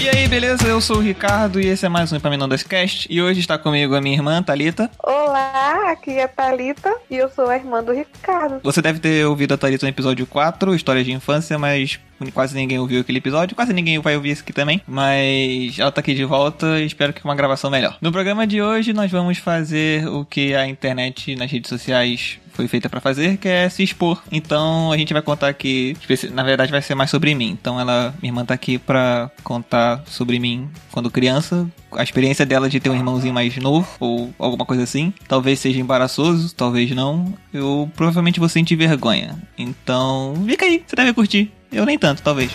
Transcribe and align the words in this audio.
E 0.00 0.08
aí, 0.08 0.28
beleza? 0.28 0.64
Eu 0.64 0.80
sou 0.80 0.98
o 0.98 1.00
Ricardo 1.00 1.60
e 1.60 1.66
esse 1.66 1.84
é 1.84 1.88
mais 1.88 2.12
um 2.12 2.16
Epaminondas 2.16 2.62
Cast. 2.62 3.08
E 3.10 3.20
hoje 3.20 3.40
está 3.40 3.58
comigo 3.58 3.96
a 3.96 4.00
minha 4.00 4.14
irmã, 4.16 4.40
Thalita. 4.40 4.88
Olá, 5.02 5.90
aqui 5.90 6.12
é 6.12 6.22
a 6.22 6.28
Thalita 6.28 6.94
e 7.10 7.16
eu 7.16 7.28
sou 7.28 7.48
a 7.48 7.56
irmã 7.56 7.82
do 7.82 7.92
Ricardo. 7.92 8.60
Você 8.62 8.80
deve 8.80 9.00
ter 9.00 9.26
ouvido 9.26 9.54
a 9.54 9.58
Thalita 9.58 9.84
no 9.84 9.90
episódio 9.90 10.24
4, 10.24 10.72
Histórias 10.72 11.04
de 11.04 11.10
Infância, 11.10 11.58
mas 11.58 11.98
quase 12.32 12.54
ninguém 12.54 12.78
ouviu 12.78 13.00
aquele 13.00 13.18
episódio, 13.18 13.56
quase 13.56 13.72
ninguém 13.72 13.98
vai 13.98 14.14
ouvir 14.14 14.30
esse 14.30 14.42
aqui 14.42 14.52
também, 14.52 14.80
mas 14.86 15.78
ela 15.78 15.90
tá 15.90 16.00
aqui 16.00 16.14
de 16.14 16.24
volta 16.24 16.80
e 16.80 16.86
espero 16.86 17.12
que 17.12 17.20
com 17.20 17.28
uma 17.28 17.34
gravação 17.34 17.68
melhor. 17.68 17.96
No 18.00 18.12
programa 18.12 18.46
de 18.46 18.62
hoje 18.62 18.92
nós 18.92 19.10
vamos 19.10 19.38
fazer 19.38 20.06
o 20.06 20.24
que 20.24 20.54
a 20.54 20.66
internet 20.66 21.34
nas 21.34 21.50
redes 21.50 21.68
sociais 21.68 22.38
foi 22.58 22.66
feita 22.66 22.88
para 22.88 23.00
fazer, 23.00 23.36
que 23.36 23.46
é 23.46 23.68
se 23.68 23.84
expor. 23.84 24.20
Então 24.32 24.90
a 24.90 24.96
gente 24.96 25.12
vai 25.12 25.22
contar 25.22 25.46
aqui, 25.46 25.96
na 26.32 26.42
verdade 26.42 26.72
vai 26.72 26.82
ser 26.82 26.96
mais 26.96 27.08
sobre 27.08 27.32
mim. 27.32 27.56
Então 27.60 27.78
ela, 27.78 28.12
minha 28.20 28.32
irmã 28.32 28.44
tá 28.44 28.52
aqui 28.52 28.78
pra 28.78 29.30
contar 29.44 30.02
sobre 30.06 30.40
mim 30.40 30.68
quando 30.90 31.08
criança, 31.08 31.70
a 31.92 32.02
experiência 32.02 32.44
dela 32.44 32.68
de 32.68 32.80
ter 32.80 32.90
um 32.90 32.96
irmãozinho 32.96 33.32
mais 33.32 33.56
novo 33.58 33.88
ou 34.00 34.34
alguma 34.36 34.66
coisa 34.66 34.82
assim. 34.82 35.14
Talvez 35.28 35.60
seja 35.60 35.78
embaraçoso, 35.78 36.52
talvez 36.52 36.90
não. 36.90 37.32
Eu 37.54 37.88
provavelmente 37.94 38.40
vou 38.40 38.48
sentir 38.48 38.74
vergonha. 38.74 39.36
Então, 39.56 40.34
fica 40.44 40.64
aí, 40.64 40.82
você 40.84 40.96
deve 40.96 41.12
curtir. 41.12 41.52
Eu 41.70 41.86
nem 41.86 41.96
tanto, 41.96 42.22
talvez. 42.22 42.50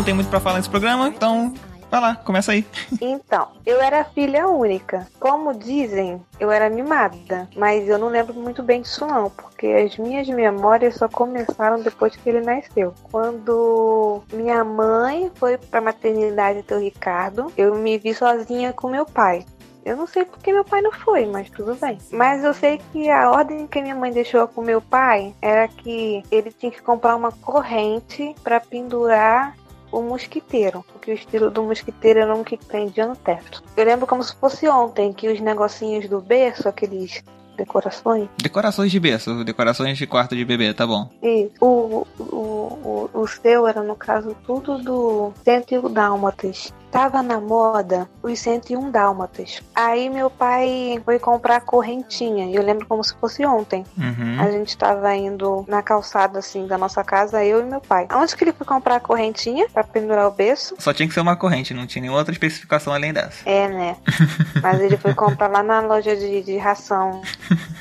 Não 0.00 0.04
tenho 0.04 0.16
muito 0.16 0.30
para 0.30 0.40
falar 0.40 0.56
nesse 0.56 0.70
programa, 0.70 1.08
então 1.08 1.52
vai 1.90 2.00
lá, 2.00 2.16
começa 2.16 2.52
aí. 2.52 2.64
Então, 3.02 3.48
eu 3.66 3.82
era 3.82 4.02
filha 4.02 4.48
única. 4.48 5.06
Como 5.18 5.52
dizem, 5.52 6.22
eu 6.38 6.50
era 6.50 6.70
mimada, 6.70 7.46
mas 7.54 7.86
eu 7.86 7.98
não 7.98 8.08
lembro 8.08 8.32
muito 8.32 8.62
bem 8.62 8.80
disso 8.80 9.06
não, 9.06 9.28
porque 9.28 9.66
as 9.66 9.98
minhas 9.98 10.26
memórias 10.26 10.94
só 10.94 11.06
começaram 11.06 11.82
depois 11.82 12.16
que 12.16 12.26
ele 12.30 12.40
nasceu. 12.40 12.94
Quando 13.12 14.22
minha 14.32 14.64
mãe 14.64 15.30
foi 15.34 15.58
pra 15.58 15.82
maternidade 15.82 16.62
do 16.62 16.78
Ricardo, 16.78 17.52
eu 17.54 17.74
me 17.74 17.98
vi 17.98 18.14
sozinha 18.14 18.72
com 18.72 18.88
meu 18.88 19.04
pai. 19.04 19.44
Eu 19.84 19.96
não 19.96 20.06
sei 20.06 20.24
porque 20.24 20.52
meu 20.52 20.64
pai 20.64 20.80
não 20.80 20.92
foi, 20.92 21.26
mas 21.26 21.50
tudo 21.50 21.74
bem. 21.74 21.98
Mas 22.10 22.44
eu 22.44 22.54
sei 22.54 22.80
que 22.92 23.10
a 23.10 23.30
ordem 23.30 23.66
que 23.66 23.80
minha 23.80 23.94
mãe 23.94 24.12
deixou 24.12 24.46
com 24.48 24.62
meu 24.62 24.80
pai 24.80 25.34
era 25.40 25.68
que 25.68 26.22
ele 26.30 26.52
tinha 26.52 26.70
que 26.70 26.82
comprar 26.82 27.16
uma 27.16 27.32
corrente 27.32 28.34
para 28.42 28.60
pendurar 28.60 29.56
o 29.92 30.02
mosquiteiro, 30.02 30.84
porque 30.92 31.10
o 31.10 31.14
estilo 31.14 31.50
do 31.50 31.62
mosquiteiro 31.62 32.20
era 32.20 32.34
um 32.34 32.44
que 32.44 32.56
prendia 32.56 33.06
no 33.06 33.16
teto. 33.16 33.62
Eu 33.76 33.84
lembro 33.84 34.06
como 34.06 34.22
se 34.22 34.34
fosse 34.36 34.68
ontem 34.68 35.12
que 35.12 35.28
os 35.28 35.40
negocinhos 35.40 36.08
do 36.08 36.20
berço, 36.20 36.68
aqueles 36.68 37.22
decorações. 37.56 38.28
Decorações 38.42 38.90
de 38.90 38.98
berço, 38.98 39.44
decorações 39.44 39.98
de 39.98 40.06
quarto 40.06 40.34
de 40.34 40.44
bebê, 40.44 40.72
tá 40.72 40.86
bom. 40.86 41.08
E 41.22 41.50
o, 41.60 42.06
o, 42.18 42.24
o, 42.24 43.10
o 43.12 43.26
seu 43.26 43.66
era, 43.66 43.82
no 43.82 43.94
caso, 43.94 44.34
tudo 44.46 44.78
do 44.78 45.32
101 45.44 45.92
Dálmatas 45.92 46.72
tava 46.90 47.22
na 47.22 47.40
moda 47.40 48.08
os 48.22 48.38
101 48.38 48.90
dálmatas. 48.90 49.62
Aí 49.74 50.08
meu 50.08 50.30
pai 50.30 51.00
foi 51.04 51.18
comprar 51.18 51.60
correntinha. 51.60 52.46
E 52.46 52.54
eu 52.54 52.62
lembro 52.62 52.86
como 52.86 53.02
se 53.02 53.14
fosse 53.14 53.44
ontem. 53.44 53.84
Uhum. 53.96 54.40
A 54.40 54.50
gente 54.50 54.76
tava 54.76 55.14
indo 55.14 55.64
na 55.68 55.82
calçada 55.82 56.38
assim 56.38 56.66
da 56.66 56.76
nossa 56.76 57.02
casa, 57.04 57.44
eu 57.44 57.60
e 57.60 57.64
meu 57.64 57.80
pai. 57.80 58.06
Onde 58.12 58.36
que 58.36 58.44
ele 58.44 58.52
foi 58.52 58.66
comprar 58.66 58.96
a 58.96 59.00
correntinha 59.00 59.68
para 59.72 59.84
pendurar 59.84 60.26
o 60.26 60.30
berço? 60.30 60.74
Só 60.78 60.92
tinha 60.92 61.08
que 61.08 61.14
ser 61.14 61.20
uma 61.20 61.36
corrente, 61.36 61.72
não 61.72 61.86
tinha 61.86 62.02
nenhuma 62.02 62.18
outra 62.18 62.32
especificação 62.32 62.92
além 62.92 63.12
dessa. 63.12 63.48
É, 63.48 63.68
né? 63.68 63.96
Mas 64.62 64.80
ele 64.80 64.96
foi 64.96 65.14
comprar 65.14 65.48
lá 65.48 65.62
na 65.62 65.80
loja 65.80 66.16
de, 66.16 66.42
de 66.42 66.56
ração 66.58 67.22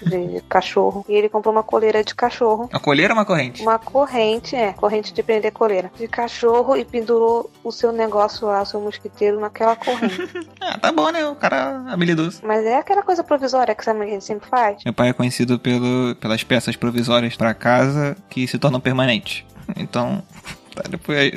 de 0.01 0.41
cachorro. 0.47 1.06
E 1.07 1.13
ele 1.13 1.29
comprou 1.29 1.53
uma 1.53 1.63
coleira 1.63 2.03
de 2.03 2.16
cachorro. 2.16 2.69
Uma 2.72 2.79
coleira 2.79 3.13
ou 3.13 3.19
uma 3.19 3.25
corrente? 3.25 3.62
Uma 3.62 3.79
corrente, 3.79 4.56
é. 4.56 4.73
Corrente 4.73 5.13
de 5.13 5.23
prender 5.23 5.51
coleira. 5.51 5.91
De 5.95 6.07
cachorro 6.07 6.75
e 6.78 6.85
pendurou 6.85 7.50
o 7.63 7.72
seu 7.72 7.91
negócio 7.91 8.47
lá, 8.47 8.62
o 8.62 8.66
seu 8.66 8.79
mosquiteiro 8.99 9.39
naquela 9.39 9.75
corrente. 9.75 10.29
ah, 10.59 10.77
tá 10.77 10.91
bom, 10.91 11.09
né? 11.09 11.25
O 11.25 11.35
cara 11.35 11.83
é 11.87 11.93
habilidoso. 11.93 12.41
Mas 12.43 12.65
é 12.65 12.77
aquela 12.77 13.01
coisa 13.01 13.23
provisória 13.23 13.73
que 13.73 13.89
a 13.89 13.93
gente 14.05 14.23
sempre 14.23 14.47
faz. 14.49 14.83
Meu 14.83 14.93
pai 14.93 15.09
é 15.09 15.13
conhecido 15.13 15.57
pelo, 15.57 16.15
pelas 16.15 16.43
peças 16.43 16.75
provisórias 16.75 17.35
para 17.35 17.53
casa 17.53 18.15
que 18.29 18.47
se 18.47 18.59
tornam 18.59 18.79
permanentes. 18.79 19.45
Então, 19.75 20.21
tá, 20.75 20.83
depois 20.89 21.31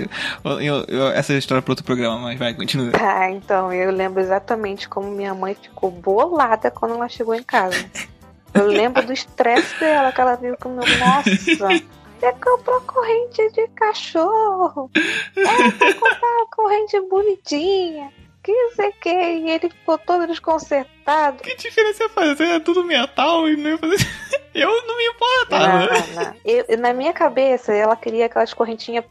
eu, 0.45 0.61
eu, 0.61 0.85
eu, 0.89 1.09
essa 1.09 1.33
é 1.33 1.37
a 1.37 1.39
história 1.39 1.63
para 1.63 1.73
outro 1.73 1.85
programa, 1.85 2.19
mas 2.19 2.39
vai, 2.39 2.53
continua. 2.55 2.93
Ah, 3.01 3.31
então 3.31 3.73
eu 3.73 3.91
lembro 3.91 4.21
exatamente 4.21 4.89
como 4.89 5.11
minha 5.11 5.35
mãe 5.35 5.55
ficou 5.55 5.91
bolada 5.91 6.71
quando 6.71 6.95
ela 6.95 7.09
chegou 7.09 7.35
em 7.35 7.43
casa. 7.43 7.85
Eu 8.53 8.67
lembro 8.67 9.07
do 9.07 9.15
estresse 9.15 9.79
dela, 9.81 10.13
que 10.13 10.21
ela 10.21 10.37
viu 10.37 10.57
com 10.59 10.69
meu. 10.69 10.85
Nossa! 10.99 11.83
Você 12.23 12.33
comprou 12.35 12.81
corrente 12.83 13.51
de 13.51 13.67
cachorro! 13.71 14.89
É 15.37 15.71
pra 15.73 15.95
comprar 15.95 16.37
uma 16.37 16.47
corrente 16.47 17.01
bonitinha! 17.01 18.13
Que 18.45 18.71
sei 18.77 18.93
que, 18.93 19.11
e 19.11 19.51
ele 19.51 19.69
ficou 19.69 19.99
todo 19.99 20.29
desconcertado. 20.29 21.43
Que 21.43 21.57
diferença 21.57 22.05
ia 22.05 22.09
fazer? 22.09 22.45
É 22.45 22.61
tudo 22.61 22.85
metal 22.85 23.49
e 23.49 23.57
não 23.57 23.71
ia 23.71 23.79
fazer. 23.79 23.97
Eu 24.55 24.71
não 24.87 24.97
me 24.99 25.05
importava. 25.07 25.87
Não, 25.87 26.25
não. 26.25 26.35
Eu, 26.45 26.79
na 26.79 26.93
minha 26.93 27.13
cabeça, 27.13 27.73
ela 27.73 27.97
queria 27.97 28.27
aquelas 28.27 28.55
correntinhas 28.55 29.05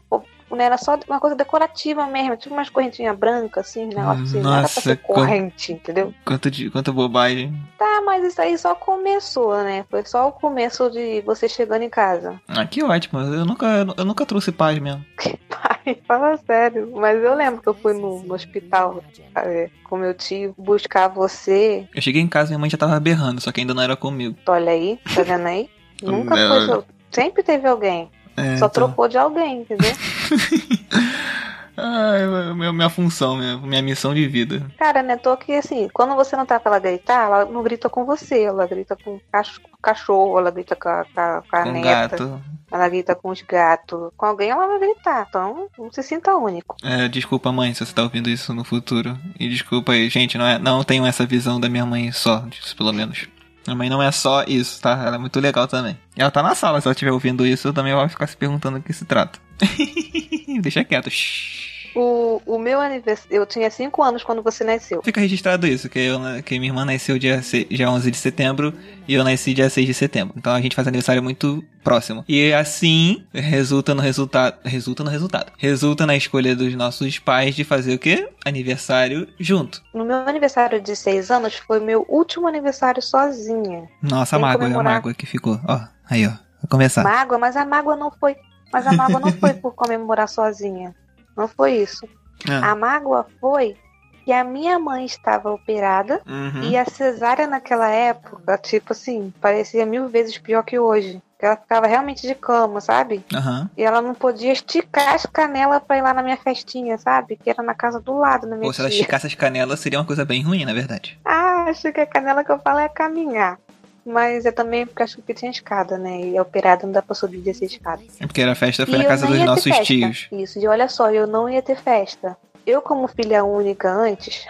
né? 0.56 0.64
Era 0.64 0.78
só 0.78 0.98
uma 1.08 1.20
coisa 1.20 1.36
decorativa 1.36 2.06
mesmo, 2.06 2.36
tipo 2.36 2.54
umas 2.54 2.68
correntinhas 2.68 3.16
brancas, 3.16 3.66
assim, 3.66 3.86
negócio 3.86 4.24
assim. 4.24 4.40
Nossa, 4.40 4.48
não 4.48 4.52
era 4.52 4.68
pra 4.68 4.82
ser 4.82 4.96
corrente, 4.98 5.72
quanto, 5.72 5.80
entendeu? 5.80 6.14
Quanto, 6.24 6.50
de, 6.50 6.70
quanta 6.70 6.92
bobagem. 6.92 7.54
Tá, 7.78 8.02
mas 8.04 8.24
isso 8.24 8.40
aí 8.40 8.56
só 8.56 8.74
começou, 8.74 9.56
né? 9.62 9.84
Foi 9.90 10.04
só 10.04 10.28
o 10.28 10.32
começo 10.32 10.90
de 10.90 11.20
você 11.22 11.48
chegando 11.48 11.82
em 11.82 11.90
casa. 11.90 12.40
Ah, 12.48 12.64
que 12.64 12.82
ótimo. 12.82 13.20
Eu 13.20 13.44
nunca, 13.44 13.86
eu 13.96 14.04
nunca 14.04 14.26
trouxe 14.26 14.52
paz 14.52 14.78
mesmo. 14.78 15.04
Que 15.22 15.36
pai, 15.48 15.98
fala 16.06 16.36
sério. 16.38 16.90
Mas 16.96 17.22
eu 17.22 17.34
lembro 17.34 17.62
que 17.62 17.68
eu 17.68 17.74
fui 17.74 17.92
no, 17.92 18.22
no 18.22 18.34
hospital 18.34 19.02
é, 19.36 19.70
com 19.84 19.96
meu 19.96 20.12
tio 20.14 20.52
buscar 20.58 21.08
você. 21.08 21.86
Eu 21.94 22.02
cheguei 22.02 22.20
em 22.20 22.26
casa 22.26 22.48
e 22.48 22.50
minha 22.52 22.58
mãe 22.58 22.70
já 22.70 22.76
tava 22.76 22.98
berrando, 22.98 23.40
só 23.40 23.52
que 23.52 23.60
ainda 23.60 23.72
não 23.72 23.82
era 23.82 23.94
comigo. 23.94 24.36
Olha 24.46 24.72
aí, 24.72 24.98
tá 25.14 25.22
vendo 25.22 25.46
aí? 25.46 25.70
Nunca 26.02 26.34
foi. 26.34 26.84
Sempre 27.10 27.42
teve 27.42 27.68
alguém. 27.68 28.10
É, 28.36 28.56
Só 28.56 28.68
trocou 28.68 29.08
de 29.08 29.18
alguém, 29.18 29.60
entendeu? 29.60 29.92
ah, 31.76 32.54
minha, 32.54 32.72
minha 32.72 32.90
função, 32.90 33.36
minha, 33.36 33.58
minha 33.58 33.82
missão 33.82 34.14
de 34.14 34.26
vida. 34.26 34.66
Cara, 34.78 35.02
né, 35.02 35.16
tô 35.16 35.36
que 35.36 35.52
assim, 35.52 35.88
quando 35.92 36.14
você 36.14 36.36
não 36.36 36.46
tá 36.46 36.58
pra 36.58 36.72
ela 36.72 36.78
gritar, 36.78 37.26
ela 37.26 37.44
não 37.44 37.62
grita 37.62 37.88
com 37.88 38.04
você, 38.04 38.42
ela 38.42 38.66
grita 38.66 38.96
com 38.96 39.16
o 39.16 39.78
cachorro, 39.82 40.38
ela 40.38 40.50
grita 40.50 40.74
com 40.76 40.88
a, 40.88 41.04
com 41.04 41.20
a, 41.20 41.42
com 41.48 41.56
a 41.56 41.62
com 41.62 41.72
neta. 41.72 42.16
gato. 42.16 42.42
Ela 42.70 42.88
grita 42.88 43.14
com 43.14 43.28
os 43.28 43.42
gatos. 43.42 44.10
Com 44.16 44.24
alguém 44.24 44.48
ela 44.48 44.66
vai 44.66 44.78
gritar. 44.78 45.26
Então, 45.28 45.68
não 45.78 45.92
se 45.92 46.02
sinta 46.02 46.34
único. 46.34 46.74
É, 46.82 47.06
desculpa, 47.06 47.52
mãe, 47.52 47.74
se 47.74 47.84
você 47.84 47.92
tá 47.92 48.02
ouvindo 48.02 48.30
isso 48.30 48.54
no 48.54 48.64
futuro. 48.64 49.18
E 49.38 49.46
desculpa 49.46 49.92
aí, 49.92 50.08
gente, 50.08 50.38
não, 50.38 50.46
é, 50.46 50.58
não 50.58 50.82
tenho 50.82 51.04
essa 51.04 51.26
visão 51.26 51.60
da 51.60 51.68
minha 51.68 51.84
mãe 51.84 52.10
só, 52.12 52.38
disso, 52.48 52.74
pelo 52.74 52.92
menos. 52.92 53.28
Minha 53.66 53.76
mãe 53.76 53.88
não 53.88 54.02
é 54.02 54.10
só 54.10 54.44
isso, 54.44 54.80
tá? 54.80 54.90
Ela 55.06 55.16
é 55.16 55.18
muito 55.18 55.38
legal 55.38 55.68
também. 55.68 55.96
Ela 56.16 56.30
tá 56.30 56.42
na 56.42 56.54
sala, 56.54 56.80
se 56.80 56.86
ela 56.86 56.92
estiver 56.92 57.12
ouvindo 57.12 57.46
isso, 57.46 57.68
eu 57.68 57.72
também 57.72 57.94
vou 57.94 58.08
ficar 58.08 58.26
se 58.26 58.36
perguntando 58.36 58.78
do 58.78 58.84
que 58.84 58.92
se 58.92 59.04
trata. 59.04 59.38
Deixa 60.60 60.84
quieto. 60.84 61.10
Shhh. 61.10 61.71
O, 61.94 62.40
o 62.46 62.58
meu 62.58 62.80
aniversário. 62.80 63.36
Eu 63.36 63.46
tinha 63.46 63.70
5 63.70 64.02
anos 64.02 64.22
quando 64.22 64.42
você 64.42 64.64
nasceu. 64.64 65.02
Fica 65.02 65.20
registrado 65.20 65.66
isso, 65.66 65.88
que, 65.88 65.98
eu, 65.98 66.18
que 66.44 66.58
minha 66.58 66.70
irmã 66.70 66.84
nasceu 66.84 67.18
dia, 67.18 67.40
dia 67.70 67.90
11 67.90 68.10
de 68.10 68.16
setembro 68.16 68.72
e 69.06 69.14
eu 69.14 69.22
nasci 69.24 69.52
dia 69.52 69.68
6 69.68 69.86
de 69.86 69.94
setembro. 69.94 70.34
Então 70.36 70.52
a 70.54 70.60
gente 70.60 70.74
faz 70.74 70.88
aniversário 70.88 71.22
muito 71.22 71.62
próximo. 71.84 72.24
E 72.28 72.52
assim 72.52 73.24
resulta 73.32 73.94
no 73.94 74.00
resultado. 74.00 74.56
Resulta 74.64 75.04
no 75.04 75.10
resultado. 75.10 75.52
Resulta 75.58 76.06
na 76.06 76.16
escolha 76.16 76.56
dos 76.56 76.74
nossos 76.74 77.18
pais 77.18 77.54
de 77.54 77.64
fazer 77.64 77.94
o 77.94 77.98
quê? 77.98 78.28
Aniversário 78.44 79.28
junto. 79.38 79.82
No 79.92 80.04
meu 80.04 80.18
aniversário 80.18 80.80
de 80.80 80.94
6 80.96 81.30
anos 81.30 81.56
foi 81.56 81.80
meu 81.80 82.06
último 82.08 82.46
aniversário 82.48 83.02
sozinha. 83.02 83.88
Nossa, 84.02 84.36
a 84.36 84.38
Tem 84.38 84.48
mágoa, 84.48 84.62
a 84.66 84.68
comemorar. 84.68 84.94
mágoa 84.94 85.14
que 85.14 85.26
ficou. 85.26 85.60
Ó, 85.68 85.80
aí, 86.08 86.26
ó. 86.26 86.30
Vai 86.30 86.68
começar. 86.70 87.02
Mágoa, 87.02 87.38
mas 87.38 87.56
a 87.56 87.64
mágoa 87.66 87.96
não 87.96 88.10
foi. 88.10 88.36
Mas 88.72 88.86
a 88.86 88.92
mágoa 88.92 89.20
não 89.20 89.32
foi 89.32 89.52
por 89.52 89.74
comemorar 89.74 90.28
sozinha. 90.28 90.94
Não 91.36 91.48
foi 91.48 91.72
isso. 91.78 92.06
Ah. 92.48 92.72
A 92.72 92.74
mágoa 92.76 93.26
foi 93.40 93.76
que 94.24 94.32
a 94.32 94.44
minha 94.44 94.78
mãe 94.78 95.04
estava 95.04 95.50
operada 95.50 96.20
Uhum. 96.26 96.62
e 96.62 96.76
a 96.76 96.84
cesárea 96.84 97.46
naquela 97.46 97.88
época, 97.88 98.56
tipo 98.58 98.92
assim, 98.92 99.32
parecia 99.40 99.84
mil 99.84 100.08
vezes 100.08 100.38
pior 100.38 100.62
que 100.62 100.78
hoje. 100.78 101.20
Ela 101.40 101.56
ficava 101.56 101.88
realmente 101.88 102.24
de 102.24 102.36
cama, 102.36 102.80
sabe? 102.80 103.24
Aham. 103.34 103.68
E 103.76 103.82
ela 103.82 104.00
não 104.00 104.14
podia 104.14 104.52
esticar 104.52 105.12
as 105.12 105.26
canelas 105.26 105.82
pra 105.82 105.98
ir 105.98 106.02
lá 106.02 106.14
na 106.14 106.22
minha 106.22 106.36
festinha, 106.36 106.96
sabe? 106.98 107.36
Que 107.36 107.50
era 107.50 107.64
na 107.64 107.74
casa 107.74 107.98
do 107.98 108.16
lado, 108.16 108.46
na 108.46 108.54
minha 108.54 108.68
Ou 108.68 108.72
se 108.72 108.80
ela 108.80 108.88
esticasse 108.88 109.26
as 109.26 109.34
canelas, 109.34 109.80
seria 109.80 109.98
uma 109.98 110.04
coisa 110.04 110.24
bem 110.24 110.40
ruim, 110.40 110.64
na 110.64 110.72
verdade. 110.72 111.18
Ah, 111.24 111.64
acho 111.68 111.92
que 111.92 112.00
a 112.00 112.06
canela 112.06 112.44
que 112.44 112.52
eu 112.52 112.60
falo 112.60 112.78
é 112.78 112.88
caminhar. 112.88 113.58
Mas 114.04 114.44
é 114.44 114.50
também 114.50 114.84
porque 114.86 115.02
acho 115.02 115.22
que 115.22 115.32
tinha 115.32 115.50
escada, 115.50 115.96
né? 115.96 116.20
E 116.20 116.36
a 116.36 116.42
operada 116.42 116.84
não 116.84 116.92
dá 116.92 117.00
pra 117.00 117.14
subir 117.14 117.38
dessa 117.38 117.64
escada. 117.64 118.02
É 118.18 118.26
porque 118.26 118.42
a 118.42 118.54
festa 118.54 118.84
foi 118.84 118.96
E 118.96 118.98
na 118.98 119.04
casa 119.04 119.26
dos 119.26 119.38
nossos 119.40 119.64
festa. 119.64 119.84
tios. 119.84 120.28
Isso, 120.32 120.58
e 120.58 120.66
olha 120.66 120.88
só, 120.88 121.10
eu 121.10 121.26
não 121.26 121.48
ia 121.48 121.62
ter 121.62 121.76
festa. 121.76 122.36
Eu, 122.66 122.82
como 122.82 123.06
filha 123.06 123.44
única 123.44 123.88
antes, 123.92 124.44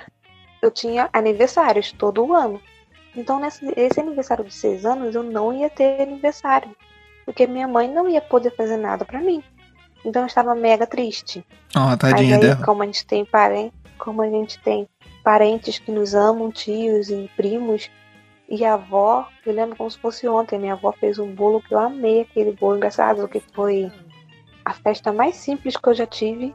eu 0.62 0.70
tinha 0.70 1.08
aniversários 1.12 1.92
todo 1.92 2.32
ano. 2.34 2.60
Então, 3.14 3.38
nesse 3.38 3.62
esse 3.76 4.00
aniversário 4.00 4.42
de 4.44 4.54
seis 4.54 4.86
anos, 4.86 5.14
eu 5.14 5.22
não 5.22 5.52
ia 5.52 5.68
ter 5.68 6.00
aniversário. 6.00 6.74
Porque 7.26 7.46
minha 7.46 7.68
mãe 7.68 7.92
não 7.92 8.08
ia 8.08 8.22
poder 8.22 8.54
fazer 8.56 8.78
nada 8.78 9.04
pra 9.04 9.20
mim. 9.20 9.42
Então, 10.04 10.22
eu 10.22 10.26
estava 10.26 10.54
mega 10.54 10.86
triste. 10.86 11.44
Ó, 11.76 11.80
Mas 11.88 11.98
tadinha 11.98 12.36
aí, 12.36 12.40
dela. 12.40 12.64
como 12.64 12.82
a 12.82 12.86
gente 12.86 13.04
tem 13.06 13.24
parente, 13.24 13.74
como 13.98 14.22
a 14.22 14.28
gente 14.30 14.58
tem 14.60 14.88
parentes 15.22 15.78
que 15.78 15.92
nos 15.92 16.14
amam, 16.14 16.50
tios 16.50 17.10
e 17.10 17.30
primos, 17.36 17.90
e 18.52 18.66
a 18.66 18.74
avó, 18.74 19.26
eu 19.46 19.54
lembro 19.54 19.74
como 19.74 19.90
se 19.90 19.96
fosse 19.96 20.28
ontem, 20.28 20.58
minha 20.58 20.74
avó 20.74 20.92
fez 20.92 21.18
um 21.18 21.34
bolo 21.34 21.62
que 21.62 21.72
eu 21.72 21.78
amei 21.78 22.20
aquele 22.20 22.52
bolo 22.52 22.76
engraçado, 22.76 23.26
que 23.26 23.40
foi 23.40 23.90
a 24.62 24.74
festa 24.74 25.10
mais 25.10 25.36
simples 25.36 25.74
que 25.74 25.88
eu 25.88 25.94
já 25.94 26.06
tive. 26.06 26.54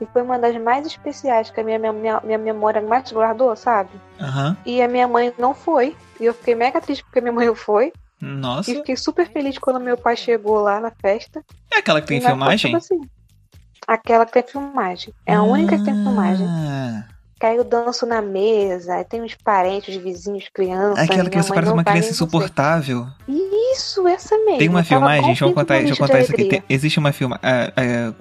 E 0.00 0.06
foi 0.12 0.22
uma 0.22 0.38
das 0.38 0.56
mais 0.62 0.86
especiais 0.86 1.50
que 1.50 1.60
a 1.60 1.64
minha, 1.64 1.80
minha, 1.80 2.20
minha 2.20 2.38
memória 2.38 2.80
mais 2.80 3.10
guardou, 3.10 3.56
sabe? 3.56 3.90
Aham. 4.20 4.56
E 4.64 4.80
a 4.80 4.86
minha 4.86 5.08
mãe 5.08 5.34
não 5.36 5.52
foi. 5.52 5.96
E 6.20 6.26
eu 6.26 6.32
fiquei 6.32 6.54
mega 6.54 6.80
triste 6.80 7.02
porque 7.02 7.20
minha 7.20 7.32
mãe 7.32 7.48
não 7.48 7.56
foi. 7.56 7.92
Nossa. 8.20 8.70
E 8.70 8.76
fiquei 8.76 8.96
super 8.96 9.28
feliz 9.28 9.58
quando 9.58 9.80
meu 9.80 9.96
pai 9.96 10.16
chegou 10.16 10.60
lá 10.60 10.78
na 10.78 10.92
festa. 10.92 11.44
É 11.74 11.78
aquela 11.78 12.00
que 12.00 12.06
tem 12.06 12.20
filmagem? 12.20 12.70
tipo 12.70 12.76
assim, 12.76 13.00
aquela 13.84 14.24
que 14.24 14.32
tem 14.32 14.44
filmagem. 14.44 15.12
É 15.26 15.34
a 15.34 15.42
única 15.42 15.76
que 15.76 15.84
tem 15.84 15.94
filmagem. 15.94 16.46
Que 17.42 17.46
aí 17.46 17.56
eu 17.56 17.64
danço 17.64 18.06
na 18.06 18.22
mesa, 18.22 18.94
aí 18.94 19.04
tem 19.04 19.20
uns 19.20 19.34
parentes, 19.34 19.96
vizinhos, 19.96 20.44
crianças. 20.54 21.00
Aquela 21.00 21.24
minha 21.24 21.30
que 21.30 21.42
você 21.42 21.52
parece 21.52 21.72
uma 21.72 21.82
criança 21.82 22.10
insuportável. 22.10 23.08
Isso, 23.26 24.06
essa 24.06 24.38
mesmo. 24.44 24.58
Tem 24.58 24.68
uma 24.68 24.84
filmagem, 24.84 25.26
deixa 25.26 25.44
eu 25.44 25.52
contar, 25.52 25.78
deixa 25.78 25.92
eu 25.92 25.96
contar 25.96 26.20
isso 26.20 26.30
aqui. 26.30 26.44
Tem- 26.44 26.62
existe 26.68 27.00
uma 27.00 27.10
filmagem. 27.10 27.42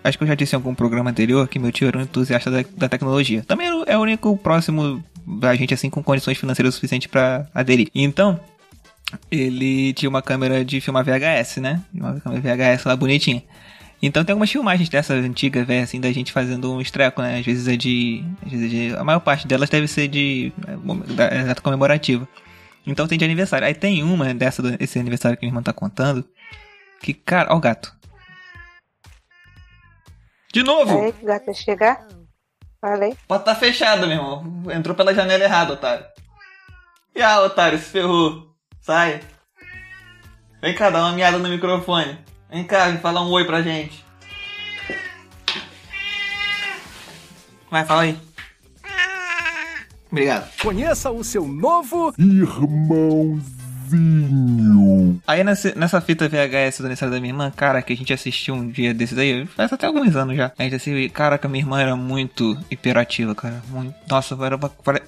acho 0.04 0.18
que 0.18 0.24
eu 0.24 0.28
já 0.28 0.34
disse 0.34 0.56
em 0.56 0.58
algum 0.58 0.74
programa 0.74 1.12
anterior 1.12 1.48
que 1.48 1.60
meu 1.60 1.72
tio 1.72 1.88
era 1.88 2.00
um 2.00 2.02
entusiasta 2.02 2.50
da, 2.50 2.66
da 2.76 2.90
tecnologia. 2.90 3.44
Também 3.48 3.68
é 3.86 3.96
o 3.96 4.02
único 4.02 4.36
próximo 4.38 5.04
da 5.40 5.54
gente 5.54 5.72
assim 5.72 5.92
com 5.92 6.02
condições 6.02 6.40
financeiras 6.40 6.74
suficientes 6.74 7.06
pra 7.06 7.46
aderir. 7.54 7.90
Então, 7.94 8.40
ele 9.30 9.94
tinha 9.94 10.10
uma 10.10 10.24
câmera 10.24 10.66
de 10.66 10.82
filmar 10.82 11.06
VHS, 11.06 11.58
né? 11.58 11.80
Uma 11.94 12.20
câmera 12.20 12.42
VHS 12.42 12.86
lá 12.86 12.96
bonitinha. 12.96 13.44
Então 14.02 14.24
tem 14.26 14.34
algumas 14.34 14.52
filmagens 14.52 14.90
dessa 14.90 15.14
antiga, 15.14 15.64
velho, 15.64 15.84
assim, 15.84 16.02
da 16.02 16.12
gente 16.12 16.32
fazendo 16.32 16.74
um 16.74 16.82
estreco, 16.82 17.22
né? 17.22 17.38
Às 17.40 17.46
vezes 17.46 17.68
é 17.68 17.76
de. 17.76 18.24
Às 18.44 18.52
vezes 18.52 18.66
é 18.66 18.70
de. 18.70 18.96
A 18.96 19.04
maior 19.04 19.20
parte 19.20 19.48
delas 19.48 19.70
deve 19.70 19.88
ser 19.88 20.08
de. 20.08 20.52
é, 20.68 20.76
mom- 20.76 21.00
da- 21.00 21.30
data 21.30 21.62
comemorativa. 21.62 22.28
Então 22.86 23.08
tem 23.08 23.18
de 23.18 23.26
aniversário. 23.26 23.68
Aí 23.68 23.76
tem 23.76 24.02
uma 24.02 24.34
dessa, 24.34 24.64
esse 24.80 24.98
aniversário 24.98 25.38
que 25.38 25.46
minha 25.46 25.52
irmã 25.52 25.62
tá 25.62 25.72
contando. 25.72 26.26
Que, 27.00 27.14
cara, 27.14 27.54
ó 27.54 27.58
o 27.58 27.60
gato. 27.60 27.94
De 30.52 30.64
novo! 30.64 31.12
Que 31.14 31.24
o 31.24 31.28
gato 31.28 31.46
vai 31.46 31.56
chegar. 31.56 32.08
Falei. 32.82 33.16
Pode 33.28 33.46
tá 33.46 33.54
fechado, 33.56 34.08
meu 34.08 34.18
irmão. 34.18 34.64
Entrou 34.72 34.96
pela 34.96 35.14
janela 35.14 35.44
errada, 35.44 35.74
otário. 35.74 36.06
E 37.16 37.22
ah, 37.22 37.42
otário, 37.42 37.78
se 37.78 37.86
ferrou. 37.86 38.48
Sai. 38.82 39.22
Vem 40.60 40.74
cá, 40.74 40.90
dá 40.90 41.00
uma 41.02 41.12
miada 41.14 41.38
no 41.38 41.48
microfone. 41.50 42.18
Vem 42.52 42.64
cá, 42.66 42.88
vem 42.90 42.98
falar 42.98 43.22
um 43.26 43.30
oi 43.32 43.46
pra 43.46 43.62
gente. 43.62 44.04
Vai, 47.70 47.86
fala 47.86 48.02
aí. 48.04 48.18
Obrigado. 50.12 50.52
Conheça 50.62 51.10
o 51.10 51.24
seu 51.24 51.48
novo 51.48 52.14
Irmãozinho. 52.18 53.42
Aí 55.26 55.42
nessa, 55.44 55.74
nessa 55.76 56.02
fita 56.02 56.28
VHS 56.28 56.80
do 56.80 56.86
aniversário 56.86 57.14
da 57.14 57.22
minha 57.22 57.32
irmã, 57.34 57.50
cara, 57.56 57.82
que 57.82 57.94
a 57.94 57.96
gente 57.96 58.12
assistiu 58.12 58.54
um 58.56 58.68
dia 58.70 58.94
desses 58.94 59.18
aí, 59.18 59.46
faz 59.46 59.72
até 59.72 59.88
alguns 59.88 60.14
anos 60.18 60.36
já. 60.36 60.52
A 60.60 60.64
gente 60.64 60.76
assistiu, 60.76 61.10
caraca, 61.12 61.48
minha 61.48 61.64
irmã 61.64 61.80
era 61.82 61.96
muito 61.96 62.58
hiperativa, 62.70 63.34
cara. 63.34 63.64
Muito, 63.70 63.96
nossa, 64.10 64.36
era 64.46 64.58
pare- 64.58 65.04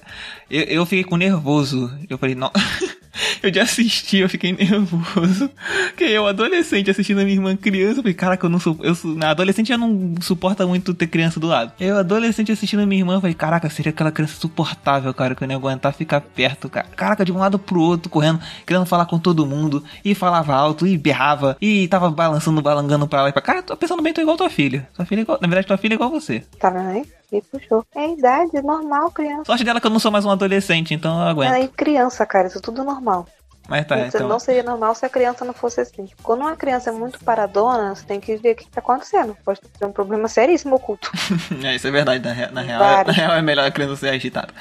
Eu, 0.50 0.62
eu 0.62 0.86
fiquei 0.86 1.04
com 1.04 1.18
nervoso. 1.18 1.92
Eu 2.08 2.16
falei, 2.16 2.34
não. 2.34 2.50
eu 3.42 3.50
de 3.50 3.60
assistir, 3.60 4.18
eu 4.18 4.28
fiquei 4.28 4.52
nervoso. 4.52 5.50
Que 5.96 6.04
eu, 6.04 6.26
adolescente, 6.26 6.90
assistindo 6.90 7.20
a 7.20 7.24
minha 7.24 7.36
irmã 7.36 7.56
criança, 7.56 7.98
eu 7.98 8.02
falei, 8.02 8.14
caraca, 8.14 8.46
eu 8.46 8.50
não 8.50 8.58
sou. 8.58 8.76
Eu 8.82 8.94
sou 8.94 9.14
na 9.14 9.30
adolescente 9.30 9.68
já 9.68 9.78
não 9.78 10.14
suporta 10.20 10.66
muito 10.66 10.92
ter 10.92 11.06
criança 11.06 11.40
do 11.40 11.46
lado. 11.46 11.72
Eu, 11.80 11.96
adolescente, 11.96 12.52
assistindo 12.52 12.80
a 12.80 12.86
minha 12.86 13.00
irmã, 13.00 13.14
eu 13.14 13.20
falei, 13.20 13.34
caraca, 13.34 13.70
seria 13.70 13.90
aquela 13.90 14.12
criança 14.12 14.34
insuportável, 14.36 15.12
cara, 15.14 15.34
que 15.34 15.42
eu 15.42 15.48
não 15.48 15.54
ia 15.54 15.58
aguentar 15.58 15.94
ficar 15.94 16.20
perto, 16.20 16.68
cara. 16.68 16.86
Caraca, 16.94 17.24
de 17.24 17.32
um 17.32 17.38
lado 17.38 17.58
pro 17.58 17.80
outro, 17.80 18.10
correndo, 18.10 18.40
querendo 18.66 18.86
falar 18.86 19.06
com 19.06 19.18
todo 19.18 19.46
mundo, 19.46 19.82
e 20.04 20.14
falava 20.14 20.54
alto, 20.54 20.86
e 20.86 20.98
berrava, 20.98 21.56
e 21.60 21.88
tava 21.88 22.10
balançando, 22.10 22.60
balangando 22.60 23.06
pra 23.06 23.22
lá 23.22 23.28
e 23.28 23.32
pra 23.32 23.40
cá. 23.40 23.54
Cara, 23.54 23.62
tô 23.62 23.76
pensando 23.76 24.02
bem, 24.02 24.12
tô 24.12 24.20
igual 24.20 24.36
tua 24.36 24.50
filha. 24.50 24.88
Tua 24.94 25.04
filha 25.04 25.20
é 25.20 25.22
igual, 25.22 25.38
na 25.40 25.46
verdade, 25.46 25.66
tua 25.68 25.76
filha 25.76 25.92
é 25.92 25.96
igual 25.96 26.10
você. 26.10 26.42
Tá 26.58 26.70
vendo 26.70 26.88
aí? 26.88 27.04
E 27.34 27.42
puxou. 27.42 27.84
É 27.92 28.00
a 28.00 28.08
idade, 28.08 28.62
normal, 28.62 29.10
criança. 29.10 29.44
Sorte 29.46 29.64
dela 29.64 29.80
que 29.80 29.86
eu 29.86 29.90
não 29.90 29.98
sou 29.98 30.12
mais 30.12 30.24
um 30.24 30.30
adolescente, 30.30 30.94
então 30.94 31.20
eu 31.20 31.26
aguento. 31.26 31.52
Aí, 31.52 31.66
criança, 31.66 32.24
cara, 32.24 32.46
isso 32.46 32.60
tudo 32.60 32.84
normal. 32.84 33.26
Mas 33.66 33.86
tá, 33.86 33.98
Isso 34.06 34.16
então. 34.18 34.28
Não 34.28 34.38
seria 34.38 34.62
normal 34.62 34.94
se 34.94 35.06
a 35.06 35.08
criança 35.08 35.44
não 35.44 35.54
fosse 35.54 35.80
assim. 35.80 36.06
Quando 36.22 36.40
uma 36.40 36.54
criança 36.54 36.90
é 36.90 36.92
muito 36.92 37.18
paradona, 37.24 37.94
você 37.94 38.04
tem 38.04 38.20
que 38.20 38.36
ver 38.36 38.52
o 38.52 38.56
que 38.56 38.68
tá 38.68 38.80
acontecendo. 38.80 39.34
Pode 39.42 39.60
ter 39.60 39.86
um 39.86 39.92
problema 39.92 40.28
seríssimo 40.28 40.76
oculto. 40.76 41.10
É, 41.64 41.74
isso 41.74 41.86
é 41.86 41.90
verdade, 41.90 42.22
na, 42.22 42.32
rea- 42.34 42.50
na 42.50 42.60
real, 42.60 42.78
Vários. 42.80 43.06
na 43.16 43.22
real 43.22 43.36
é 43.38 43.42
melhor 43.42 43.66
a 43.66 43.70
criança 43.70 43.96
ser 43.96 44.08
agitada. 44.10 44.52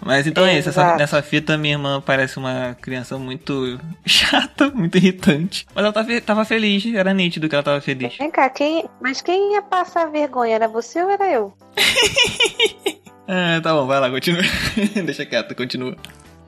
Mas 0.00 0.26
então 0.26 0.46
é 0.46 0.58
isso, 0.58 0.70
essa, 0.70 0.96
nessa 0.96 1.20
fita 1.22 1.58
minha 1.58 1.74
irmã 1.74 2.00
parece 2.00 2.38
uma 2.38 2.74
criança 2.80 3.18
muito 3.18 3.78
chata, 4.06 4.70
muito 4.70 4.96
irritante. 4.96 5.66
Mas 5.74 5.84
ela 5.84 5.92
tava, 5.92 6.06
fe- 6.06 6.20
tava 6.22 6.44
feliz, 6.46 6.86
era 6.94 7.12
nítido 7.12 7.46
que 7.48 7.54
ela 7.54 7.62
tava 7.62 7.80
feliz. 7.82 8.16
Vem 8.16 8.30
cá, 8.30 8.48
quem... 8.48 8.88
mas 9.00 9.20
quem 9.20 9.52
ia 9.52 9.60
passar 9.62 10.06
vergonha? 10.10 10.54
Era 10.54 10.66
você 10.68 11.02
ou 11.02 11.10
era 11.10 11.28
eu? 11.30 11.52
Ah, 13.28 13.60
tá 13.62 13.72
bom, 13.74 13.86
vai 13.86 14.00
lá, 14.00 14.10
continua. 14.10 14.42
Deixa 15.04 15.24
quieto, 15.26 15.54
continua. 15.54 15.94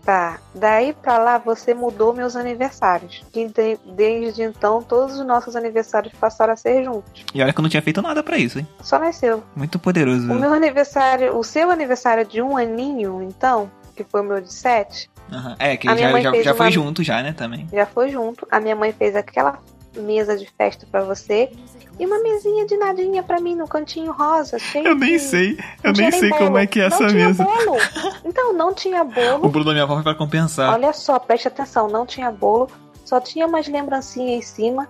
Tá, 0.04 0.40
daí 0.52 0.92
pra 0.92 1.16
lá 1.16 1.38
você 1.38 1.72
mudou 1.74 2.12
meus 2.12 2.34
aniversários. 2.34 3.22
E 3.32 3.46
de- 3.46 3.78
desde 3.86 4.42
então 4.42 4.82
todos 4.82 5.16
os 5.18 5.24
nossos 5.24 5.54
aniversários 5.54 6.12
passaram 6.18 6.52
a 6.52 6.56
ser 6.56 6.82
juntos. 6.84 7.24
E 7.32 7.40
olha 7.40 7.52
que 7.52 7.58
eu 7.60 7.62
não 7.62 7.70
tinha 7.70 7.82
feito 7.82 8.02
nada 8.02 8.20
pra 8.22 8.36
isso, 8.36 8.58
hein? 8.58 8.66
Só 8.82 8.98
nasceu. 8.98 9.44
Muito 9.54 9.78
poderoso. 9.78 10.30
O 10.32 10.34
meu 10.34 10.52
aniversário, 10.52 11.36
o 11.38 11.44
seu 11.44 11.70
aniversário 11.70 12.24
de 12.26 12.42
um 12.42 12.56
aninho, 12.56 13.22
então, 13.22 13.70
que 13.94 14.02
foi 14.02 14.22
o 14.22 14.24
meu 14.24 14.40
de 14.40 14.52
sete, 14.52 15.08
Aham. 15.32 15.56
É, 15.58 15.76
que 15.78 15.86
já, 15.88 16.20
já, 16.20 16.42
já 16.42 16.54
foi 16.54 16.66
uma- 16.66 16.70
junto 16.72 17.02
já, 17.02 17.22
né, 17.22 17.32
também. 17.32 17.66
já 17.72 17.86
foi 17.86 18.10
junto. 18.10 18.46
A 18.50 18.60
minha 18.60 18.76
mãe 18.76 18.92
fez 18.92 19.16
aquela 19.16 19.58
mesa 19.96 20.36
de 20.36 20.46
festa 20.56 20.86
pra 20.90 21.02
você 21.02 21.50
e 21.98 22.06
uma 22.06 22.18
mesinha 22.20 22.66
de 22.66 22.76
nadinha 22.76 23.22
pra 23.22 23.40
mim 23.40 23.54
no 23.54 23.68
cantinho 23.68 24.12
rosa. 24.12 24.56
Eu 24.74 24.94
nem 24.94 25.18
sei, 25.18 25.58
eu 25.84 25.92
nem 25.92 26.10
sei 26.10 26.30
bolo. 26.30 26.44
como 26.46 26.58
é 26.58 26.66
que 26.66 26.80
é 26.80 26.88
não 26.88 26.96
essa 26.96 27.08
mesa. 27.14 27.44
Bolo. 27.44 27.76
Então, 28.24 28.52
não 28.52 28.72
tinha 28.74 29.02
O 29.02 29.04
bolo. 29.04 29.48
bolo 29.48 29.64
da 29.64 29.72
minha 29.72 29.84
avó 29.84 29.94
foi 29.94 30.02
pra 30.02 30.14
compensar. 30.14 30.72
Olha 30.72 30.92
só, 30.92 31.18
preste 31.18 31.48
atenção, 31.48 31.88
não 31.88 32.06
tinha 32.06 32.30
bolo, 32.30 32.68
só 33.04 33.20
tinha 33.20 33.46
umas 33.46 33.68
lembrancinhas 33.68 34.38
em 34.38 34.42
cima. 34.42 34.88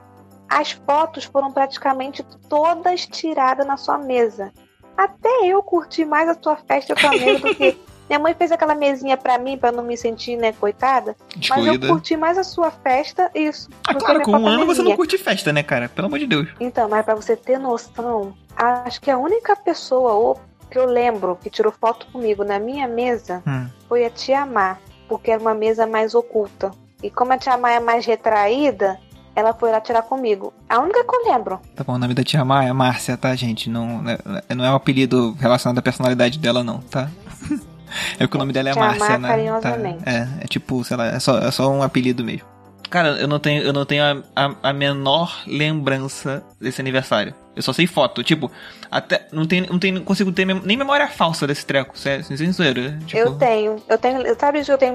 As 0.48 0.72
fotos 0.72 1.24
foram 1.24 1.50
praticamente 1.50 2.22
todas 2.48 3.06
tiradas 3.06 3.66
na 3.66 3.76
sua 3.76 3.98
mesa. 3.98 4.52
Até 4.96 5.46
eu 5.46 5.62
curti 5.62 6.04
mais 6.04 6.28
a 6.28 6.34
tua 6.34 6.56
festa 6.56 6.94
e 7.00 7.06
a 7.06 7.10
mesa 7.10 7.38
do 7.40 7.54
que. 7.54 7.76
Minha 8.12 8.20
mãe 8.20 8.34
fez 8.34 8.52
aquela 8.52 8.74
mesinha 8.74 9.16
pra 9.16 9.38
mim, 9.38 9.56
pra 9.56 9.72
não 9.72 9.82
me 9.82 9.96
sentir, 9.96 10.36
né, 10.36 10.52
coitada. 10.52 11.16
Mas 11.48 11.64
eu 11.66 11.80
curti 11.80 12.14
mais 12.14 12.36
a 12.36 12.44
sua 12.44 12.70
festa, 12.70 13.30
isso. 13.34 13.70
Ah, 13.88 13.94
claro, 13.94 14.20
com 14.20 14.32
um 14.32 14.46
ano 14.46 14.66
você 14.66 14.82
não 14.82 14.94
curte 14.94 15.16
festa, 15.16 15.50
né, 15.50 15.62
cara? 15.62 15.88
Pelo 15.88 16.08
amor 16.08 16.18
de 16.18 16.26
Deus. 16.26 16.46
Então, 16.60 16.90
mas 16.90 17.02
pra 17.06 17.14
você 17.14 17.34
ter 17.34 17.58
noção, 17.58 18.34
acho 18.54 19.00
que 19.00 19.10
a 19.10 19.16
única 19.16 19.56
pessoa 19.56 20.12
ou 20.12 20.38
que 20.70 20.78
eu 20.78 20.84
lembro 20.84 21.38
que 21.42 21.48
tirou 21.48 21.72
foto 21.72 22.06
comigo 22.12 22.44
na 22.44 22.58
minha 22.58 22.86
mesa 22.86 23.42
Hum. 23.46 23.66
foi 23.88 24.04
a 24.04 24.10
Tia 24.10 24.44
Má, 24.44 24.76
porque 25.08 25.30
era 25.30 25.40
uma 25.40 25.54
mesa 25.54 25.86
mais 25.86 26.14
oculta. 26.14 26.70
E 27.02 27.08
como 27.08 27.32
a 27.32 27.38
Tia 27.38 27.56
Má 27.56 27.70
é 27.72 27.80
mais 27.80 28.04
retraída, 28.04 28.98
ela 29.34 29.54
foi 29.54 29.70
lá 29.70 29.80
tirar 29.80 30.02
comigo. 30.02 30.52
A 30.68 30.80
única 30.80 31.02
que 31.02 31.14
eu 31.16 31.32
lembro. 31.32 31.58
Tá 31.74 31.82
bom, 31.82 31.94
o 31.94 31.98
nome 31.98 32.12
da 32.12 32.22
tia 32.22 32.44
Má 32.44 32.62
é 32.62 32.72
Márcia, 32.74 33.16
tá, 33.16 33.34
gente? 33.34 33.70
Não, 33.70 34.02
é- 34.06 34.54
não 34.54 34.66
é 34.66 34.70
um 34.70 34.74
apelido 34.74 35.32
relacionado 35.40 35.78
à 35.78 35.82
personalidade 35.82 36.38
dela, 36.38 36.62
não, 36.62 36.76
tá? 36.80 37.08
É 38.14 38.18
porque 38.26 38.36
o 38.36 38.40
nome 38.40 38.52
dela 38.52 38.70
é 38.70 38.74
Márcia, 38.74 39.18
né? 39.18 39.28
carinhosamente. 39.28 40.04
Tá? 40.04 40.10
É, 40.10 40.28
é 40.42 40.46
tipo, 40.46 40.82
sei 40.84 40.96
lá, 40.96 41.06
é 41.06 41.18
só, 41.18 41.38
é 41.38 41.50
só 41.50 41.70
um 41.70 41.82
apelido 41.82 42.24
mesmo. 42.24 42.46
Cara, 42.90 43.08
eu 43.18 43.26
não 43.26 43.38
tenho, 43.38 43.62
eu 43.62 43.72
não 43.72 43.86
tenho 43.86 44.04
a, 44.04 44.22
a, 44.36 44.54
a 44.70 44.72
menor 44.72 45.42
lembrança 45.46 46.42
desse 46.60 46.80
aniversário. 46.80 47.34
Eu 47.56 47.62
só 47.62 47.72
sei 47.72 47.86
foto, 47.86 48.22
tipo, 48.22 48.50
até 48.90 49.26
não 49.32 49.46
tenho, 49.46 49.66
não 49.70 49.78
tenho, 49.78 49.94
não 49.96 50.04
consigo 50.04 50.30
ter 50.32 50.44
mem- 50.44 50.60
nem 50.64 50.76
memória 50.76 51.06
falsa 51.08 51.46
desse 51.46 51.64
treco, 51.66 51.96
sem, 51.98 52.22
sem 52.22 52.52
zoeira. 52.52 52.98
Tipo, 53.06 53.18
Eu 53.22 53.34
tenho. 53.34 53.76
Eu 53.88 53.98
tenho. 53.98 54.22
Sabe 54.38 54.58
isso 54.58 54.66
que 54.66 54.72
eu 54.72 54.78
tenho 54.78 54.94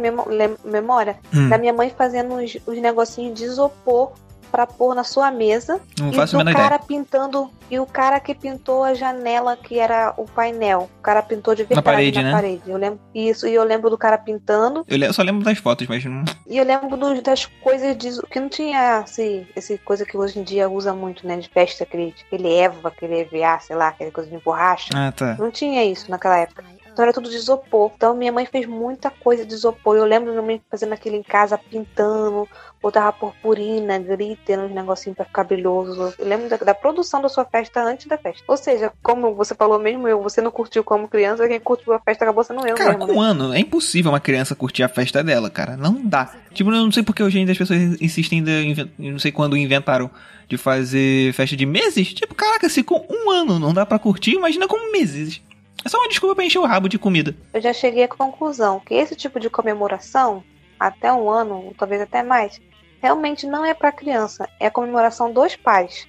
memória? 0.63 1.18
Hum. 1.34 1.50
Da 1.50 1.58
minha 1.58 1.74
mãe 1.74 1.92
fazendo 1.96 2.34
uns, 2.36 2.58
uns 2.68 2.80
negocinhos 2.82 3.38
de 3.38 3.46
isopor 3.46 4.12
pra 4.51 4.66
pôr 4.68 4.96
na 4.96 5.04
sua 5.04 5.32
mesa. 5.32 5.80
Não 6.00 6.10
e 6.12 6.18
menor 6.36 6.54
cara 6.54 6.75
ideia. 6.75 6.80
pintando. 6.88 7.51
E 7.70 7.80
o 7.80 7.86
cara 7.86 8.20
que 8.20 8.34
pintou 8.34 8.84
a 8.84 8.94
janela, 8.94 9.58
que 9.58 9.77
era 9.77 10.13
o 10.18 10.25
painel. 10.25 10.89
O 11.00 11.01
cara 11.01 11.22
pintou 11.22 11.54
de 11.54 11.63
verdade 11.63 11.84
parede, 11.84 12.18
na 12.22 12.30
né? 12.30 12.32
parede. 12.32 12.62
Eu 12.66 12.77
lembro 12.77 13.00
isso, 13.13 13.46
e 13.48 13.54
eu 13.54 13.63
lembro 13.63 13.89
do 13.89 13.98
cara 13.98 14.18
pintando. 14.18 14.86
Eu, 14.88 15.13
só 15.13 15.22
lembro 15.22 15.44
das 15.44 15.58
fotos, 15.58 15.86
mas 15.88 16.04
não. 16.06 16.24
E 16.48 16.58
eu 16.58 16.63
lembro 16.63 16.96
dos- 16.96 17.22
das 17.22 17.46
coisas 17.46 17.98
de, 17.98 18.22
que 18.27 18.39
não 18.39 18.48
tinha 18.50 19.04
esse, 19.06 19.46
esse 19.56 19.77
coisa 19.80 20.06
que 20.06 20.18
hoje 20.18 20.39
em 20.39 20.44
dia 20.44 20.70
usa 20.70 20.94
muito, 20.94 21.27
né? 21.27 21.36
De 21.38 21.50
festa, 21.50 21.84
aquele, 21.84 22.16
aquele 22.25 22.54
Eva, 22.54 22.88
aquele 22.88 23.20
EVA, 23.22 23.60
sei 23.60 23.75
lá, 23.75 23.89
aquela 23.89 24.12
coisa 24.12 24.30
de 24.30 24.38
borracha. 24.38 24.89
Ah, 24.96 25.12
tá. 25.12 25.36
Não 25.38 25.51
tinha 25.51 25.84
isso 25.84 26.10
naquela 26.10 26.38
época. 26.38 26.63
Então 26.98 27.04
era 27.04 27.13
tudo 27.13 27.30
de 27.30 27.36
isopor. 27.36 27.92
Então 27.96 28.16
minha 28.16 28.32
mãe 28.32 28.46
fez 28.48 28.66
muita 28.66 29.12
coisa 29.12 29.46
de 29.46 29.54
isopor. 29.54 29.96
Eu 29.98 30.06
lembro 30.06 30.32
minha 30.32 30.42
mãe 30.42 30.60
fazendo 30.72 30.94
aquilo 30.94 31.16
em 31.16 31.22
casa, 31.22 31.56
pintando, 31.56 32.48
botava 32.81 33.12
purpurina, 33.12 33.98
glitter, 34.00 34.60
uns 34.60 34.72
negocinhos 34.72 35.15
pra 35.15 35.25
ficar 35.25 35.43
brilhoso. 35.43 36.13
Eu 36.17 36.27
lembro 36.27 36.50
da, 36.50 36.57
da, 36.57 36.74
produção 36.74 37.22
da 37.22 37.29
sua 37.29 37.46
festa 37.46 37.81
antes 37.84 38.07
da 38.07 38.17
festa. 38.17 38.43
Ou 38.48 38.57
seja, 38.57 38.91
como 39.01 39.34
você 39.36 39.55
falou 39.55 39.79
mesmo, 39.79 40.07
eu, 40.07 40.22
você 40.22 40.41
não 40.41 40.51
curtiu 40.51 40.84
como 40.84 41.07
criança, 41.07 41.48
quem 41.48 41.60
curtiu 41.60 41.93
a 41.93 42.00
festa 42.00 42.24
acabou 42.24 42.43
sendo 42.43 42.65
eu 42.65 42.75
cara, 42.75 42.98
mesmo. 42.98 43.07
com 43.07 43.13
um 43.13 43.22
né? 43.22 43.29
ano, 43.29 43.53
é 43.53 43.60
impossível 43.60 44.12
uma 44.12 44.19
criança 44.19 44.55
curtir 44.55 44.84
a 44.84 44.89
festa 44.89 45.24
dela, 45.24 45.50
cara. 45.50 45.75
Não 45.75 46.05
dá. 46.05 46.34
Tipo, 46.53 46.72
eu 46.72 46.84
não 46.84 46.91
sei 46.91 47.03
porque 47.03 47.24
hoje 47.24 47.39
ainda 47.39 47.51
as 47.51 47.57
pessoas 47.57 47.79
insistem, 48.01 48.43
ainda, 48.48 48.89
não 48.98 49.19
sei 49.19 49.31
quando 49.31 49.57
inventaram 49.57 50.10
de 50.48 50.57
fazer 50.57 51.34
festa 51.34 51.55
de 51.55 51.65
meses. 51.65 52.13
Tipo, 52.13 52.34
caraca, 52.34 52.69
se 52.69 52.84
com 52.84 53.05
um 53.10 53.31
ano 53.31 53.60
não 53.60 53.74
dá 53.74 53.86
para 53.86 54.00
curtir, 54.00 54.31
imagina 54.31 54.67
com 54.67 54.91
meses. 54.91 55.41
É 55.86 55.89
só 55.89 55.98
uma 55.98 56.10
desculpa 56.10 56.36
pra 56.36 56.43
encher 56.43 56.60
o 56.60 56.65
rabo 56.65 56.89
de 56.89 56.98
comida. 56.98 57.36
Eu 57.53 57.62
já 57.62 57.72
cheguei 57.72 58.03
à 58.03 58.07
conclusão 58.07 58.79
que 58.79 58.93
esse 58.93 59.15
tipo 59.15 59.39
de 59.39 59.50
comemoração, 59.50 60.43
até 60.79 61.12
um 61.12 61.29
ano, 61.29 61.74
talvez 61.77 62.01
até 62.01 62.24
mais, 62.24 62.60
realmente 63.01 63.46
não 63.46 63.65
é 63.65 63.74
para 63.74 63.91
criança, 63.91 64.48
é 64.60 64.67
a 64.67 64.72
comemoração 64.72 65.31
dos 65.31 65.55
pais. 65.55 66.07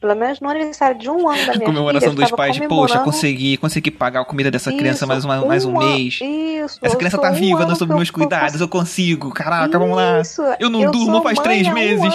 Pelo 0.00 0.16
menos 0.16 0.40
no 0.40 0.48
aniversário 0.48 0.98
de 0.98 1.08
um 1.08 1.28
ano 1.28 1.46
da 1.46 1.52
minha 1.54 1.66
comemoração 1.66 2.10
filha, 2.10 2.22
dos 2.22 2.30
pais, 2.32 2.58
poxa, 2.66 2.98
consegui, 2.98 3.56
consegui 3.56 3.90
pagar 3.90 4.22
a 4.22 4.24
comida 4.24 4.50
dessa 4.50 4.70
isso, 4.70 4.78
criança 4.78 5.06
mais, 5.06 5.24
uma, 5.24 5.46
mais 5.46 5.64
um, 5.64 5.76
um 5.76 5.78
mês. 5.78 6.18
Isso, 6.20 6.80
Essa 6.82 6.96
criança 6.96 7.18
tá 7.18 7.30
um 7.30 7.34
viva, 7.34 7.64
não 7.64 7.76
sob 7.76 7.92
eu, 7.92 7.96
meus 7.96 8.10
cuidados, 8.10 8.60
eu 8.60 8.66
consigo. 8.66 9.30
Caraca, 9.30 9.68
isso, 9.68 9.78
vamos 9.78 9.96
lá. 9.96 10.56
Eu 10.58 10.68
não 10.68 10.82
eu 10.82 10.90
durmo 10.90 11.22
faz 11.22 11.38
três 11.38 11.68
meses, 11.68 12.12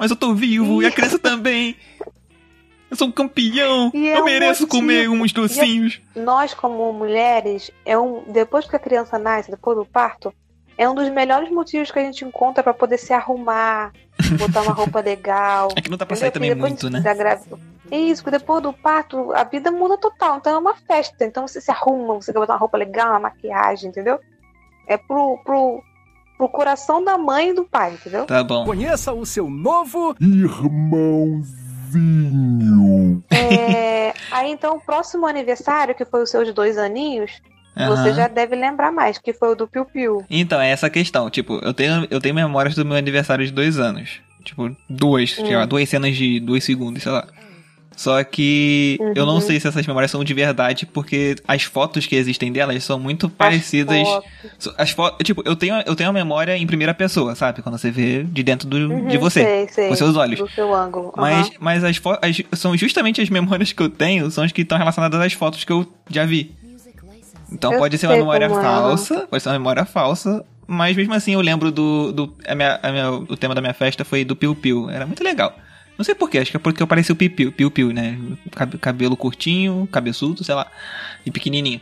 mas 0.00 0.10
eu 0.10 0.16
tô 0.16 0.32
vivo 0.32 0.82
e 0.82 0.86
a 0.86 0.90
criança 0.90 1.18
também. 1.18 1.76
Eu 2.90 2.96
sou 2.96 3.08
um 3.08 3.12
campeão. 3.12 3.90
E 3.92 4.08
é 4.08 4.16
eu 4.16 4.22
um 4.22 4.24
mereço 4.24 4.62
motivo. 4.62 4.80
comer 4.80 5.10
uns 5.10 5.30
docinhos. 5.30 6.00
Nós, 6.16 6.54
como 6.54 6.90
mulheres, 6.94 7.70
é 7.84 7.98
um 7.98 8.22
depois 8.26 8.66
que 8.66 8.74
a 8.74 8.78
criança 8.78 9.18
nasce, 9.18 9.50
depois 9.50 9.76
do 9.76 9.84
parto, 9.84 10.32
é 10.78 10.88
um 10.88 10.94
dos 10.94 11.10
melhores 11.10 11.50
motivos 11.50 11.90
que 11.90 11.98
a 11.98 12.02
gente 12.02 12.24
encontra 12.24 12.62
para 12.62 12.72
poder 12.72 12.98
se 12.98 13.12
arrumar, 13.12 13.92
botar 14.38 14.62
uma 14.62 14.72
roupa 14.72 15.00
legal. 15.00 15.70
É 15.74 15.80
que 15.80 15.90
não 15.90 15.98
dá 15.98 16.06
pra 16.06 16.16
sair 16.16 16.30
também 16.30 16.54
muito, 16.54 16.88
né? 16.88 17.00
da 17.00 17.12
grávida. 17.12 17.58
Isso, 17.90 18.22
que 18.22 18.30
depois 18.30 18.62
do 18.62 18.72
parto 18.72 19.32
a 19.32 19.42
vida 19.42 19.72
muda 19.72 19.98
total. 19.98 20.36
Então 20.36 20.54
é 20.54 20.58
uma 20.58 20.74
festa. 20.74 21.24
Então 21.24 21.48
você 21.48 21.60
se 21.60 21.72
arruma, 21.72 22.14
você 22.14 22.32
quer 22.32 22.38
botar 22.38 22.52
uma 22.52 22.60
roupa 22.60 22.78
legal, 22.78 23.10
uma 23.10 23.18
maquiagem, 23.20 23.90
entendeu? 23.90 24.20
É 24.86 24.96
pro, 24.96 25.38
pro, 25.44 25.82
pro 26.36 26.48
coração 26.48 27.02
da 27.02 27.18
mãe 27.18 27.50
e 27.50 27.54
do 27.54 27.64
pai, 27.64 27.94
entendeu? 27.94 28.24
Tá 28.26 28.44
bom. 28.44 28.64
Conheça 28.64 29.12
o 29.12 29.26
seu 29.26 29.50
novo 29.50 30.14
Irmãozinho. 30.20 31.58
É, 33.30 34.14
aí 34.30 34.52
então 34.52 34.76
o 34.76 34.80
próximo 34.80 35.26
aniversário, 35.26 35.94
que 35.94 36.04
foi 36.04 36.22
os 36.22 36.30
seus 36.30 36.54
dois 36.54 36.78
aninhos, 36.78 37.42
você 37.86 38.08
Aham. 38.08 38.14
já 38.14 38.28
deve 38.28 38.56
lembrar 38.56 38.90
mais, 38.92 39.18
que 39.18 39.32
foi 39.32 39.50
o 39.50 39.54
do 39.54 39.66
Piu 39.68 39.84
Piu. 39.84 40.24
Então, 40.30 40.60
é 40.60 40.70
essa 40.70 40.86
a 40.86 40.90
questão. 40.90 41.30
Tipo, 41.30 41.60
eu 41.62 41.72
tenho, 41.72 42.06
eu 42.10 42.20
tenho 42.20 42.34
memórias 42.34 42.74
do 42.74 42.84
meu 42.84 42.96
aniversário 42.96 43.44
de 43.46 43.52
dois 43.52 43.78
anos. 43.78 44.20
Tipo, 44.44 44.74
duas, 44.88 45.32
sei 45.34 45.56
lá, 45.56 45.64
duas 45.66 45.88
cenas 45.88 46.16
de 46.16 46.40
dois 46.40 46.64
segundos, 46.64 47.02
sei 47.02 47.12
lá. 47.12 47.26
Só 47.96 48.22
que 48.22 48.96
eu 49.16 49.26
não 49.26 49.34
Uhum. 49.34 49.40
sei 49.40 49.58
se 49.58 49.66
essas 49.66 49.84
memórias 49.84 50.12
são 50.12 50.22
de 50.22 50.32
verdade, 50.32 50.86
porque 50.86 51.34
as 51.48 51.64
fotos 51.64 52.06
que 52.06 52.14
existem 52.14 52.52
delas 52.52 52.84
são 52.84 52.96
muito 52.98 53.28
parecidas. 53.28 54.06
As 54.78 54.90
fotos, 54.92 55.26
tipo, 55.26 55.42
eu 55.44 55.56
tenho, 55.56 55.74
eu 55.84 55.96
tenho 55.96 56.08
a 56.08 56.12
memória 56.12 56.56
em 56.56 56.64
primeira 56.64 56.94
pessoa, 56.94 57.34
sabe? 57.34 57.60
Quando 57.60 57.76
você 57.76 57.90
vê 57.90 58.22
de 58.22 58.42
dentro 58.44 58.68
do, 58.68 58.76
Uhum, 58.76 59.08
de 59.08 59.18
você, 59.18 59.40
sei, 59.42 59.68
sei, 59.68 59.88
com 59.88 59.96
seus 59.96 60.14
olhos. 60.14 60.38
Do 60.38 60.48
seu 60.48 60.72
ângulo. 60.72 61.12
Mas, 61.16 61.48
aham. 61.48 61.56
mas 61.58 61.82
as 61.82 61.96
fotos 61.96 62.42
são 62.52 62.76
justamente 62.76 63.20
as 63.20 63.28
memórias 63.28 63.72
que 63.72 63.82
eu 63.82 63.88
tenho, 63.90 64.30
são 64.30 64.44
as 64.44 64.52
que 64.52 64.62
estão 64.62 64.78
relacionadas 64.78 65.20
às 65.20 65.32
fotos 65.32 65.64
que 65.64 65.72
eu 65.72 65.84
já 66.08 66.24
vi. 66.24 66.54
Então 67.52 67.72
Eu 67.72 67.78
pode 67.78 67.96
ser 67.98 68.06
uma 68.06 68.16
memória 68.16 68.46
é. 68.46 68.48
falsa, 68.48 69.26
pode 69.26 69.42
ser 69.42 69.48
uma 69.48 69.58
memória 69.58 69.84
falsa, 69.84 70.44
mas 70.66 70.96
mesmo 70.96 71.14
assim 71.14 71.32
eu 71.32 71.40
lembro 71.40 71.70
do. 71.72 72.12
do 72.12 72.34
a 72.46 72.54
minha, 72.54 72.78
a 72.82 72.90
minha- 72.92 73.10
o 73.10 73.36
tema 73.36 73.54
da 73.54 73.60
minha 73.60 73.72
festa 73.74 74.04
foi 74.04 74.24
do 74.24 74.36
Piu 74.36 74.54
Piu. 74.54 74.90
Era 74.90 75.06
muito 75.06 75.22
legal. 75.24 75.54
Não 75.96 76.04
sei 76.04 76.14
porquê, 76.14 76.38
acho 76.38 76.50
que 76.50 76.56
é 76.56 76.60
porque 76.60 76.82
eu 76.82 76.86
parecia 76.86 77.12
o 77.12 77.16
Piu 77.16 77.50
Piu, 77.52 77.70
Piu, 77.70 77.92
né? 77.92 78.18
Cab- 78.52 78.78
Cabelo 78.78 79.16
curtinho, 79.16 79.88
cabeçudo, 79.90 80.44
sei 80.44 80.54
lá, 80.54 80.66
e 81.26 81.30
pequenininho. 81.30 81.80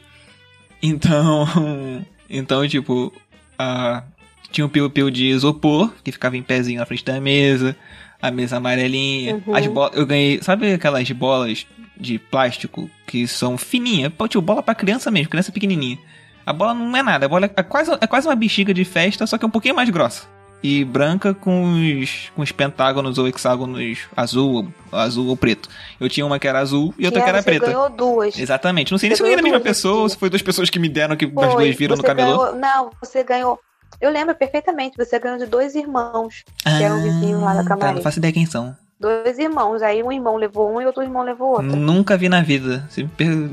Então. 0.83 1.47
Então, 2.29 2.67
tipo. 2.67 3.13
a- 3.59 4.03
tinha 4.51 4.65
o 4.65 4.69
Piu 4.69 4.89
Piu 4.91 5.11
de 5.11 5.27
isopor, 5.27 5.93
que 6.03 6.11
ficava 6.11 6.37
em 6.37 6.43
pezinho 6.43 6.81
na 6.81 6.87
frente 6.87 7.05
da 7.05 7.21
mesa. 7.21 7.77
A 8.21 8.31
mesa 8.33 8.57
amarelinha. 8.57 9.41
Uhum. 9.47 9.55
As 9.55 9.67
bolas. 9.67 9.97
Eu 9.97 10.05
ganhei. 10.07 10.41
Sabe 10.43 10.73
aquelas 10.73 11.09
bolas 11.13 11.67
de 11.97 12.19
plástico 12.19 12.91
que 13.07 13.27
são 13.27 13.57
fininhas? 13.57 14.13
Pô, 14.13 14.27
tipo, 14.29 14.43
bola 14.43 14.63
pra 14.63 14.75
criança 14.75 15.11
mesmo, 15.11 15.31
criança 15.31 15.53
pequenininha. 15.53 15.99
A 16.45 16.53
bola 16.53 16.73
não 16.75 16.97
é 16.97 17.03
nada, 17.03 17.27
a 17.27 17.29
bola 17.29 17.51
é 17.57 17.63
quase, 17.63 17.91
é 18.01 18.07
quase 18.07 18.29
uma 18.29 18.37
bexiga 18.37 18.73
de 18.73 18.85
festa, 18.85 19.27
só 19.27 19.37
que 19.37 19.45
é 19.45 19.49
um 19.49 19.51
pouquinho 19.51 19.75
mais 19.75 19.91
grossa. 19.91 20.25
E 20.63 20.85
branca 20.85 21.35
com 21.35 21.75
os, 21.75 22.31
com 22.35 22.43
os 22.43 22.51
pentágonos 22.51 23.19
ou 23.19 23.29
hexágonos 23.29 23.99
azul, 24.17 24.67
azul 24.91 25.27
ou 25.29 25.37
preto. 25.37 25.69
Eu 26.01 26.09
tinha 26.09 26.25
uma 26.25 26.39
que 26.39 26.49
era 26.49 26.59
azul 26.61 26.95
e 26.99 27.05
outra 27.05 27.21
que, 27.23 27.29
era 27.29 27.39
você 27.43 27.45
preta. 27.45 27.67
ganhou 27.67 27.91
duas. 27.91 28.39
Exatamente. 28.39 28.91
Não 28.91 28.99
sei 28.99 29.11
nem 29.11 29.17
se 29.17 29.23
foi 29.23 29.37
da 29.37 29.43
mesma 29.43 29.61
pessoa 29.61 30.03
ou 30.03 30.09
se 30.09 30.17
foi 30.17 30.31
duas 30.31 30.43
pessoas 30.43 30.71
que 30.71 30.79
me 30.79 30.89
deram 30.89 31.15
que 31.17 31.27
as 31.27 31.31
Foi, 31.53 31.65
duas 31.65 31.77
viram 31.77 31.97
no 31.97 32.03
camelô. 32.03 32.39
ganhou- 32.39 32.57
não, 32.57 32.91
você 33.01 33.23
ganhou. 33.23 33.61
Eu 34.01 34.11
lembro 34.11 34.35
perfeitamente, 34.35 34.97
você 34.97 35.19
ganhou 35.19 35.39
de 35.39 35.47
dois 35.47 35.75
irmãos. 35.75 36.43
que 36.65 36.83
eram 36.83 37.03
vizinhos 37.03 37.43
lá 37.43 37.55
da 37.55 37.63
tá, 37.63 37.69
camarim. 37.69 37.95
não 37.97 38.03
faço 38.03 38.19
ideia 38.19 38.33
quem 38.33 38.47
são. 38.47 38.75
Dois 38.99 39.39
irmãos. 39.39 39.83
Aí 39.83 40.03
um 40.03 40.11
irmão 40.11 40.37
levou 40.37 40.75
um 40.75 40.81
e 40.81 40.87
outro 40.87 41.03
irmão 41.03 41.23
levou 41.23 41.51
outro. 41.51 41.65
Nunca 41.77 42.17
vi 42.17 42.29
na 42.29 42.41
vida. 42.41 42.87
Se, 42.89 43.07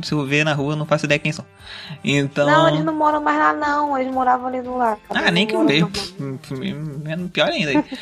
se 0.03 0.11
eu 0.13 0.25
ver 0.25 0.43
na 0.45 0.53
rua, 0.53 0.75
não 0.75 0.85
faço 0.85 1.05
ideia 1.05 1.19
quem 1.19 1.31
são. 1.33 1.45
Então. 2.03 2.45
Não, 2.47 2.67
eles 2.69 2.83
não 2.85 2.93
moram 2.95 3.21
mais 3.21 3.37
lá, 3.37 3.53
não. 3.53 3.97
Eles 3.97 4.13
moravam 4.13 4.47
ali 4.47 4.61
do 4.61 4.77
lado. 4.77 4.99
Ah, 5.09 5.29
nem 5.31 5.45
que 5.45 5.53
eu 5.55 5.65
veio. 5.65 5.91
moram 6.19 6.39
mais. 7.03 7.29
Pior 7.31 7.47
ainda. 7.49 7.83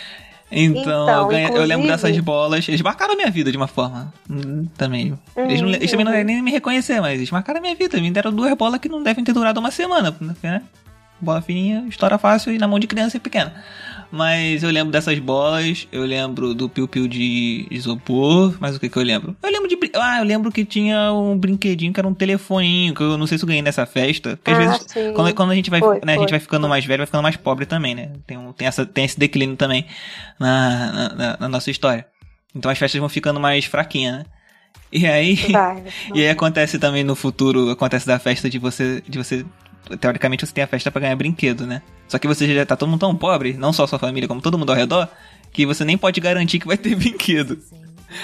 Então, 0.54 0.82
Então, 0.82 1.08
eu, 1.22 1.28
ganhei- 1.28 1.46
eu 1.48 1.52
lembro 1.64 1.86
inclusive- 1.86 1.88
dessas 2.12 2.20
bolas. 2.20 2.68
Eles 2.68 2.82
marcaram 2.82 3.14
a 3.14 3.16
minha 3.16 3.32
vida 3.32 3.50
de 3.50 3.56
uma 3.56 3.68
forma. 3.68 4.14
Hum, 4.30 4.68
Também. 4.76 5.18
Eles, 5.38 5.62
não- 5.62 5.70
Uhum, 5.70 5.76
eles 5.76 5.90
também 5.90 6.04
não 6.04 6.12
uhum. 6.12 6.18
devem 6.18 6.36
nem 6.36 6.44
me 6.44 6.52
reconhecer, 6.52 7.00
mas 7.00 7.14
eles 7.14 7.32
marcaram 7.32 7.60
a 7.60 7.62
minha 7.62 7.74
vida. 7.74 7.98
Me 8.02 8.12
deram 8.12 8.34
duas 8.34 8.54
bolas 8.56 8.78
que 8.82 8.90
não 8.90 9.02
devem 9.02 9.24
ter 9.24 9.32
durado 9.32 9.62
uma 9.62 9.72
semana. 9.72 10.14
Né? 10.44 10.62
Bola 11.22 11.42
fininha, 11.42 11.86
história 11.88 12.18
fácil 12.18 12.52
e 12.52 12.58
na 12.58 12.68
mão 12.68 12.80
de 12.80 12.88
criança 12.88 13.18
pequena. 13.18 13.54
Mas 14.12 14.62
eu 14.62 14.70
lembro 14.70 14.92
dessas 14.92 15.18
bolas, 15.20 15.88
eu 15.92 16.04
lembro 16.04 16.54
do 16.54 16.68
piu-piu 16.68 17.08
de 17.08 17.66
isopor, 17.72 18.56
mas 18.60 18.76
o 18.76 18.80
que 18.80 18.90
que 18.90 18.98
eu 18.98 19.04
lembro? 19.04 19.36
Eu 19.42 19.50
lembro 19.50 19.70
de. 19.70 19.78
Ah, 19.96 20.20
eu 20.20 20.26
lembro 20.26 20.52
que 20.52 20.66
tinha 20.66 21.14
um 21.14 21.38
brinquedinho 21.38 21.94
que 21.94 22.00
era 22.00 22.08
um 22.08 22.14
telefoninho, 22.14 22.94
que 22.94 23.02
eu 23.02 23.18
não 23.18 23.26
sei 23.26 23.38
se 23.38 23.44
eu 23.46 23.48
ganhei 23.48 23.62
nessa 23.62 23.86
festa. 23.86 24.36
Porque 24.36 24.52
às 24.52 24.58
Ah, 24.58 24.62
vezes, 24.62 24.86
sim. 24.88 25.14
quando, 25.14 25.34
quando 25.34 25.52
a 25.52 25.56
gente 25.56 25.70
vai, 25.70 25.80
Foi, 25.80 25.96
né, 26.04 26.14
a 26.16 26.18
gente 26.18 26.20
foi. 26.30 26.32
vai 26.32 26.40
ficando 26.42 26.68
mais 26.68 26.84
velho, 26.84 26.98
vai 27.00 27.06
ficando 27.06 27.24
mais 27.24 27.38
pobre 27.38 27.66
também, 27.66 27.96
né? 27.96 28.12
Tem, 28.28 28.38
um, 28.38 28.52
tem, 28.52 28.68
essa, 28.68 28.86
tem 28.86 29.06
esse 29.06 29.18
declínio 29.18 29.56
também 29.56 29.86
na, 30.38 30.92
na, 30.92 31.16
na- 31.16 31.38
na 31.40 31.48
nossa 31.50 31.72
história. 31.72 32.06
Então 32.54 32.70
as 32.70 32.78
festas 32.78 33.00
vão 33.00 33.08
ficando 33.08 33.40
mais 33.40 33.64
fraquinhas, 33.64 34.18
né? 34.20 34.26
E 34.92 35.08
aí. 35.08 35.36
Vai. 35.36 35.84
E 36.14 36.20
aí 36.20 36.30
acontece 36.30 36.78
também 36.78 37.04
no 37.04 37.16
futuro, 37.16 37.70
acontece 37.70 38.06
da 38.06 38.20
festa 38.20 38.50
de 38.50 38.60
você. 38.60 39.02
De 39.08 39.18
você. 39.18 39.46
Teoricamente 40.00 40.46
você 40.46 40.54
tem 40.54 40.64
a 40.64 40.68
festa 40.68 40.92
pra 40.92 41.02
ganhar 41.02 41.16
brinquedo, 41.16 41.66
né? 41.66 41.82
Só 42.08 42.20
que 42.20 42.28
você 42.28 42.54
já 42.54 42.66
tá 42.66 42.76
todo 42.76 42.90
mundo 42.90 43.00
tão 43.00 43.16
pobre, 43.16 43.54
não 43.54 43.74
só 43.74 43.88
sua 43.88 44.00
família, 44.00 44.28
como 44.28 44.42
todo 44.42 44.58
mundo 44.58 44.70
ao 44.70 44.76
redor, 44.76 45.08
que 45.52 45.66
você 45.66 45.84
nem 45.84 45.98
pode 45.98 46.20
garantir 46.20 46.60
que 46.60 46.68
vai 46.68 46.78
ter 46.78 46.96
brinquedo. 46.96 47.58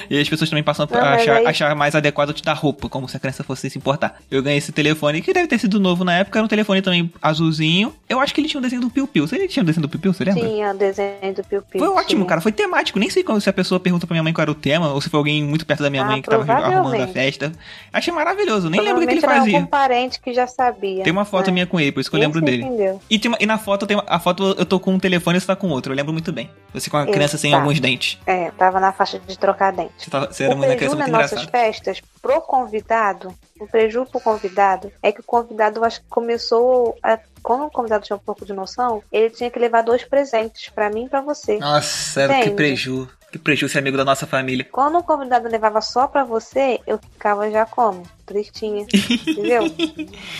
E 0.09 0.19
as 0.19 0.27
pessoas 0.29 0.49
também 0.49 0.63
passam 0.63 0.87
a 0.91 1.13
achar, 1.15 1.37
aí- 1.37 1.45
achar 1.47 1.75
mais 1.75 1.95
adequado 1.95 2.33
te 2.33 2.43
dar 2.43 2.53
roupa, 2.53 2.87
como 2.89 3.07
se 3.07 3.15
a 3.17 3.19
criança 3.19 3.43
fosse 3.43 3.69
se 3.69 3.77
importar. 3.77 4.19
Eu 4.29 4.41
ganhei 4.43 4.57
esse 4.57 4.71
telefone, 4.71 5.21
que 5.21 5.33
deve 5.33 5.47
ter 5.47 5.59
sido 5.59 5.79
novo 5.79 6.03
na 6.03 6.13
época, 6.15 6.39
era 6.39 6.45
um 6.45 6.47
telefone 6.49 6.81
também 6.81 7.11
azulzinho. 7.21 7.93
Eu 8.09 8.19
acho 8.19 8.33
que 8.33 8.41
ele 8.41 8.47
tinha 8.47 8.59
um 8.59 8.61
desenho 8.61 8.81
do 8.81 8.89
Piu 8.89 9.07
Piu. 9.07 9.27
Você 9.27 9.35
ele 9.35 9.47
tinha 9.47 9.63
um 9.63 9.65
desenho 9.65 9.81
do 9.83 9.89
Piu 9.89 9.99
Piu, 9.99 10.13
você 10.13 10.23
lembra? 10.23 10.43
Tinha 10.47 10.71
o 10.71 10.77
desenho 10.77 11.33
do 11.35 11.43
Piu 11.43 11.61
Piu. 11.61 11.79
Foi 11.79 11.89
ótimo, 11.89 12.25
cara. 12.25 12.41
Foi 12.41 12.51
temático. 12.51 12.99
Nem 12.99 13.09
sei 13.09 13.23
qual- 13.23 13.39
se 13.39 13.49
a 13.49 13.53
pessoa 13.53 13.79
pergunta 13.79 14.05
pra 14.07 14.13
minha 14.13 14.23
mãe 14.23 14.33
qual 14.33 14.43
era 14.43 14.51
o 14.51 14.55
tema, 14.55 14.91
ou 14.93 14.99
se 15.01 15.09
foi 15.09 15.17
alguém 15.17 15.43
muito 15.43 15.65
perto 15.65 15.83
da 15.83 15.89
minha 15.89 16.03
Ah, 16.03 16.05
mãe 16.05 16.21
que 16.21 16.29
tava 16.29 16.51
arrumando 16.51 17.01
a 17.01 17.07
festa. 17.07 17.51
Achei 17.93 18.13
maravilhoso. 18.13 18.69
Nem 18.69 18.81
lembro 18.81 19.03
o 19.03 19.07
que, 19.07 19.13
ele 19.13 19.21
fazia. 19.21 19.55
algum 19.57 19.67
parente 19.67 20.19
que 20.19 20.33
já 20.33 20.47
sabia. 20.47 21.03
Tem 21.03 21.11
uma 21.13 21.25
foto 21.25 21.47
né? 21.47 21.53
minha 21.53 21.67
com 21.67 21.79
ele, 21.79 21.91
por 21.91 21.99
isso 22.01 22.09
que 22.09 22.15
eu 22.15 22.19
lembro 22.19 22.41
dele. 22.41 22.63
Entendeu? 22.63 23.01
E, 23.09 23.19
tem 23.19 23.29
uma- 23.29 23.37
e 23.39 23.45
na 23.45 23.57
foto, 23.57 23.85
tem 23.85 23.97
uma- 23.97 24.05
a 24.07 24.19
foto 24.19 24.55
eu 24.57 24.65
tô 24.65 24.79
com 24.79 24.93
um 24.93 24.99
telefone 24.99 25.37
e 25.37 25.41
você 25.41 25.47
tá 25.47 25.55
com 25.55 25.69
outro. 25.69 25.91
Eu 25.91 25.95
lembro 25.97 26.13
muito 26.13 26.31
bem. 26.31 26.49
Você 26.73 26.89
com 26.89 26.97
a 26.97 27.05
criança 27.05 27.37
sem 27.37 27.51
Tá. 27.51 27.57
alguns 27.57 27.79
dentes. 27.79 28.17
É, 28.25 28.51
tava 28.51 28.79
na 28.79 28.91
faixa 28.91 29.19
de 29.25 29.37
trocar 29.37 29.71
dente. 29.77 29.93
Você, 29.97 30.09
tava, 30.09 30.31
você 30.31 30.43
era 30.43 30.55
o 30.55 30.59
preju 30.59 30.95
nas 30.95 31.09
nossas 31.09 31.43
festas, 31.43 32.01
pro 32.21 32.41
convidado, 32.41 33.33
o 33.59 33.67
preju 33.67 34.05
pro 34.05 34.19
convidado, 34.19 34.91
é 35.01 35.11
que 35.11 35.21
o 35.21 35.23
convidado, 35.23 35.83
acho 35.83 36.01
que 36.01 36.07
começou 36.09 36.97
a... 37.01 37.19
Quando 37.41 37.65
o 37.65 37.71
convidado 37.71 38.03
tinha 38.03 38.17
um 38.17 38.19
pouco 38.19 38.45
de 38.45 38.51
noção, 38.51 39.01
ele 39.11 39.29
tinha 39.29 39.49
que 39.49 39.57
levar 39.57 39.81
dois 39.81 40.03
presentes, 40.03 40.69
pra 40.69 40.89
mim 40.89 41.05
e 41.05 41.09
pra 41.09 41.21
você. 41.21 41.57
Nossa, 41.59 42.21
era 42.21 42.41
que 42.41 42.49
preju. 42.51 43.07
Que 43.37 43.43
preju 43.43 43.69
ser 43.69 43.79
amigo 43.79 43.95
da 43.97 44.03
nossa 44.03 44.25
família. 44.25 44.67
Quando 44.71 44.97
o 44.97 45.03
convidado 45.03 45.47
levava 45.47 45.79
só 45.79 46.07
pra 46.07 46.23
você, 46.23 46.79
eu 46.87 46.97
ficava 47.13 47.49
já 47.51 47.65
como? 47.65 48.03
Tristinha. 48.25 48.87
Entendeu? 49.29 49.71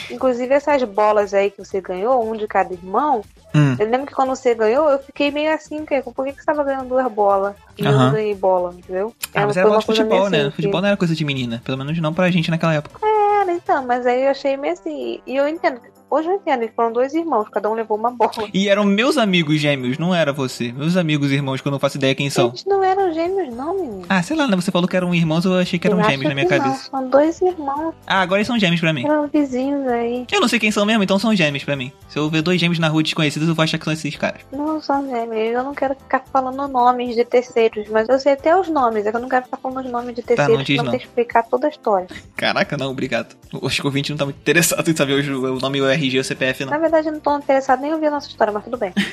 Inclusive 0.09 0.53
essas 0.53 0.83
bolas 0.83 1.33
aí 1.33 1.51
que 1.51 1.63
você 1.63 1.79
ganhou, 1.79 2.27
um 2.29 2.35
de 2.35 2.47
cada 2.47 2.73
irmão, 2.73 3.23
Hum. 3.55 3.75
eu 3.79 3.89
lembro 3.89 4.05
que 4.07 4.13
quando 4.13 4.29
você 4.29 4.53
ganhou, 4.53 4.89
eu 4.89 4.99
fiquei 4.99 5.31
meio 5.31 5.53
assim, 5.53 5.85
que, 5.85 6.01
por 6.01 6.25
que, 6.25 6.33
que 6.33 6.39
você 6.39 6.45
tava 6.45 6.63
ganhando 6.63 6.89
duas 6.89 7.11
bolas? 7.11 7.55
E 7.77 7.83
eu 7.85 7.91
Aham. 7.91 8.05
não 8.05 8.11
ganhei 8.11 8.35
bola, 8.35 8.73
entendeu? 8.77 9.13
Ah, 9.33 9.45
mas 9.47 9.55
era 9.57 9.67
bola 9.67 9.79
de 9.79 9.85
futebol, 9.85 10.29
né? 10.29 10.41
assim, 10.41 10.51
Futebol 10.51 10.81
não 10.81 10.87
era 10.89 10.97
coisa 10.97 11.15
de 11.15 11.23
menina. 11.25 11.61
Pelo 11.63 11.77
menos 11.77 11.97
não 11.99 12.13
pra 12.13 12.29
gente 12.29 12.51
naquela 12.51 12.73
época. 12.73 12.99
Era, 13.41 13.53
Então, 13.53 13.85
mas 13.85 14.05
aí 14.05 14.23
eu 14.23 14.31
achei 14.31 14.57
meio 14.57 14.73
assim. 14.73 15.21
E 15.25 15.35
eu 15.35 15.47
entendo. 15.47 15.79
Hoje 16.09 16.27
eu 16.29 16.35
entendo, 16.35 16.61
eles 16.63 16.73
foram 16.75 16.93
dois 16.93 17.13
irmãos, 17.13 17.47
cada 17.49 17.69
um 17.69 17.73
levou 17.73 17.97
uma 17.97 18.09
bola. 18.11 18.31
E 18.53 18.69
eram 18.69 18.83
meus 18.85 19.17
amigos 19.17 19.59
gêmeos, 19.59 19.97
não 19.97 20.15
era 20.15 20.31
você. 20.31 20.71
Meus 20.71 20.95
amigos 20.95 21.31
irmãos, 21.31 21.59
que 21.59 21.67
eu 21.67 21.71
não 21.71 21.79
faço 21.79 21.97
ideia 21.97 22.15
quem 22.15 22.29
são. 22.29 22.47
Eles 22.49 22.63
não 22.65 22.81
eram 22.83 23.13
gêmeos, 23.13 23.53
não, 23.53 23.75
menino. 23.75 24.05
Ah, 24.07 24.23
sei 24.23 24.37
lá, 24.37 24.47
né? 24.47 24.55
Você 24.55 24.71
falou 24.71 24.87
que 24.87 24.95
eram 24.95 25.13
irmãos, 25.13 25.43
eu 25.43 25.55
achei 25.57 25.77
que 25.77 25.85
eram 25.87 25.99
Eu 25.99 26.05
gêmeos 26.05 26.29
na 26.29 26.33
minha 26.33 26.47
cabeça. 26.47 26.89
Não, 26.93 26.99
são 27.01 27.09
dois 27.09 27.41
irmãos, 27.41 27.93
Ah, 28.05 28.21
agora 28.21 28.39
eles 28.39 28.47
são 28.47 28.57
gêmeos 28.57 28.79
pra 28.79 28.93
mim. 28.93 29.03
eram 29.05 29.27
vizinhos 29.27 29.85
aí. 29.87 30.25
Eu 30.31 30.39
não 30.39 30.47
sei 30.47 30.59
quem 30.59 30.71
são 30.71 30.85
mesmo, 30.85 31.03
então 31.03 31.19
são 31.19 31.35
gêmeos 31.35 31.63
pra 31.65 31.75
mim. 31.75 31.91
Se 32.07 32.17
eu 32.17 32.29
ver 32.29 32.41
dois 32.41 32.59
gêmeos 32.59 32.79
na 32.79 32.87
rua 32.87 33.03
desconhecidos, 33.03 33.47
eu 33.49 33.53
vou 33.55 33.63
achar 33.63 33.77
que 33.77 33.83
são 33.83 33.93
esses 33.93 34.15
caras. 34.15 34.41
Não 34.51 34.81
são 34.81 35.05
gêmeos. 35.09 35.53
Eu 35.53 35.63
não 35.63 35.73
quero 35.75 35.93
ficar 35.95 36.23
falando 36.31 36.67
nomes 36.69 37.15
de 37.15 37.25
terceiros, 37.25 37.87
mas 37.89 38.07
eu 38.07 38.17
sei 38.17 38.31
até 38.33 38.57
os 38.57 38.69
nomes. 38.69 39.05
É 39.05 39.11
que 39.11 39.17
eu 39.17 39.21
não 39.21 39.29
quero 39.29 39.43
ficar 39.45 39.57
falando 39.57 39.85
os 39.85 39.91
nomes 39.91 40.15
de 40.15 40.21
Tá, 40.21 40.29
não 40.29 40.35
terceiros, 40.37 40.65
diz 40.65 40.77
senão 40.79 40.91
não. 40.91 40.97
explicar 40.97 41.43
toda 41.43 41.67
a 41.67 41.69
história. 41.69 42.07
Caraca, 42.35 42.77
não, 42.77 42.91
obrigado. 42.91 43.35
Acho 43.63 43.81
que 43.81 43.87
o 43.87 43.89
ouvinte 43.89 44.09
não 44.11 44.17
tá 44.17 44.25
muito 44.25 44.37
interessado 44.37 44.89
em 44.89 44.95
saber 44.95 45.13
o, 45.33 45.59
nome, 45.59 45.81
o 45.81 45.85
RG 45.97 46.17
ou 46.17 46.21
o 46.21 46.23
CPF, 46.23 46.63
não. 46.65 46.71
Na 46.71 46.77
verdade, 46.77 47.07
eu 47.07 47.13
não 47.13 47.19
tô 47.19 47.37
interessado 47.37 47.81
nem 47.81 47.91
em 47.91 47.93
ouvir 47.93 48.07
a 48.07 48.11
nossa 48.11 48.27
história, 48.27 48.53
mas 48.53 48.63
tudo 48.63 48.77
bem. 48.77 48.93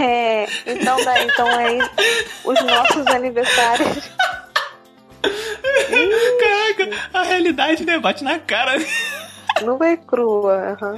É, 0.00 0.46
então, 0.66 0.96
daí, 1.04 1.24
então 1.26 1.46
aí, 1.46 1.78
os 2.44 2.64
nossos 2.64 3.06
aniversários. 3.08 4.10
Caraca, 6.40 6.90
a 7.12 7.22
realidade, 7.22 7.84
né? 7.84 7.98
Bate 7.98 8.24
na 8.24 8.38
cara. 8.38 8.72
Nua 9.62 9.90
e 9.90 9.96
crua. 9.96 10.76
aham. 10.80 10.96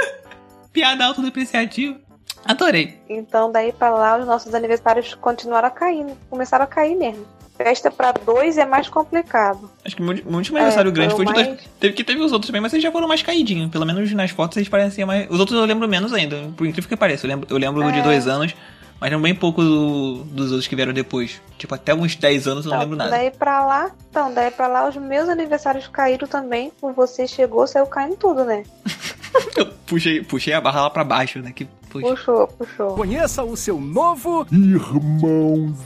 Piada 0.72 1.04
autodepreciativa. 1.06 1.98
Adorei. 2.44 3.00
Então, 3.08 3.50
daí 3.50 3.72
pra 3.72 3.90
lá, 3.90 4.16
os 4.18 4.26
nossos 4.26 4.54
aniversários 4.54 5.14
continuaram 5.14 5.68
a 5.68 5.70
cair. 5.70 6.04
né? 6.04 6.14
Começaram 6.30 6.64
a 6.64 6.68
cair 6.68 6.94
mesmo. 6.94 7.26
Festa 7.56 7.90
pra 7.90 8.12
dois 8.12 8.58
é 8.58 8.66
mais 8.66 8.88
complicado. 8.88 9.70
Acho 9.84 9.96
que 9.96 10.02
o 10.02 10.06
último 10.06 10.36
último 10.36 10.56
aniversário 10.58 10.90
É, 10.90 10.92
grande 10.92 11.14
foi 11.14 11.24
de 11.24 11.32
dois. 11.32 11.46
mais- 11.48 11.60
Teve 11.80 11.94
que 11.94 12.04
teve 12.04 12.20
os 12.20 12.32
outros 12.32 12.48
também, 12.48 12.60
mas 12.60 12.72
eles 12.72 12.82
já 12.82 12.92
foram 12.92 13.08
mais 13.08 13.22
caidinhos. 13.22 13.70
Pelo 13.70 13.86
menos 13.86 14.12
nas 14.12 14.30
fotos 14.30 14.56
eles 14.56 14.68
pareciam 14.68 15.06
mais. 15.06 15.28
Os 15.30 15.40
outros 15.40 15.58
eu 15.58 15.64
lembro 15.64 15.88
menos 15.88 16.12
ainda, 16.12 16.36
por 16.56 16.66
incrível 16.66 16.88
que 16.88 16.96
pareça. 16.96 17.26
Eu 17.26 17.30
lembro, 17.30 17.46
eu 17.50 17.56
lembro 17.58 17.82
do 17.82 17.90
de 17.92 17.98
É. 18.00 18.02
dois 18.02 18.26
anos, 18.28 18.54
mas 19.00 19.10
lembro 19.10 19.22
bem 19.24 19.34
pouco 19.34 19.62
do- 19.62 20.24
dos 20.24 20.50
outros 20.52 20.66
que 20.66 20.76
vieram 20.76 20.92
depois. 20.92 21.40
Tipo, 21.56 21.74
até 21.74 21.94
uns 21.94 22.14
10 22.16 22.46
anos 22.46 22.64
eu 22.66 22.70
não 22.70 22.76
Então, 22.78 22.84
lembro 22.90 22.96
nada. 22.98 23.10
daí 23.10 23.30
pra 23.30 23.64
lá, 23.64 23.90
então, 24.10 24.32
daí 24.34 24.50
pra 24.50 24.66
lá, 24.68 24.88
os 24.88 24.96
meus 24.96 25.28
aniversários 25.28 25.86
caíram 25.88 26.28
também. 26.28 26.70
Por 26.80 26.92
você 26.92 27.26
chegou, 27.26 27.66
saiu 27.66 27.86
caindo 27.86 28.16
tudo, 28.16 28.44
né? 28.44 28.62
Eu 29.56 29.66
puxei, 29.86 30.22
puxei 30.22 30.52
a 30.54 30.60
barra 30.60 30.82
lá 30.82 30.90
pra 30.90 31.04
baixo, 31.04 31.40
né? 31.40 31.52
Que, 31.54 31.66
puxa. 31.90 32.06
Puxou, 32.08 32.46
puxou. 32.48 32.90
Conheça 32.94 33.42
o 33.44 33.54
seu 33.56 33.78
novo 33.80 34.46
Irmãozinho. 34.50 35.76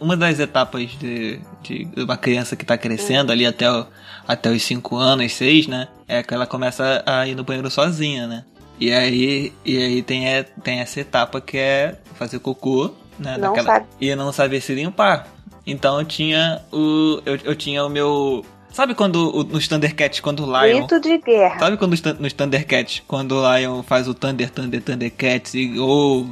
Uma 0.00 0.16
das 0.16 0.38
etapas 0.38 0.90
de, 0.98 1.38
de 1.62 1.88
uma 1.96 2.16
criança 2.16 2.56
que 2.56 2.64
tá 2.64 2.76
crescendo 2.78 3.30
ali 3.32 3.44
até, 3.46 3.70
o- 3.70 3.86
até 4.26 4.50
os 4.50 4.62
5 4.62 4.96
anos, 4.96 5.32
6, 5.32 5.66
né? 5.66 5.88
É 6.08 6.22
que 6.22 6.32
ela 6.34 6.46
começa 6.46 7.02
a 7.06 7.26
ir 7.26 7.34
no 7.34 7.44
banheiro 7.44 7.70
sozinha, 7.70 8.26
né? 8.26 8.44
E 8.78 8.92
aí, 8.92 9.52
e 9.64 9.76
aí 9.76 10.02
tem, 10.02 10.26
é- 10.28 10.42
tem 10.42 10.80
essa 10.80 11.00
etapa 11.00 11.40
que 11.40 11.58
é 11.58 11.96
fazer 12.14 12.38
cocô, 12.38 12.90
né? 13.18 13.36
Não 13.36 13.48
daquela- 13.52 13.74
sabe. 13.74 13.86
E 14.00 14.14
não 14.14 14.32
saber 14.32 14.60
se 14.60 14.74
limpar. 14.74 15.26
Então 15.66 15.98
eu 15.98 16.04
tinha 16.06 16.62
o. 16.72 17.20
Eu, 17.26 17.38
eu 17.44 17.54
tinha 17.54 17.84
o 17.84 17.88
meu. 17.90 18.44
Sabe 18.72 18.94
quando 18.94 19.36
o- 19.36 19.44
nos 19.44 19.68
Thundercats, 19.68 20.20
quando 20.20 20.44
o 20.44 20.46
Lion. 20.46 20.86
Grito 20.86 21.00
de 21.00 21.18
guerra. 21.18 21.58
Sabe 21.58 21.76
quando 21.76 21.90
nos 21.90 22.00
Thun- 22.00 22.16
nos 22.18 22.32
Thundercats, 22.32 23.02
quando 23.06 23.32
o 23.36 23.56
Lion 23.56 23.82
faz 23.82 24.08
o 24.08 24.14
Thunder, 24.14 24.48
Thunder, 24.50 24.80
Thundercats 24.80 25.54
e, 25.54 25.78
ou 25.78 26.26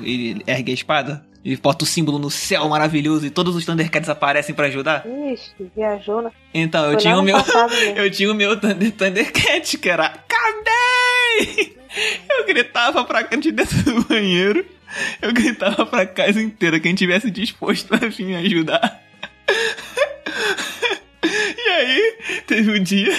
ergue 0.47 0.71
a 0.71 0.75
espada? 0.75 1.28
E 1.45 1.57
bota 1.57 1.85
o 1.85 1.87
símbolo 1.87 2.19
no 2.19 2.31
céu 2.31 2.69
maravilhoso 2.69 3.25
e 3.27 3.31
todos 3.31 3.55
os 3.55 3.65
Thundercats 3.65 4.09
aparecem 4.09 4.55
pra 4.55 4.67
ajudar? 4.67 5.07
Ixi, 5.07 5.71
viajou, 5.75 6.23
né? 6.23 6.31
Então, 6.53 6.85
eu 6.85 6.93
Foi 6.93 7.01
tinha 7.01 7.19
o 7.19 7.23
meu. 7.23 7.37
Eu 7.97 8.11
tinha 8.11 8.31
o 8.31 8.35
meu 8.35 8.59
Thunder, 8.59 8.93
Thundercat, 8.93 9.79
que 9.79 9.89
era. 9.89 10.07
Acabei! 10.07 11.77
Eu 12.31 12.47
gritava 12.47 13.05
pra 13.05 13.23
de 13.23 13.53
dentro 13.53 13.83
do 13.83 14.05
banheiro. 14.05 14.65
Eu 15.21 15.33
gritava 15.33 15.85
pra 15.87 16.07
casa 16.07 16.41
inteira, 16.41 16.81
quem 16.81 16.95
tivesse 16.95 17.31
disposto 17.31 17.93
a 17.95 17.99
vir 17.99 18.35
ajudar. 18.37 19.03
E 21.21 21.71
aí, 21.71 22.19
teve 22.47 22.79
um 22.79 22.83
dia. 22.83 23.13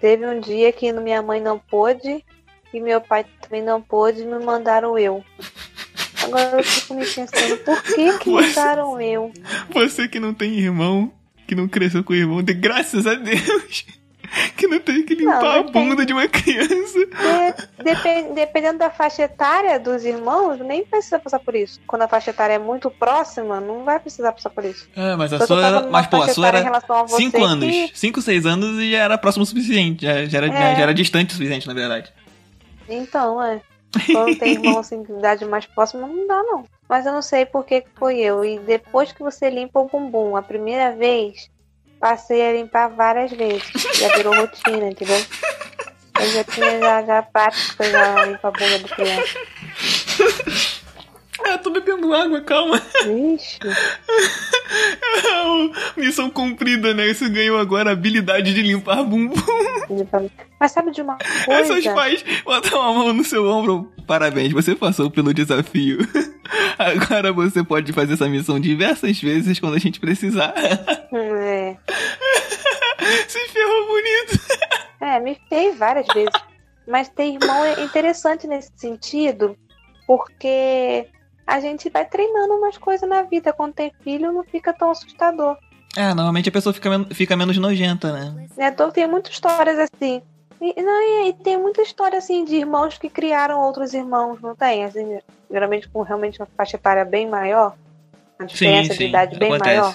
Teve 0.00 0.26
um 0.26 0.40
dia 0.40 0.72
que 0.72 0.92
minha 0.92 1.22
mãe 1.22 1.40
não 1.40 1.58
pôde 1.58 2.24
e 2.72 2.80
meu 2.80 3.00
pai 3.00 3.24
também 3.40 3.62
não 3.62 3.80
pôde 3.80 4.22
e 4.22 4.24
me 4.24 4.38
mandaram 4.38 4.98
eu. 4.98 5.24
Agora 6.26 6.58
eu 6.58 6.64
fico 6.64 6.94
me 6.94 7.06
pensando, 7.06 7.56
por 7.58 7.82
que 7.82 8.18
que 8.18 8.30
Você- 8.30 8.48
mandaram 8.60 9.00
eu? 9.00 9.32
Você 9.70 10.08
que 10.08 10.20
não 10.20 10.34
tem 10.34 10.58
irmão, 10.58 11.10
que 11.46 11.54
não 11.54 11.68
cresceu 11.68 12.02
com 12.04 12.14
irmão, 12.14 12.42
de 12.42 12.52
graças 12.54 13.06
a 13.06 13.14
Deus, 13.14 13.86
que 14.56 14.66
não 14.66 14.80
teve 14.80 15.04
que 15.04 15.14
limpar 15.14 15.40
Não, 15.40 15.48
a 15.50 15.56
não 15.58 15.64
tem. 15.72 15.88
bunda 15.88 16.04
de 16.04 16.12
uma 16.12 16.26
criança. 16.26 16.98
De- 16.98 17.84
depen- 17.84 18.34
dependendo 18.34 18.78
da 18.78 18.90
faixa 18.90 19.22
etária 19.22 19.78
dos 19.78 20.04
irmãos, 20.04 20.58
nem 20.58 20.84
precisa 20.84 21.18
passar 21.18 21.38
por 21.38 21.54
isso. 21.54 21.80
Quando 21.86 22.02
a 22.02 22.08
faixa 22.08 22.30
etária 22.30 22.54
é 22.54 22.58
muito 22.58 22.90
próxima, 22.90 23.60
não 23.60 23.84
vai 23.84 24.00
precisar 24.00 24.32
passar 24.32 24.50
por 24.50 24.64
isso. 24.64 24.88
É, 24.96 25.14
mas 25.14 25.32
a 25.32 25.46
sua 25.46 25.64
era. 25.64 25.88
Mas, 25.88 26.06
pô, 26.08 26.16
a 26.16 26.20
faixa 26.20 26.34
sua 26.34 26.48
etária 26.48 26.58
em 26.58 26.60
era 26.62 26.68
relação 26.70 26.96
a 26.96 27.02
você 27.04 27.16
5 27.16 27.44
anos. 27.44 27.64
que- 27.70 27.90
5, 27.94 28.20
6 28.20 28.44
anos 28.46 28.80
e 28.80 28.90
já 28.90 28.98
era 28.98 29.16
próximo 29.16 29.44
o 29.44 29.46
suficiente. 29.46 30.04
Já, 30.04 30.24
já, 30.24 30.38
era, 30.38 30.46
É. 30.48 30.74
já 30.76 30.82
era 30.82 30.92
distante 30.94 31.30
o 31.30 31.32
suficiente, 31.34 31.66
na 31.68 31.74
verdade. 31.74 32.12
Então, 32.88 33.42
é. 33.42 33.60
Quando 34.12 34.38
tem 34.38 34.52
irmão 34.62 34.78
assim 34.78 35.02
de 35.02 35.12
idade 35.12 35.44
mais 35.44 35.66
próxima, 35.66 36.06
não 36.06 36.26
dá, 36.26 36.42
não. 36.42 36.64
Mas 36.88 37.06
eu 37.06 37.12
não 37.12 37.22
sei 37.22 37.44
por 37.46 37.64
que 37.64 37.84
foi 37.96 38.18
eu. 38.18 38.44
E 38.44 38.58
depois 38.60 39.12
que 39.12 39.22
você 39.22 39.50
limpa 39.50 39.80
o 39.80 39.88
bumbum, 39.88 40.36
a 40.36 40.42
primeira 40.42 40.94
vez, 40.94 41.50
passei 41.98 42.46
a 42.46 42.52
limpar 42.52 42.88
várias 42.88 43.30
vezes. 43.32 43.64
Já 43.98 44.08
virou 44.16 44.34
rotina, 44.34 44.88
entendeu? 44.88 45.24
Eu 46.20 46.26
já 46.30 46.44
tinha 46.44 46.78
já, 46.78 47.02
já 47.04 47.22
prática 47.22 47.84
já 47.84 48.24
limpar 48.24 48.48
a 48.48 48.50
bunda 48.50 48.78
do 48.78 48.88
criança. 48.88 49.38
Ah, 51.48 51.58
tô 51.58 51.70
bebendo 51.70 52.12
água, 52.12 52.40
calma. 52.40 52.82
Vixe. 53.04 53.60
Missão 55.96 56.28
cumprida, 56.28 56.92
né? 56.92 57.12
Você 57.12 57.28
ganhou 57.28 57.58
agora 57.58 57.90
a 57.90 57.92
habilidade 57.92 58.52
de 58.52 58.62
limpar 58.62 59.04
bumbum. 59.04 59.36
Mas 60.58 60.72
sabe 60.72 60.90
de 60.90 61.02
uma 61.02 61.16
coisa? 61.44 61.94
pais 61.94 62.24
botam 62.44 62.82
a 62.82 62.92
mão 62.92 63.12
no 63.12 63.22
seu 63.22 63.46
ombro. 63.46 63.92
Parabéns, 64.06 64.52
você 64.52 64.74
passou 64.74 65.10
pelo 65.10 65.32
desafio. 65.32 65.98
Agora 66.78 67.32
você 67.32 67.62
pode 67.62 67.92
fazer 67.92 68.14
essa 68.14 68.28
missão 68.28 68.58
diversas 68.58 69.20
vezes 69.20 69.60
quando 69.60 69.74
a 69.74 69.78
gente 69.78 70.00
precisar. 70.00 70.52
É. 70.56 71.76
Se 73.28 73.38
ferrou 73.48 73.86
bonito. 73.86 74.40
É, 75.00 75.20
me 75.20 75.38
fez 75.48 75.78
várias 75.78 76.06
vezes. 76.08 76.32
Mas 76.86 77.08
ter 77.08 77.34
irmão 77.34 77.64
é 77.64 77.82
interessante 77.82 78.46
nesse 78.46 78.70
sentido, 78.76 79.56
porque 80.06 81.06
a 81.46 81.60
gente 81.60 81.88
vai 81.88 82.04
treinando 82.04 82.54
umas 82.54 82.76
coisas 82.76 83.08
na 83.08 83.22
vida. 83.22 83.52
Quando 83.52 83.74
tem 83.74 83.92
filho, 84.02 84.32
não 84.32 84.42
fica 84.44 84.72
tão 84.72 84.90
assustador. 84.90 85.56
É, 85.96 86.12
normalmente 86.12 86.48
a 86.48 86.52
pessoa 86.52 86.72
fica, 86.72 86.90
men- 86.90 87.06
fica 87.12 87.36
menos 87.36 87.56
nojenta, 87.56 88.12
né? 88.12 88.48
Né? 88.56 88.68
Então, 88.68 88.90
tem 88.90 89.06
muitas 89.06 89.32
histórias 89.32 89.78
assim. 89.78 90.20
E, 90.60 90.82
não, 90.82 91.26
e, 91.28 91.32
tem 91.34 91.56
muita 91.58 91.82
história 91.82 92.18
assim 92.18 92.44
de 92.44 92.56
irmãos 92.56 92.96
que 92.98 93.08
criaram 93.10 93.60
outros 93.60 93.92
irmãos, 93.94 94.40
não 94.40 94.54
tem? 94.56 94.84
Assim, 94.84 95.18
geralmente 95.50 95.88
com 95.88 96.02
realmente 96.02 96.40
uma 96.40 96.48
faixa 96.56 96.76
etária 96.76 97.04
bem 97.04 97.28
maior. 97.28 97.74
Uma 98.38 98.46
diferença 98.46 98.94
de 98.94 99.04
idade 99.04 99.38
bem 99.38 99.50
maior. 99.58 99.94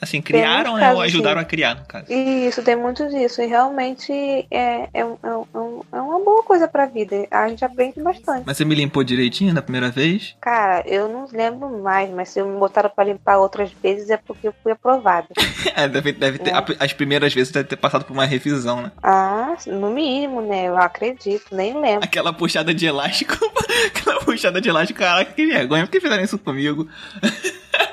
Assim, 0.00 0.22
criaram, 0.22 0.76
né? 0.76 0.92
Ou 0.94 1.00
ajudaram 1.00 1.38
assim. 1.40 1.46
a 1.46 1.48
criar, 1.48 1.74
no 1.74 1.84
caso. 1.84 2.06
E 2.08 2.46
Isso, 2.46 2.62
tem 2.62 2.76
muito 2.76 3.08
disso. 3.08 3.42
E 3.42 3.46
realmente 3.46 4.12
é, 4.50 4.88
é, 4.94 5.04
um- 5.04 5.18
é, 5.22 5.58
um- 5.58 5.80
é 5.92 6.00
uma 6.00 6.20
boa 6.24 6.42
coisa 6.44 6.68
pra 6.68 6.86
vida. 6.86 7.26
A 7.30 7.48
gente 7.48 7.64
aprende 7.64 8.00
bastante. 8.00 8.44
Mas 8.46 8.56
você 8.56 8.64
me 8.64 8.74
limpou 8.74 9.02
direitinho 9.02 9.52
na 9.52 9.60
primeira 9.62 9.90
vez? 9.90 10.36
Cara, 10.40 10.82
eu 10.86 11.08
não 11.08 11.26
lembro 11.32 11.82
mais, 11.82 12.08
mas 12.10 12.28
se 12.28 12.42
me 12.42 12.58
botaram 12.58 12.88
pra 12.90 13.04
limpar 13.04 13.38
outras 13.38 13.70
vezes 13.82 14.08
é 14.10 14.16
porque 14.16 14.48
eu 14.48 14.54
fui 14.62 14.72
aprovada. 14.72 15.26
É, 15.76 15.86
deve, 15.86 16.12
deve 16.12 16.38
ter. 16.38 16.50
É. 16.50 16.54
As 16.80 16.92
primeiras 16.92 17.32
vezes 17.32 17.52
deve 17.52 17.68
ter 17.68 17.76
passado 17.76 18.04
por 18.04 18.12
uma 18.12 18.24
revisão, 18.24 18.82
né? 18.82 18.90
Ah, 19.02 19.54
no 19.66 19.90
mínimo, 19.90 20.40
né? 20.40 20.66
Eu 20.68 20.76
acredito, 20.76 21.54
nem 21.54 21.78
lembro. 21.78 22.04
Aquela 22.04 22.32
puxada 22.32 22.72
de 22.74 22.86
elástico. 22.86 23.36
Aquela 23.94 24.18
puxada 24.20 24.60
de 24.60 24.68
elástico, 24.68 24.98
caraca, 24.98 25.32
que 25.32 25.46
vergonha. 25.46 25.84
Por 25.84 25.92
que 25.92 26.00
fizeram 26.00 26.22
isso 26.24 26.38
comigo? 26.38 26.88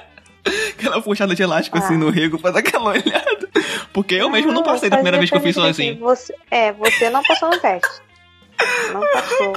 Aquela 0.87 1.01
puxada 1.01 1.33
de 1.35 1.41
elástico 1.43 1.77
assim 1.77 1.95
Ah. 1.95 1.97
no 1.97 2.09
rego 2.09 2.37
pra 2.39 2.51
dar 2.51 2.59
aquela 2.59 2.89
olhada. 2.91 3.49
Porque 3.93 4.15
eu 4.15 4.29
mesmo 4.29 4.51
não 4.51 4.61
passei 4.63 4.89
da 4.89 4.97
primeira 4.97 5.17
vez 5.17 5.29
que 5.29 5.35
eu 5.37 5.41
fiz 5.41 5.55
sozinho. 5.55 5.93
assim, 5.93 5.99
Você, 6.01 6.35
é, 6.51 6.71
você 6.73 7.09
não 7.09 7.23
passou 7.23 7.49
no 7.49 7.57
teste. 7.59 8.01
Não 8.93 9.01
passou. 9.11 9.53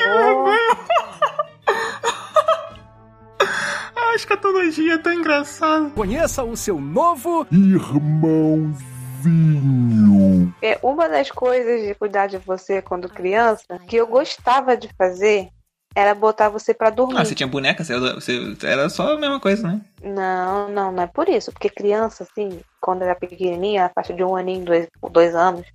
A 3.97 4.15
escatologia 4.15 4.95
é 4.95 4.99
tão 4.99 5.13
engraçada. 5.13 5.91
Conheça 5.91 6.43
o 6.43 6.57
seu 6.57 6.81
novo 6.81 7.47
Irmãozinho. 7.53 8.79
É, 10.63 10.79
uma 10.83 11.09
das 11.09 11.31
coisas 11.31 11.83
de 11.87 11.95
cuidar 11.95 12.27
de 12.27 12.39
você 12.39 12.81
quando 12.83 13.09
criança 13.09 13.79
que 13.87 13.97
eu 13.97 14.07
gostava 14.07 14.77
de 14.77 14.89
fazer 14.97 15.49
era 15.95 16.15
botar 16.15 16.49
você 16.49 16.73
pra 16.75 16.91
dormir. 16.91 17.17
Ah, 17.19 17.25
você 17.25 17.35
tinha 17.35 17.47
boneca? 17.47 17.83
Você, 17.85 17.99
você- 17.99 18.57
era 18.67 18.89
só 18.89 19.15
a 19.15 19.19
mesma 19.19 19.41
coisa, 19.41 19.67
né? 19.67 19.81
Não, 20.03 20.69
não, 20.69 20.93
não 20.93 21.03
é 21.03 21.07
por 21.07 21.29
isso. 21.29 21.51
Porque 21.53 21.69
criança, 21.69 22.23
assim, 22.25 22.61
quando 22.81 23.03
era 23.03 23.15
pequenininha, 23.15 23.87
a 23.87 23.89
partir 23.89 24.15
de 24.15 24.23
um 24.25 24.37
aninho, 24.37 24.65
dois, 24.65 24.87
dois 25.11 25.35
anos, 25.35 25.67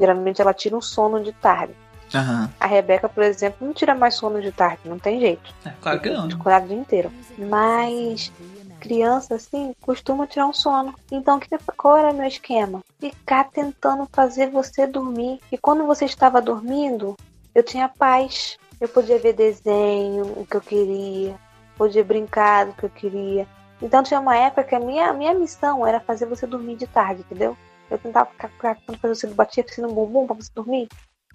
Geralmente 0.00 0.40
ela 0.40 0.54
tira 0.54 0.74
um 0.74 0.80
sono 0.80 1.22
de 1.22 1.30
tarde. 1.30 1.74
Aham. 2.14 2.50
A 2.58 2.66
Rebeca, 2.66 3.06
por 3.06 3.22
exemplo, 3.22 3.66
não 3.66 3.74
tira 3.74 3.94
mais 3.94 4.14
sono 4.14 4.40
de 4.40 4.50
tarde, 4.50 4.80
não 4.86 4.98
tem 4.98 5.20
jeito. 5.20 5.54
É, 5.62 5.72
claro 5.78 6.00
que 6.00 6.08
não. 6.08 6.24
Acordar 6.24 6.62
o 6.62 6.68
dia 6.68 6.76
inteiro. 6.78 7.12
Mas 7.36 8.32
criança, 8.80 9.34
assim, 9.34 9.74
costuma 9.82 10.26
tirar 10.26 10.46
um 10.46 10.54
sono. 10.54 10.94
Então, 11.12 11.38
que- 11.38 11.48
qual 11.76 11.98
era 11.98 12.14
meu 12.14 12.26
esquema? 12.26 12.80
Ficar 12.98 13.44
tentando 13.50 14.08
fazer 14.10 14.48
você 14.48 14.86
dormir. 14.86 15.38
E 15.52 15.58
quando 15.58 15.84
você 15.86 16.06
estava 16.06 16.40
dormindo, 16.40 17.14
eu 17.54 17.62
tinha 17.62 17.86
paz. 17.86 18.56
Eu 18.80 18.88
podia 18.88 19.18
ver 19.18 19.34
desenho, 19.34 20.24
o 20.36 20.46
que 20.46 20.56
eu 20.56 20.60
queria. 20.60 21.38
Podia 21.76 22.02
brincar 22.02 22.66
do 22.66 22.72
que 22.72 22.84
eu 22.84 22.90
queria. 22.90 23.46
Então, 23.82 24.02
tinha 24.02 24.20
uma 24.20 24.36
época 24.36 24.64
que 24.64 24.74
a 24.74 24.80
minha, 24.80 25.12
minha 25.12 25.34
missão 25.34 25.86
era 25.86 26.00
fazer 26.00 26.26
você 26.26 26.46
dormir 26.46 26.76
de 26.76 26.86
tarde, 26.86 27.22
entendeu? 27.22 27.56
Eu 27.90 27.98
tentava 27.98 28.30
ficar 28.30 28.48
ficar 28.48 28.76
fazer 29.00 29.14
você 29.14 29.26
batia 29.28 29.64
assim 29.68 29.82
no 29.82 29.92
bumbum 29.92 30.26
pra 30.26 30.36
você 30.36 30.50
dormir. 30.54 30.88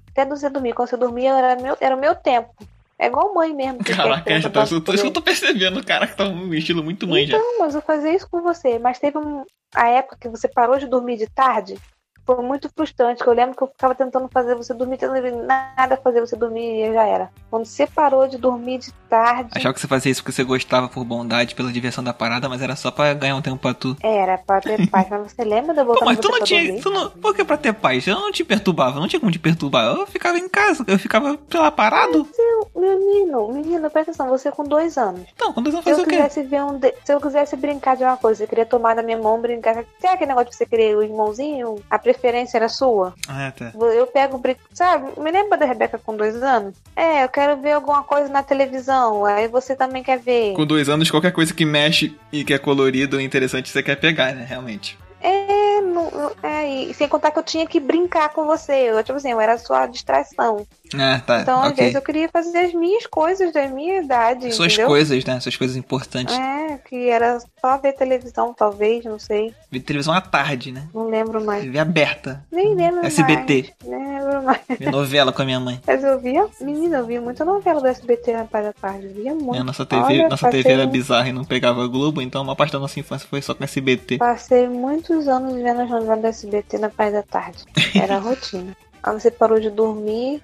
Até 0.09 0.25
você 0.25 0.49
dormir. 0.49 0.73
Quando 0.73 0.89
você 0.89 0.97
dormia, 0.97 1.33
era, 1.33 1.61
meu, 1.61 1.77
era 1.79 1.95
o 1.95 1.99
meu 1.99 2.15
tempo. 2.15 2.49
É 2.97 3.07
igual 3.07 3.33
mãe 3.33 3.53
mesmo. 3.53 3.83
que 3.83 3.93
Caraca, 3.93 4.23
criança 4.23 4.43
já 4.43 4.49
tá, 4.49 4.63
isso 4.63 4.81
que 4.81 5.07
eu 5.07 5.11
tô 5.11 5.21
percebendo, 5.21 5.83
cara, 5.83 6.07
que 6.07 6.15
tá 6.15 6.23
um 6.23 6.53
estilo 6.53 6.81
muito 6.81 7.05
mãe 7.05 7.27
já. 7.27 7.37
então, 7.37 7.59
mas 7.59 7.75
eu 7.75 7.81
fazia 7.81 8.15
isso 8.15 8.27
com 8.29 8.41
você. 8.41 8.79
Mas 8.79 8.99
teve 8.99 9.17
um, 9.17 9.43
a 9.73 9.89
época 9.89 10.17
que 10.19 10.29
você 10.29 10.47
parou 10.47 10.77
de 10.77 10.87
dormir 10.87 11.17
de 11.17 11.27
tarde. 11.27 11.77
Foi 12.25 12.41
muito 12.43 12.69
frustrante. 12.75 13.23
que 13.23 13.29
Eu 13.29 13.33
lembro 13.33 13.55
que 13.55 13.61
eu 13.63 13.67
ficava 13.67 13.93
tentando 13.93 14.27
fazer 14.31 14.55
você 14.55 14.73
dormir, 14.73 14.97
tentando 14.97 15.43
nada 15.45 15.97
fazer 15.97 16.19
você 16.21 16.35
dormir 16.35 16.89
e 16.89 16.93
já 16.93 17.03
era. 17.03 17.29
Quando 17.51 17.65
você 17.65 17.85
parou 17.87 18.27
de 18.27 18.37
dormir 18.37 18.79
de 18.79 18.91
tarde, 19.09 19.49
Achava 19.53 19.73
que 19.73 19.79
você 19.79 19.87
fazia 19.87 20.11
isso 20.11 20.21
porque 20.23 20.35
você 20.35 20.43
gostava 20.43 20.87
por 20.89 21.03
bondade, 21.05 21.53
pela 21.55 21.71
diversão 21.71 22.03
da 22.03 22.13
parada, 22.13 22.49
mas 22.49 22.61
era 22.61 22.75
só 22.75 22.89
pra 22.91 23.13
ganhar 23.13 23.35
um 23.35 23.41
tempo 23.41 23.57
pra 23.57 23.73
tu. 23.73 23.95
era 24.01 24.37
pra 24.37 24.59
ter 24.59 24.87
paz. 24.89 25.07
Mas 25.09 25.31
você 25.33 25.43
lembra 25.43 25.73
de 25.73 25.79
eu 25.81 25.85
Pô, 25.85 26.03
mas 26.05 26.19
tu 26.19 26.29
não 26.29 26.41
tinha. 26.41 26.81
Tu 26.81 26.89
não, 26.89 27.09
por 27.11 27.35
que 27.35 27.43
pra 27.43 27.57
ter 27.57 27.73
paz? 27.73 28.05
Eu 28.07 28.15
não 28.15 28.31
te 28.31 28.43
perturbava, 28.43 28.99
não 28.99 29.07
tinha 29.07 29.19
como 29.19 29.31
te 29.31 29.39
perturbar. 29.39 29.85
Eu 29.95 30.07
ficava 30.07 30.37
em 30.39 30.49
casa, 30.49 30.83
eu 30.87 30.97
ficava 30.97 31.37
pela 31.37 31.71
parado. 31.71 32.27
Menino, 32.75 33.51
menino, 33.53 33.89
presta 33.89 34.11
atenção. 34.11 34.27
Você 34.29 34.51
com 34.51 34.63
dois 34.63 34.97
anos. 34.97 35.21
Então, 35.33 35.53
vão 35.53 35.63
Se 35.63 35.77
eu 35.77 35.81
fazer 35.83 36.01
o 36.01 36.05
quê? 36.05 36.15
quisesse 36.17 36.43
ver 36.43 36.63
um. 36.63 36.77
de- 36.77 36.93
Se 37.03 37.13
eu 37.13 37.21
quisesse 37.21 37.55
brincar 37.55 37.95
de 37.95 38.03
uma 38.03 38.17
coisa, 38.17 38.43
eu 38.43 38.47
queria 38.47 38.65
tomar 38.65 38.95
na 38.95 39.01
minha 39.03 39.17
mão, 39.17 39.39
brincar. 39.39 39.75
Sabe 39.75 40.13
aquele 40.15 40.27
negócio 40.29 40.49
de 40.49 40.55
você 40.55 40.65
querer 40.65 40.95
o 40.97 41.03
irmãozinho? 41.03 41.75
A 41.89 41.97
preferência 42.15 42.57
era 42.57 42.69
sua? 42.69 43.13
Ah, 43.27 43.51
tá. 43.51 43.71
Eu 43.93 44.07
pego, 44.07 44.41
sabe? 44.73 45.19
Me 45.19 45.31
lembra 45.31 45.57
da 45.57 45.65
Rebeca 45.65 45.97
com 45.97 46.15
dois 46.15 46.41
anos? 46.41 46.75
É, 46.95 47.23
eu 47.23 47.29
quero 47.29 47.57
ver 47.61 47.73
alguma 47.73 48.03
coisa 48.03 48.29
na 48.29 48.41
televisão. 48.43 49.25
Aí 49.25 49.47
você 49.47 49.75
também 49.75 50.03
quer 50.03 50.19
ver. 50.19 50.53
Com 50.53 50.65
dois 50.65 50.89
anos, 50.89 51.11
qualquer 51.11 51.31
coisa 51.31 51.53
que 51.53 51.65
mexe 51.65 52.15
e 52.31 52.43
que 52.43 52.53
é 52.53 52.57
colorido 52.57 53.19
e 53.19 53.23
interessante 53.23 53.69
você 53.69 53.83
quer 53.83 53.95
pegar, 53.97 54.33
né? 54.33 54.45
Realmente. 54.47 54.97
É, 55.21 55.81
não, 55.81 56.11
não- 56.11 56.31
é, 56.43 56.67
e 56.67 56.93
sem 56.93 57.07
contar 57.07 57.31
que 57.31 57.39
eu 57.39 57.43
tinha 57.43 57.65
que 57.65 57.79
brincar 57.79 58.29
com 58.29 58.45
você. 58.45 58.73
Eu, 58.73 59.03
tipo 59.03 59.17
assim, 59.17 59.31
eu 59.31 59.41
era 59.41 59.57
sua 59.57 59.87
distração. 59.87 60.65
Ah, 60.93 61.21
tá. 61.25 61.41
Então, 61.41 61.61
às 61.61 61.71
ok. 61.71 61.83
vezes, 61.83 61.95
eu 61.95 62.01
queria 62.01 62.29
fazer 62.29 62.57
as 62.59 62.73
minhas 62.73 63.05
coisas 63.07 63.51
da 63.51 63.67
minha 63.67 64.01
idade. 64.01 64.51
Suas 64.53 64.73
entendeu? 64.73 64.87
coisas, 64.87 65.25
né? 65.25 65.39
Suas 65.39 65.55
coisas 65.55 65.75
importantes. 65.75 66.35
É, 66.35 66.77
que 66.77 67.09
era 67.09 67.39
só 67.59 67.77
ver 67.77 67.93
televisão, 67.93 68.53
talvez, 68.53 69.03
não 69.03 69.17
sei. 69.17 69.53
Ver 69.71 69.79
televisão 69.79 70.13
à 70.13 70.21
tarde, 70.21 70.71
né? 70.71 70.87
Não 70.93 71.07
lembro 71.07 71.43
mais. 71.43 71.63
TV 71.63 71.79
aberta. 71.79 72.43
Nem 72.51 72.75
lembro 72.75 73.05
SBT. 73.05 73.73
mais. 73.83 73.99
Nem 73.99 74.19
lembro 74.19 74.43
mais. 74.43 74.61
Ver 74.77 74.91
novela 74.91 75.31
com 75.31 75.41
a 75.41 75.45
minha 75.45 75.59
mãe. 75.59 75.81
Mas 75.85 76.03
eu 76.03 76.19
via, 76.19 76.47
menina, 76.61 76.97
eu 76.97 77.05
via 77.05 77.21
muita 77.21 77.43
novela 77.43 77.81
do 77.81 77.87
SBT 77.87 78.33
na 78.33 78.45
parte 78.45 78.65
da 78.65 78.73
tarde. 78.73 79.07
Eu 79.07 79.13
via 79.13 79.33
muito. 79.35 79.55
É, 79.55 79.63
nossa 79.63 79.85
TV, 79.85 80.03
Olha, 80.03 80.29
nossa 80.29 80.49
TV 80.49 80.71
era 80.71 80.85
bizarra 80.85 81.29
e 81.29 81.33
não 81.33 81.43
pegava 81.43 81.87
Globo, 81.87 82.21
então 82.21 82.41
uma 82.41 82.55
parte 82.55 82.73
da 82.73 82.79
nossa 82.79 82.99
infância 82.99 83.27
foi 83.27 83.41
só 83.41 83.53
com 83.53 83.63
SBT. 83.63 84.17
Passei 84.17 84.67
muitos 84.67 85.27
anos 85.27 85.53
vendo 85.53 85.81
as 85.81 85.89
novelas 85.89 86.21
do 86.21 86.27
SBT 86.27 86.77
na 86.77 86.89
parte 86.89 87.13
da 87.13 87.23
tarde. 87.23 87.63
Era 87.95 88.17
a 88.17 88.19
rotina. 88.19 88.75
Aí 89.03 89.13
você 89.13 89.29
parou 89.29 89.59
de 89.59 89.69
dormir, 89.69 90.41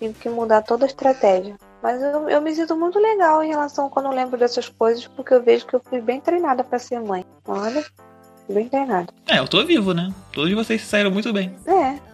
tive 0.00 0.14
que 0.14 0.28
mudar 0.28 0.62
toda 0.62 0.84
a 0.84 0.88
estratégia. 0.88 1.56
Mas 1.82 2.02
eu, 2.02 2.28
eu 2.28 2.40
me 2.40 2.54
sinto 2.54 2.76
muito 2.76 2.98
legal 2.98 3.42
em 3.42 3.48
relação 3.48 3.88
quando 3.88 4.06
eu 4.06 4.12
lembro 4.12 4.38
dessas 4.38 4.68
coisas, 4.68 5.06
porque 5.06 5.32
eu 5.32 5.42
vejo 5.42 5.66
que 5.66 5.74
eu 5.74 5.80
fui 5.80 6.00
bem 6.00 6.20
treinada 6.20 6.64
pra 6.64 6.78
ser 6.78 7.00
mãe. 7.00 7.24
Olha, 7.46 7.84
bem 8.48 8.68
treinada. 8.68 9.12
É, 9.28 9.38
eu 9.38 9.46
tô 9.46 9.64
vivo, 9.64 9.94
né? 9.94 10.12
Todos 10.32 10.52
vocês 10.52 10.82
saíram 10.82 11.10
muito 11.10 11.32
bem. 11.32 11.54
É. 11.66 12.10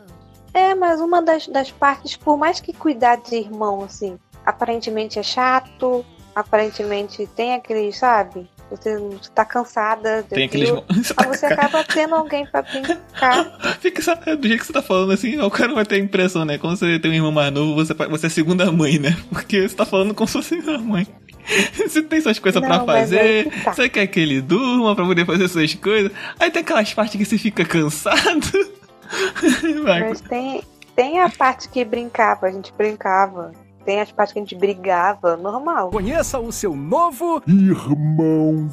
É, 0.52 0.74
mas 0.74 1.00
uma 1.00 1.20
das, 1.20 1.46
das 1.48 1.70
partes, 1.70 2.16
por 2.16 2.36
mais 2.36 2.60
que 2.60 2.72
cuidar 2.72 3.16
de 3.16 3.36
irmão, 3.36 3.82
assim, 3.84 4.18
aparentemente 4.44 5.18
é 5.18 5.22
chato, 5.22 6.04
aparentemente 6.34 7.26
tem 7.34 7.54
aquele, 7.54 7.92
sabe? 7.92 8.48
Você, 8.70 8.96
tá 9.34 9.44
cansada. 9.44 10.24
Tem 10.28 10.44
aqueles. 10.44 10.70
Você 11.28 11.46
acaba 11.46 11.84
tendo 11.84 12.14
alguém 12.14 12.46
pra 12.46 12.62
brincar. 12.62 13.58
Fica, 13.80 14.02
sabe, 14.02 14.36
do 14.36 14.48
jeito 14.48 14.60
que 14.60 14.66
você 14.66 14.72
tá 14.72 14.82
falando 14.82 15.12
assim, 15.12 15.40
o 15.40 15.50
cara 15.50 15.72
vai 15.72 15.84
ter 15.84 15.96
a 15.96 15.98
impressão, 15.98 16.44
né? 16.44 16.58
Quando 16.58 16.76
você 16.76 16.98
tem 16.98 17.12
um 17.12 17.14
irmão 17.14 17.32
mais 17.32 17.52
novo, 17.52 17.74
você, 17.74 17.94
você 17.94 18.26
é 18.26 18.28
a 18.28 18.30
segunda 18.30 18.70
mãe, 18.72 18.98
né? 18.98 19.16
Porque 19.30 19.68
você 19.68 19.76
tá 19.76 19.84
falando 19.84 20.14
como 20.14 20.26
se 20.26 20.34
fosse 20.34 20.54
a 20.68 20.78
mãe. 20.78 21.06
Você 21.76 22.02
tem 22.02 22.20
suas 22.20 22.40
coisas 22.40 22.60
mas 22.60 22.84
fazer, 22.84 23.20
aí 23.20 23.50
que 23.50 23.60
tá. 23.64 23.72
você 23.72 23.88
quer 23.88 24.06
que 24.08 24.18
ele 24.18 24.40
durma 24.40 24.96
pra 24.96 25.04
poder 25.04 25.24
fazer 25.24 25.46
suas 25.46 25.72
coisas. 25.74 26.10
Aí 26.40 26.50
tem 26.50 26.62
aquelas 26.62 26.92
partes 26.92 27.16
que 27.16 27.24
você 27.24 27.38
fica 27.38 27.64
cansado. 27.64 28.74
Mas 29.84 30.20
tem, 30.22 30.60
tem 30.96 31.20
a 31.20 31.30
parte 31.30 31.68
que 31.68 31.84
brincava, 31.84 32.48
a 32.48 32.50
gente 32.50 32.72
brincava. 32.76 33.52
Tem 33.86 34.00
as 34.00 34.10
partes 34.10 34.32
que 34.32 34.40
a 34.40 34.42
gente 34.42 34.56
brigava, 34.56 35.36
normal. 35.36 35.90
Conheça 35.92 36.40
o 36.40 36.50
seu 36.50 36.74
novo 36.74 37.40
Irmãozinho. 37.46 38.66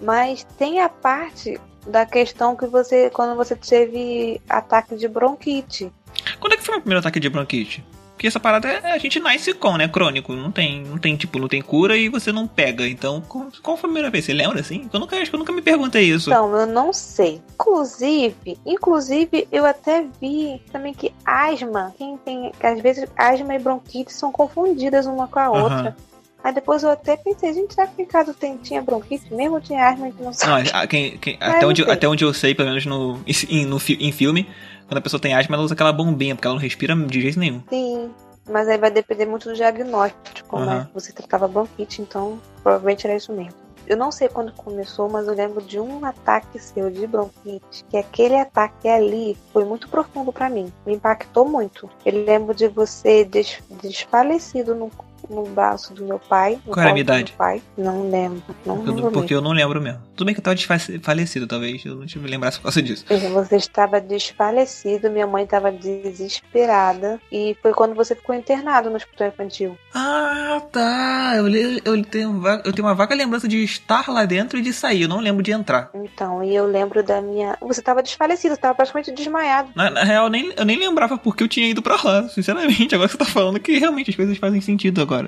Mas 0.00 0.44
tem 0.56 0.80
a 0.80 0.88
parte 0.88 1.60
da 1.86 2.06
questão 2.06 2.56
que 2.56 2.64
você, 2.64 3.10
quando 3.10 3.36
você 3.36 3.54
teve 3.54 4.40
ataque 4.48 4.96
de 4.96 5.06
bronquite. 5.08 5.92
Quando 6.40 6.54
é 6.54 6.56
que 6.56 6.62
foi 6.62 6.72
o 6.72 6.76
meu 6.76 6.80
primeiro 6.80 7.00
ataque 7.00 7.20
de 7.20 7.28
bronquite? 7.28 7.84
Porque 8.22 8.28
essa 8.28 8.38
parada 8.38 8.68
é, 8.68 8.92
a 8.92 8.98
gente 8.98 9.18
nasce 9.18 9.52
com, 9.52 9.76
né? 9.76 9.88
Crônico. 9.88 10.32
Não 10.32 10.52
tem, 10.52 10.84
não 10.84 10.96
tem, 10.96 11.16
tipo, 11.16 11.40
não 11.40 11.48
tem 11.48 11.60
cura 11.60 11.96
e 11.96 12.08
você 12.08 12.30
não 12.30 12.46
pega. 12.46 12.86
Então, 12.86 13.20
qual, 13.20 13.76
foi 13.76 13.88
a 13.88 13.92
primeira 13.92 14.10
vez? 14.10 14.24
Você 14.24 14.32
lembra 14.32 14.60
assim? 14.60 14.88
Eu 14.92 15.00
nunca, 15.00 15.16
acho 15.16 15.28
que 15.28 15.34
eu 15.34 15.40
nunca 15.40 15.52
me 15.52 15.60
perguntei 15.60 16.04
isso. 16.04 16.30
Então, 16.30 16.56
eu 16.56 16.64
não 16.68 16.92
sei. 16.92 17.42
Inclusive, 17.54 18.56
inclusive, 18.64 19.48
eu 19.50 19.66
até 19.66 20.06
vi 20.20 20.62
também 20.70 20.94
que 20.94 21.12
asma, 21.24 21.92
quem 21.98 22.16
tem, 22.18 22.52
que 22.52 22.64
às 22.64 22.80
vezes 22.80 23.08
asma 23.16 23.56
e 23.56 23.58
bronquite 23.58 24.12
são 24.12 24.30
confundidas 24.30 25.04
uma 25.04 25.26
com 25.26 25.40
a 25.40 25.46
Aham. 25.48 25.60
outra. 25.60 25.96
Aí 26.44 26.52
depois 26.52 26.82
eu 26.84 26.90
até 26.90 27.16
pensei, 27.16 27.52
gente, 27.54 27.74
será 27.74 27.86
que 27.88 28.02
em 28.02 28.04
casa 28.04 28.34
tem, 28.34 28.56
tinha 28.56 28.82
bronquite 28.82 29.32
mesmo 29.32 29.54
ou 29.56 29.60
tinha 29.60 29.84
asma 29.88 30.08
e 30.08 30.12
que 30.12 30.18
não 30.18 30.26
Não, 30.26 30.32
sabe? 30.32 30.70
a- 30.72 30.86
quem, 30.86 31.16
quem- 31.18 31.36
até, 31.42 31.66
onde, 31.66 31.80
não 31.82 31.86
sei. 31.88 31.94
até 31.94 32.08
onde 32.08 32.24
eu 32.24 32.32
sei, 32.34 32.54
pelo 32.54 32.68
menos 32.68 32.84
no, 32.86 33.20
em, 33.48 33.64
no, 33.64 33.78
em 34.00 34.10
filme, 34.12 34.48
quando 34.92 34.98
a 34.98 35.02
pessoa 35.02 35.20
tem 35.20 35.34
asma, 35.34 35.56
ela 35.56 35.64
usa 35.64 35.72
aquela 35.72 35.92
bombinha, 35.92 36.34
porque 36.34 36.46
ela 36.46 36.54
não 36.54 36.60
respira 36.60 36.94
de 36.94 37.20
jeito 37.20 37.38
nenhum. 37.38 37.62
Sim, 37.70 38.10
mas 38.48 38.68
aí 38.68 38.76
vai 38.76 38.90
depender 38.90 39.24
muito 39.24 39.48
do 39.48 39.54
diagnóstico, 39.54 40.56
Aham. 40.56 40.66
né? 40.66 40.88
Você 40.92 41.12
tratava 41.12 41.48
bronquite, 41.48 42.02
então 42.02 42.38
provavelmente 42.62 43.06
era 43.06 43.16
isso 43.16 43.32
mesmo. 43.32 43.54
Eu 43.86 43.96
não 43.96 44.12
sei 44.12 44.28
quando 44.28 44.52
começou, 44.52 45.08
mas 45.08 45.26
eu 45.26 45.34
lembro 45.34 45.60
de 45.62 45.80
um 45.80 46.04
ataque 46.04 46.58
seu 46.58 46.90
de 46.90 47.06
bronquite, 47.06 47.84
que 47.90 47.96
aquele 47.96 48.36
ataque 48.36 48.86
ali 48.86 49.36
foi 49.52 49.64
muito 49.64 49.88
profundo 49.88 50.32
pra 50.32 50.48
mim, 50.48 50.70
me 50.86 50.94
impactou 50.94 51.48
muito. 51.48 51.88
Eu 52.04 52.24
lembro 52.24 52.54
de 52.54 52.68
você 52.68 53.24
des 53.24 53.60
desfalecido 53.82 54.74
no, 54.74 54.90
no 55.28 55.44
braço 55.44 55.92
do 55.94 56.04
meu 56.04 56.18
pai. 56.18 56.58
Qual 56.66 56.78
era 56.80 56.90
a 56.90 56.92
minha 56.92 57.02
idade? 57.02 57.32
Pai. 57.36 57.62
Não 57.76 58.10
lembro, 58.10 58.42
não 58.66 58.76
Eu- 58.86 58.94
lembro 58.94 59.10
porque 59.12 59.34
eu 59.34 59.40
não 59.40 59.52
lembro 59.52 59.80
mesmo. 59.80 60.00
Tudo 60.16 60.26
bem 60.26 60.34
que 60.34 60.40
eu 60.40 60.44
tava 60.44 60.54
desfalecido, 60.54 61.46
talvez. 61.46 61.84
Eu 61.84 61.96
não 61.96 62.06
tive 62.06 62.24
me 62.24 62.30
lembrasse 62.30 62.58
por 62.58 62.64
causa 62.64 62.82
disso. 62.82 63.04
Você 63.32 63.56
estava 63.56 64.00
desfalecido, 64.00 65.10
minha 65.10 65.26
mãe 65.26 65.44
estava 65.44 65.70
desesperada 65.72 67.20
e 67.30 67.56
foi 67.62 67.72
quando 67.72 67.94
você 67.94 68.14
ficou 68.14 68.34
internado 68.34 68.90
no 68.90 68.96
hospital 68.96 69.28
infantil. 69.28 69.76
Ah, 69.94 70.60
tá. 70.70 71.32
Eu, 71.36 71.48
eu, 71.84 72.04
tenho, 72.04 72.42
eu 72.64 72.72
tenho 72.72 72.86
uma 72.86 72.94
vaga 72.94 73.14
lembrança 73.14 73.48
de 73.48 73.62
estar 73.62 74.08
lá 74.08 74.24
dentro 74.24 74.58
e 74.58 74.62
de 74.62 74.72
sair. 74.72 75.02
Eu 75.02 75.08
não 75.08 75.20
lembro 75.20 75.42
de 75.42 75.52
entrar. 75.52 75.90
Então, 75.94 76.42
e 76.42 76.54
eu 76.54 76.66
lembro 76.66 77.02
da 77.02 77.20
minha. 77.20 77.56
Você 77.60 77.80
estava 77.80 78.02
desfalecido, 78.02 78.54
estava 78.54 78.74
praticamente 78.74 79.12
desmaiado. 79.12 79.70
Na, 79.74 79.90
na 79.90 80.02
real, 80.04 80.28
nem, 80.28 80.52
eu 80.56 80.64
nem 80.64 80.78
lembrava 80.78 81.16
porque 81.18 81.42
eu 81.42 81.48
tinha 81.48 81.68
ido 81.68 81.82
pra 81.82 81.96
lá. 82.02 82.28
Sinceramente, 82.28 82.94
agora 82.94 83.08
você 83.08 83.16
tá 83.18 83.24
falando 83.24 83.58
que 83.60 83.78
realmente 83.78 84.10
as 84.10 84.16
coisas 84.16 84.36
fazem 84.38 84.60
sentido 84.60 85.00
agora. 85.00 85.21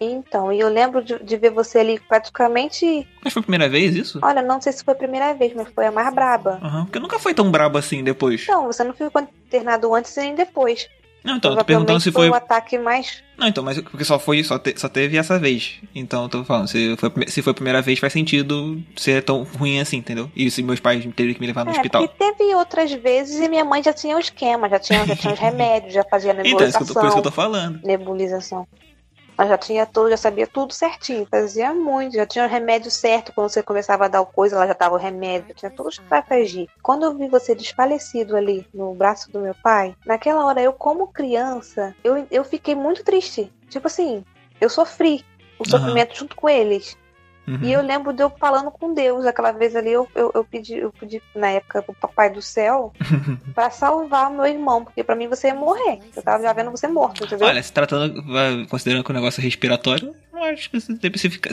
Então, 0.00 0.50
e 0.52 0.58
eu 0.60 0.68
lembro 0.68 1.04
de, 1.04 1.18
de 1.22 1.36
ver 1.36 1.50
você 1.50 1.78
ali 1.80 2.00
praticamente. 2.00 3.06
Mas 3.22 3.32
foi 3.32 3.40
a 3.40 3.42
primeira 3.42 3.68
vez 3.68 3.94
isso? 3.94 4.18
Olha, 4.22 4.40
não 4.40 4.60
sei 4.60 4.72
se 4.72 4.82
foi 4.82 4.94
a 4.94 4.96
primeira 4.96 5.34
vez, 5.34 5.52
mas 5.54 5.68
foi 5.74 5.86
a 5.86 5.92
mais 5.92 6.12
braba. 6.14 6.58
Aham, 6.62 6.86
porque 6.86 6.98
nunca 6.98 7.18
foi 7.18 7.34
tão 7.34 7.50
brabo 7.50 7.76
assim 7.76 8.02
depois. 8.02 8.42
Então, 8.44 8.64
você 8.66 8.82
não 8.82 8.94
ficou 8.94 9.20
internado 9.46 9.94
antes 9.94 10.16
nem 10.16 10.34
depois. 10.34 10.88
Não, 11.22 11.36
então, 11.36 11.50
eu 11.52 11.58
tô 11.58 11.64
perguntando 11.66 12.00
se 12.00 12.10
foi. 12.10 12.30
o 12.30 12.34
ataque 12.34 12.78
mais. 12.78 13.22
Não, 13.36 13.46
então, 13.46 13.62
mas 13.62 13.78
porque 13.78 14.06
só 14.06 14.18
foi, 14.18 14.42
só, 14.42 14.58
te- 14.58 14.72
só 14.80 14.88
teve 14.88 15.18
essa 15.18 15.38
vez. 15.38 15.78
Então 15.94 16.22
eu 16.22 16.28
tô 16.30 16.44
falando, 16.46 16.66
se 16.68 16.96
foi, 16.96 17.10
se 17.28 17.42
foi 17.42 17.50
a 17.50 17.54
primeira 17.54 17.82
vez, 17.82 17.98
faz 17.98 18.14
sentido 18.14 18.82
ser 18.96 19.22
tão 19.22 19.42
ruim 19.42 19.78
assim, 19.80 19.98
entendeu? 19.98 20.30
E 20.34 20.50
se 20.50 20.62
meus 20.62 20.80
pais 20.80 21.04
teve 21.14 21.34
que 21.34 21.40
me 21.40 21.46
levar 21.46 21.64
no 21.66 21.72
É, 21.72 21.74
hospital. 21.74 22.08
porque 22.08 22.16
teve 22.18 22.54
outras 22.54 22.90
vezes 22.92 23.38
e 23.38 23.50
minha 23.50 23.66
mãe 23.66 23.82
já 23.82 23.92
tinha 23.92 24.16
o 24.16 24.18
esquema, 24.18 24.66
já 24.70 24.78
tinha, 24.78 25.06
já 25.06 25.14
tinha 25.14 25.34
os 25.34 25.38
remédios, 25.40 25.92
já 25.92 26.04
fazia 26.04 26.32
Então, 26.42 26.60
é 26.62 26.68
isso 26.68 26.78
que, 26.78 26.84
eu 26.84 26.86
tô, 26.86 26.94
por 26.94 27.06
isso 27.06 27.12
que 27.16 27.18
eu 27.18 27.22
nebulização. 27.22 27.22
tô 27.22 27.30
falando. 27.30 27.80
nebulização. 27.84 28.66
Mas 29.40 29.48
já 29.48 29.56
tinha 29.56 29.86
tudo, 29.86 30.10
já 30.10 30.18
sabia 30.18 30.46
tudo 30.46 30.74
certinho, 30.74 31.26
fazia 31.30 31.72
muito, 31.72 32.14
já 32.14 32.26
tinha 32.26 32.44
o 32.44 32.48
remédio 32.48 32.90
certo. 32.90 33.32
Quando 33.32 33.48
você 33.48 33.62
começava 33.62 34.04
a 34.04 34.08
dar 34.08 34.22
coisa, 34.26 34.54
ela 34.54 34.66
já 34.66 34.74
tava 34.74 34.96
o 34.96 34.98
remédio, 34.98 35.54
tinha 35.54 35.70
tudo 35.70 35.88
estratégia. 35.88 36.66
Quando 36.82 37.06
eu 37.06 37.16
vi 37.16 37.26
você 37.26 37.54
desfalecido 37.54 38.36
ali 38.36 38.66
no 38.74 38.92
braço 38.92 39.32
do 39.32 39.40
meu 39.40 39.54
pai, 39.54 39.96
naquela 40.04 40.44
hora 40.44 40.60
eu, 40.60 40.74
como 40.74 41.08
criança, 41.08 41.96
eu, 42.04 42.26
eu 42.30 42.44
fiquei 42.44 42.74
muito 42.74 43.02
triste. 43.02 43.50
Tipo 43.70 43.86
assim, 43.86 44.22
eu 44.60 44.68
sofri 44.68 45.24
o 45.58 45.66
sofrimento 45.66 46.18
junto 46.18 46.36
com 46.36 46.46
eles. 46.46 46.94
Uhum. 47.46 47.58
E 47.62 47.72
eu 47.72 47.82
lembro 47.82 48.12
de 48.12 48.22
eu 48.22 48.30
falando 48.30 48.70
com 48.70 48.94
Deus. 48.94 49.26
Aquela 49.26 49.52
vez 49.52 49.74
ali 49.74 49.90
eu, 49.90 50.08
eu, 50.14 50.30
eu 50.34 50.44
pedi, 50.44 50.76
eu 50.76 50.92
pedi 50.92 51.22
na 51.34 51.50
época 51.50 51.82
pro 51.82 51.94
papai 51.94 52.30
do 52.30 52.40
céu 52.40 52.92
pra 53.54 53.70
salvar 53.70 54.30
meu 54.30 54.46
irmão, 54.46 54.84
porque 54.84 55.02
pra 55.02 55.16
mim 55.16 55.28
você 55.28 55.48
ia 55.48 55.54
morrer. 55.54 56.00
Eu 56.14 56.22
tava 56.22 56.42
já 56.42 56.52
vendo 56.52 56.70
você 56.70 56.86
morto, 56.86 57.24
entendeu? 57.24 57.48
Olha, 57.48 57.62
se 57.62 57.72
tratando, 57.72 58.22
considerando 58.68 59.04
que 59.04 59.10
o 59.10 59.14
negócio 59.14 59.40
é 59.40 59.44
respiratório, 59.44 60.14
eu 60.32 60.44
acho 60.44 60.70
que 60.70 60.80
se, 60.80 60.98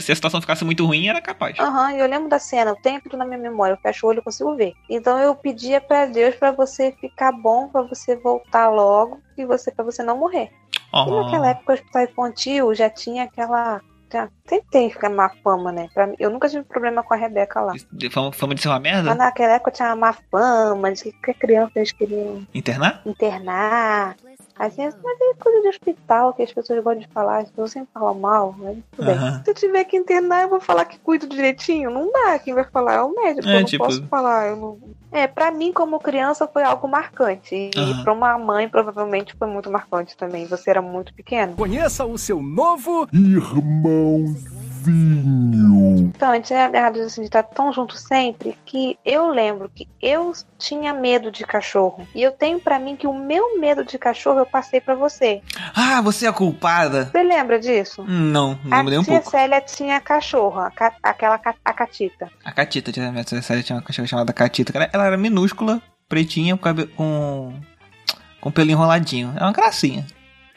se 0.00 0.12
a 0.12 0.14
situação 0.14 0.40
ficasse 0.40 0.64
muito 0.64 0.86
ruim, 0.86 1.08
era 1.08 1.20
capaz. 1.20 1.58
Aham, 1.58 1.92
e 1.92 1.98
eu 1.98 2.08
lembro 2.08 2.28
da 2.28 2.38
cena, 2.38 2.70
eu 2.70 2.76
tenho 2.76 3.00
tudo 3.00 3.16
na 3.16 3.24
minha 3.24 3.38
memória, 3.38 3.74
eu 3.74 3.78
fecho 3.78 4.06
o 4.06 4.10
olho 4.10 4.20
e 4.20 4.22
consigo 4.22 4.54
ver. 4.56 4.72
Então 4.88 5.18
eu 5.18 5.34
pedia 5.34 5.80
pra 5.80 6.06
Deus 6.06 6.34
pra 6.36 6.52
você 6.52 6.92
ficar 7.00 7.32
bom, 7.32 7.68
pra 7.68 7.82
você 7.82 8.16
voltar 8.16 8.68
logo 8.68 9.20
e 9.36 9.44
você 9.44 9.70
para 9.70 9.84
você 9.84 10.02
não 10.02 10.16
morrer. 10.16 10.50
E 10.72 10.88
Ó, 10.92 11.22
naquela 11.22 11.50
época 11.50 11.72
o 11.72 11.74
hospital 11.74 12.02
infantil 12.02 12.74
já 12.74 12.88
tinha 12.88 13.24
aquela. 13.24 13.80
Já- 14.12 14.28
Sempre 14.48 14.66
tem 14.70 14.90
ficar 14.90 15.10
má 15.10 15.28
fama, 15.42 15.70
né? 15.72 15.88
Pra 15.92 16.06
mim- 16.06 16.16
eu 16.18 16.30
nunca 16.30 16.48
tive 16.48 16.64
problema 16.64 17.02
com 17.02 17.12
a 17.14 17.16
Rebeca 17.16 17.60
lá. 17.60 17.74
de- 17.92 18.10
fama, 18.10 18.32
fama 18.32 18.54
de 18.54 18.62
ser 18.62 18.68
uma 18.68 18.80
merda? 18.80 19.10
Mas 19.10 19.18
naquela 19.18 19.54
época 19.54 19.70
tinha 19.70 19.88
uma 19.88 19.96
má 19.96 20.12
fama, 20.30 20.92
de 20.92 21.12
que 21.12 21.34
criança 21.34 21.72
eles 21.76 21.92
queriam 21.92 22.46
Internar? 22.54 23.02
internar. 23.06 24.16
Assim, 24.58 24.82
mas 24.82 25.20
é 25.20 25.34
coisa 25.42 25.62
de 25.62 25.68
hospital 25.68 26.32
que 26.34 26.42
as 26.42 26.52
pessoas 26.52 26.82
gostam 26.82 27.00
de 27.02 27.08
falar, 27.08 27.38
as 27.38 27.50
pessoas 27.50 27.70
sempre 27.72 27.88
falam 27.94 28.14
mal, 28.14 28.54
mas 28.58 28.78
tudo 28.92 29.06
bem. 29.06 29.16
Se 29.44 29.50
eu 29.50 29.54
tiver 29.54 29.84
que 29.84 29.96
internar, 29.96 30.42
eu 30.42 30.48
vou 30.48 30.60
falar 30.60 30.84
que 30.84 30.98
cuido 30.98 31.28
direitinho? 31.28 31.90
Não 31.90 32.10
dá, 32.10 32.38
quem 32.38 32.54
vai 32.54 32.64
falar 32.64 32.94
é 32.94 33.02
o 33.02 33.14
médico, 33.14 33.48
É, 33.48 33.54
eu 33.54 33.60
não 33.60 33.64
tipo- 33.66 33.84
posso 33.84 34.04
falar. 34.08 34.48
Eu 34.48 34.56
não... 34.56 34.78
É, 35.10 35.26
pra 35.26 35.50
mim, 35.50 35.72
como 35.72 35.98
criança, 36.00 36.46
foi 36.46 36.62
algo 36.62 36.86
marcante. 36.86 37.54
E 37.54 37.70
Aham. 37.78 38.02
pra 38.04 38.12
uma 38.12 38.36
mãe, 38.36 38.68
provavelmente, 38.68 39.34
foi 39.38 39.48
muito 39.48 39.70
marcante 39.70 40.14
também. 40.16 40.44
Você 40.46 40.68
era 40.68 40.82
muito 40.82 41.14
pequeno. 41.14 41.54
Conheça 41.54 42.04
o 42.04 42.18
seu 42.18 42.42
novo 42.42 43.08
Irmãozinho. 43.12 44.57
Então, 44.88 46.30
a 46.30 46.34
gente 46.36 46.52
é 46.52 46.64
agarrado 46.64 46.98
assim, 47.00 47.20
de 47.22 47.26
estar 47.28 47.42
tão 47.42 47.72
junto 47.72 47.96
sempre 47.96 48.56
que 48.64 48.98
eu 49.04 49.28
lembro 49.30 49.70
que 49.74 49.86
eu 50.00 50.32
tinha 50.58 50.92
medo 50.94 51.30
de 51.30 51.44
cachorro. 51.44 52.06
E 52.14 52.22
eu 52.22 52.32
tenho 52.32 52.58
pra 52.60 52.78
mim 52.78 52.96
que 52.96 53.06
o 53.06 53.12
meu 53.14 53.58
medo 53.60 53.84
de 53.84 53.98
cachorro 53.98 54.38
eu 54.40 54.46
passei 54.46 54.80
pra 54.80 54.94
você. 54.94 55.40
Ah, 55.74 56.00
você 56.00 56.26
é 56.26 56.28
a 56.28 56.32
culpada? 56.32 57.06
Você 57.06 57.22
lembra 57.22 57.58
disso? 57.58 58.04
Não, 58.08 58.58
não 58.64 58.78
a 58.78 58.82
me 58.82 58.90
nem 58.90 58.98
um 58.98 59.04
tia 59.04 59.14
pouco. 59.14 59.30
Célia 59.30 59.60
tinha 59.60 60.00
cachorro, 60.00 60.58
a 60.60 60.70
ca- 60.70 60.94
aquela 61.02 61.38
ca- 61.38 61.54
a 61.64 61.72
catita. 61.72 62.30
A 62.44 62.52
Catita, 62.52 62.90
tinha, 62.92 63.10
minha 63.12 63.24
tia 63.24 63.40
Célia 63.42 63.62
tinha 63.62 63.76
uma 63.76 63.82
cachorra 63.82 64.08
chamada 64.08 64.32
Catita. 64.32 64.72
Ela 64.92 65.06
era 65.06 65.16
minúscula, 65.16 65.80
pretinha, 66.08 66.56
com, 66.56 66.68
com, 66.96 67.52
com 68.40 68.50
pelo 68.50 68.70
enroladinho. 68.70 69.32
É 69.36 69.42
uma 69.42 69.52
gracinha. 69.52 70.06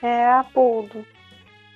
É 0.02 0.26
a 0.28 0.44
Puldo. 0.44 1.06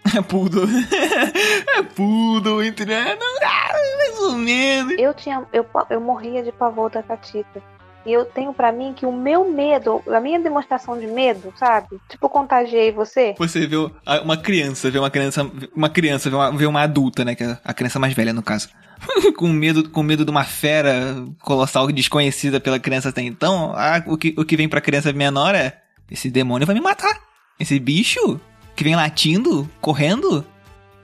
É 0.16 0.22
poodle. 0.22 0.68
é 1.78 1.82
poodle, 1.84 2.64
entendeu? 2.64 2.98
Ah, 3.44 3.74
mais 3.98 4.20
ou 4.20 4.36
menos. 4.36 4.94
Eu 4.98 5.14
tinha, 5.14 5.44
eu, 5.52 5.66
eu 5.90 6.00
morria 6.00 6.44
de 6.44 6.52
pavor 6.52 6.90
da 6.92 7.02
catita. 7.02 7.62
E 8.06 8.14
eu 8.14 8.24
tenho 8.24 8.54
pra 8.54 8.72
mim 8.72 8.94
que 8.96 9.04
o 9.04 9.12
meu 9.12 9.52
medo, 9.52 10.00
a 10.08 10.20
minha 10.20 10.40
demonstração 10.40 11.00
de 11.00 11.08
medo, 11.08 11.52
sabe? 11.58 12.00
Tipo, 12.08 12.28
eu 12.28 12.30
contagiei 12.30 12.92
você. 12.92 13.34
Você 13.36 13.66
vê 13.66 13.78
a- 14.06 14.22
uma 14.22 14.38
criança, 14.38 14.92
vê 14.92 15.00
uma 15.00 15.10
criança, 15.10 15.52
uma 15.76 15.90
criança, 15.90 16.30
vê 16.30 16.36
uma, 16.36 16.52
vê 16.52 16.66
uma 16.68 16.82
adulta, 16.84 17.26
né? 17.26 17.34
Que 17.34 17.44
é 17.44 17.58
a 17.64 17.74
criança 17.74 17.98
mais 17.98 18.14
velha, 18.14 18.32
no 18.32 18.44
caso. 18.44 18.70
com 19.36 19.48
medo, 19.48 19.90
com 19.90 20.04
medo 20.04 20.24
de 20.24 20.30
uma 20.30 20.44
fera 20.44 21.16
colossal 21.42 21.88
desconhecida 21.92 22.60
pela 22.60 22.80
criança 22.80 23.10
até 23.10 23.22
então, 23.24 23.74
ah, 23.76 24.02
o, 24.06 24.16
que, 24.18 24.36
o 24.38 24.46
que 24.46 24.56
vem 24.56 24.70
pra 24.70 24.80
criança 24.82 25.12
menor 25.12 25.56
é: 25.56 25.82
esse 26.10 26.30
demônio 26.30 26.68
vai 26.68 26.76
me 26.76 26.82
matar. 26.82 27.20
Esse 27.60 27.80
bicho 27.80 28.40
que 28.76 28.84
vem 28.84 28.96
latindo, 28.96 29.70
correndo, 29.82 30.46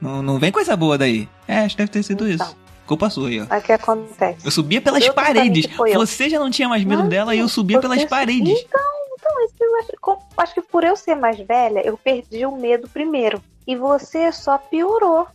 não, 0.00 0.22
não 0.22 0.38
vem 0.38 0.52
coisa 0.52 0.76
boa 0.76 0.98
daí. 0.98 1.28
É, 1.48 1.60
acho 1.60 1.70
que 1.76 1.82
deve 1.82 1.90
ter 1.92 2.02
sido 2.02 2.28
Então. 2.28 2.46
isso. 2.46 2.56
Culpa 2.86 3.08
sua 3.08 3.28
aí, 3.28 3.40
ó. 3.40 3.46
Aí 3.48 3.60
o 3.60 3.62
que 3.62 3.72
acontece? 3.72 4.44
Eu 4.44 4.50
subia 4.50 4.80
pelas 4.80 5.04
Eu 5.04 5.14
paredes. 5.14 5.66
Você 5.94 6.28
já 6.28 6.38
não 6.38 6.50
tinha 6.50 6.68
mais 6.68 6.84
medo 6.84 7.02
Não, 7.02 7.08
dela 7.08 7.34
e 7.34 7.38
eu 7.38 7.48
subia 7.48 7.80
pelas 7.80 8.04
paredes. 8.04 8.60
Então, 8.60 8.80
então 9.16 9.44
isso 9.44 9.54
eu 9.60 9.76
acho, 9.76 10.54
que 10.54 10.60
por 10.60 10.82
eu 10.84 10.96
ser 10.96 11.14
mais 11.14 11.38
velha, 11.38 11.80
eu 11.86 11.96
perdi 11.96 12.44
o 12.44 12.56
medo 12.56 12.88
primeiro. 12.88 13.40
E 13.66 13.76
você 13.76 14.30
só 14.32 14.58
piorou. 14.58 15.26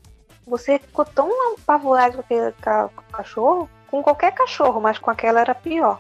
Você 0.45 0.78
ficou 0.78 1.06
tão 1.06 1.30
apavorado 1.54 2.15
com 2.17 2.19
aquele 2.21 2.52
ca- 2.62 2.89
cachorro, 3.12 3.69
com 3.88 4.04
qualquer 4.04 4.32
cachorro, 4.34 4.80
mas 4.82 4.97
com 5.00 5.10
aquela 5.10 5.39
era 5.39 5.56
pior. 5.56 6.00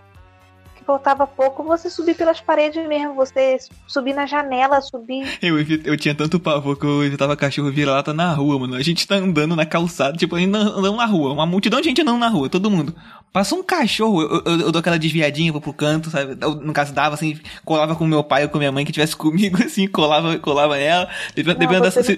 Faltava 0.87 1.27
pouco 1.27 1.65
você 1.65 1.89
subir 1.89 2.15
pelas 2.15 2.39
paredes 2.39 2.87
mesmo, 2.87 3.13
você 3.13 3.57
subir 3.85 4.13
na 4.13 4.25
janela, 4.25 4.79
subir. 4.79 5.37
Eu, 5.41 5.59
eu 5.59 5.97
tinha 5.97 6.15
tanto 6.15 6.39
pavor 6.39 6.79
que 6.79 6.85
eu 6.85 7.03
evitava 7.03 7.35
cachorro 7.35 7.69
vira-lata 7.69 8.13
na 8.13 8.33
rua, 8.33 8.57
mano. 8.57 8.75
A 8.75 8.81
gente 8.81 9.05
tá 9.05 9.15
andando 9.15 9.53
na 9.53 9.65
calçada, 9.65 10.15
tipo, 10.15 10.37
ainda 10.37 10.59
andando 10.59 10.95
na 10.95 11.05
rua. 11.05 11.33
Uma 11.33 11.45
multidão 11.45 11.81
de 11.81 11.89
gente 11.89 12.01
andando 12.01 12.19
na 12.19 12.29
rua, 12.29 12.47
todo 12.47 12.71
mundo. 12.71 12.95
Passa 13.33 13.53
um 13.53 13.61
cachorro, 13.61 14.21
eu, 14.23 14.41
eu- 14.45 14.59
eu 14.61 14.71
dou 14.71 14.79
aquela 14.79 14.97
desviadinha, 14.97 15.51
vou 15.51 15.61
pro 15.61 15.71
canto, 15.71 16.09
sabe? 16.09 16.35
Eu, 16.41 16.55
no 16.55 16.73
caso, 16.73 16.91
dava 16.91 17.13
assim, 17.13 17.39
colava 17.63 17.95
com 17.95 18.03
meu 18.05 18.23
pai 18.23 18.43
ou 18.43 18.49
com 18.49 18.57
minha 18.57 18.71
mãe 18.71 18.83
que 18.83 18.91
tivesse 18.91 19.15
comigo, 19.15 19.57
assim, 19.63 19.87
colava, 19.87 20.39
colava 20.39 20.75
nela. 20.75 21.07
Dependendo, 21.35 21.59
Não, 21.59 21.81
dependendo 21.81 21.83
da, 21.83 21.91
se, 21.91 22.17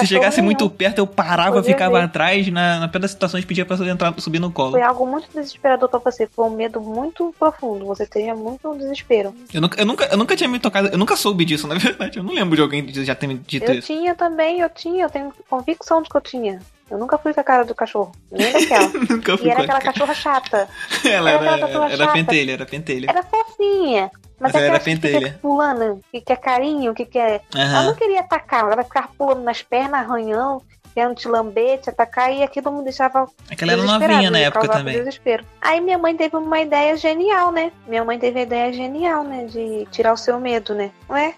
se 0.00 0.06
chegasse 0.06 0.42
muito 0.42 0.64
nenhum. 0.66 0.76
perto, 0.76 0.98
eu 0.98 1.06
parava, 1.06 1.62
ficava 1.62 1.98
ver. 1.98 2.04
atrás. 2.04 2.48
Na, 2.48 2.80
na 2.80 2.88
pior 2.88 3.00
das 3.00 3.12
situações, 3.12 3.46
pedia 3.46 3.64
pra 3.64 3.76
eu 3.76 3.86
entrar, 3.88 4.12
subir 4.20 4.40
no 4.40 4.50
colo. 4.50 4.72
Foi 4.72 4.82
algo 4.82 5.06
muito 5.06 5.28
desesperador 5.34 5.88
pra 5.88 6.00
você. 6.00 6.26
Foi 6.26 6.44
um 6.44 6.50
medo 6.54 6.80
muito 6.82 7.34
profundo. 7.38 7.86
Você 7.86 8.04
tinha 8.06 8.34
muito 8.34 8.74
desespero. 8.76 9.34
Eu 9.54 9.62
nunca, 9.62 9.80
eu, 9.80 9.86
nunca, 9.86 10.04
eu 10.06 10.18
nunca 10.18 10.36
tinha 10.36 10.48
me 10.50 10.58
tocado, 10.58 10.88
eu 10.88 10.98
nunca 10.98 11.16
soube 11.16 11.46
disso, 11.46 11.66
na 11.66 11.76
verdade. 11.78 12.18
Eu 12.18 12.22
não 12.24 12.34
lembro 12.34 12.56
de 12.56 12.60
alguém 12.62 12.86
já 12.92 13.14
ter 13.14 13.26
me 13.26 13.34
dito 13.36 13.70
Eu 13.70 13.78
isso. 13.78 13.86
tinha 13.86 14.14
também, 14.14 14.60
eu 14.60 14.68
tinha, 14.68 15.04
eu 15.04 15.10
tenho 15.10 15.32
convicção 15.48 16.02
de 16.02 16.10
que 16.10 16.16
eu 16.16 16.20
tinha. 16.20 16.60
Eu 16.90 16.98
nunca 16.98 17.18
fui 17.18 17.34
com 17.34 17.40
a 17.40 17.44
cara 17.44 17.64
do 17.64 17.74
cachorro, 17.74 18.12
nem 18.30 18.52
daquela. 18.52 18.88
nunca 19.10 19.36
fui 19.36 19.46
E 19.46 19.50
era 19.50 19.62
aquela 19.62 19.80
cachorra 19.80 20.14
chata. 20.14 20.68
Ela 21.04 21.30
era 21.30 21.44
era, 21.58 21.68
era 21.68 21.96
chata. 21.96 22.12
pentelha, 22.12 22.52
era 22.52 22.66
pentelha. 22.66 23.06
Era 23.10 23.22
fofinha. 23.22 24.10
Mas 24.40 24.52
Mas 24.52 24.54
ela 24.54 24.64
era 24.66 24.76
aquela 24.76 24.78
que 24.78 24.84
pentelha. 25.02 25.38
pulando, 25.42 26.00
que 26.12 26.20
quer 26.20 26.36
carinho, 26.36 26.94
que 26.94 27.04
quer. 27.04 27.42
Ela 27.52 27.64
Aham. 27.64 27.86
não 27.86 27.94
queria 27.94 28.20
atacar, 28.20 28.70
ela 28.70 28.84
ficava 28.84 29.08
pulando 29.18 29.42
nas 29.42 29.62
pernas, 29.62 30.00
arranhando, 30.00 30.62
querendo 30.94 31.14
te 31.16 31.26
lamber, 31.26 31.80
te 31.80 31.90
atacar, 31.90 32.32
e 32.32 32.42
aquilo 32.44 32.70
me 32.70 32.84
deixava 32.84 33.26
Aquela 33.50 33.72
era 33.72 33.82
desesperada, 33.82 34.12
novinha 34.14 34.30
na 34.30 34.38
época 34.38 34.68
também. 34.68 34.96
Desespero. 34.98 35.44
Aí 35.60 35.80
minha 35.80 35.98
mãe 35.98 36.16
teve 36.16 36.36
uma 36.36 36.60
ideia 36.60 36.96
genial, 36.96 37.50
né? 37.50 37.72
Minha 37.86 38.04
mãe 38.04 38.16
teve 38.18 38.38
a 38.38 38.42
ideia 38.42 38.72
genial, 38.72 39.24
né? 39.24 39.44
De 39.46 39.86
tirar 39.90 40.12
o 40.12 40.16
seu 40.16 40.38
medo, 40.38 40.72
né? 40.74 40.92
Não 41.08 41.16
é? 41.16 41.34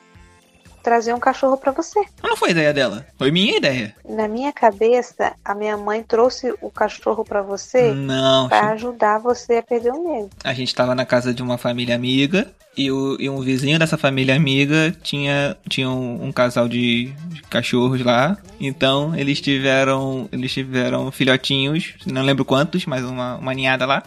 Trazer 0.83 1.15
um 1.15 1.21
cachorro 1.21 1.57
pra 1.57 1.73
você. 1.73 2.01
Mas 2.23 2.31
não 2.31 2.37
foi 2.37 2.51
ideia 2.51 2.73
dela, 2.73 3.07
foi 3.19 3.31
minha 3.31 3.57
ideia. 3.57 3.95
Na 4.09 4.27
minha 4.29 4.53
cabeça, 4.53 5.33
a 5.45 5.55
minha 5.55 5.77
mãe 5.77 6.03
trouxe 6.03 6.55
o 6.61 6.71
cachorro 6.71 7.25
pra 7.25 7.43
você 7.43 7.93
Não, 7.93 8.49
pra 8.49 8.71
ajudar 8.71 9.19
você 9.19 9.55
a 9.59 9.63
perder 9.63 9.93
o 9.93 10.03
medo. 10.03 10.31
a 10.43 10.53
gente 10.55 10.75
tava 10.75 10.95
na 10.95 11.05
casa 11.05 11.35
de 11.35 11.43
uma 11.43 11.59
família 11.59 11.95
amiga 11.95 12.51
e, 12.77 12.91
o, 12.91 13.17
e 13.21 13.29
um 13.29 13.41
vizinho 13.41 13.79
dessa 13.79 13.99
família 13.99 14.35
amiga 14.35 14.95
tinha, 15.03 15.57
tinha 15.69 15.91
um, 15.91 16.25
um 16.27 16.33
casal 16.33 16.69
de, 16.69 17.07
de 17.27 17.43
cachorros 17.43 18.01
lá. 18.05 18.39
Então 18.61 19.15
eles 19.15 19.41
tiveram 19.41 20.29
eles 20.33 20.53
tiveram 20.53 21.11
filhotinhos, 21.11 21.95
não 22.07 22.23
lembro 22.23 22.45
quantos, 22.45 22.87
mas 22.87 23.05
uma, 23.05 23.37
uma 23.37 23.53
ninhada 23.53 23.85
lá. 23.87 24.03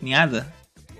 Ninhada? 0.00 0.52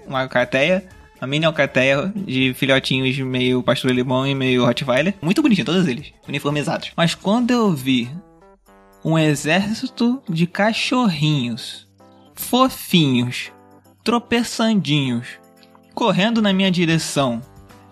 Uma 0.07 0.22
alcateia. 0.22 0.85
Uma 1.22 1.28
mini 1.28 1.46
alcateia 1.46 2.12
de 2.16 2.52
filhotinhos 2.52 3.16
meio 3.18 3.62
pastor 3.62 3.92
alemão 3.92 4.26
e 4.26 4.35
meio 4.35 4.66
Rottweiler. 4.66 5.14
Muito 5.22 5.40
bonitinho, 5.40 5.64
todos 5.64 5.87
eles, 5.87 6.12
uniformizados. 6.26 6.90
Mas 6.96 7.14
quando 7.14 7.52
eu 7.52 7.70
vi 7.70 8.11
um 9.04 9.16
exército 9.16 10.20
de 10.28 10.48
cachorrinhos 10.48 11.87
fofinhos, 12.35 13.52
tropeçandinhos, 14.02 15.28
correndo 15.94 16.42
na 16.42 16.52
minha 16.52 16.72
direção, 16.72 17.40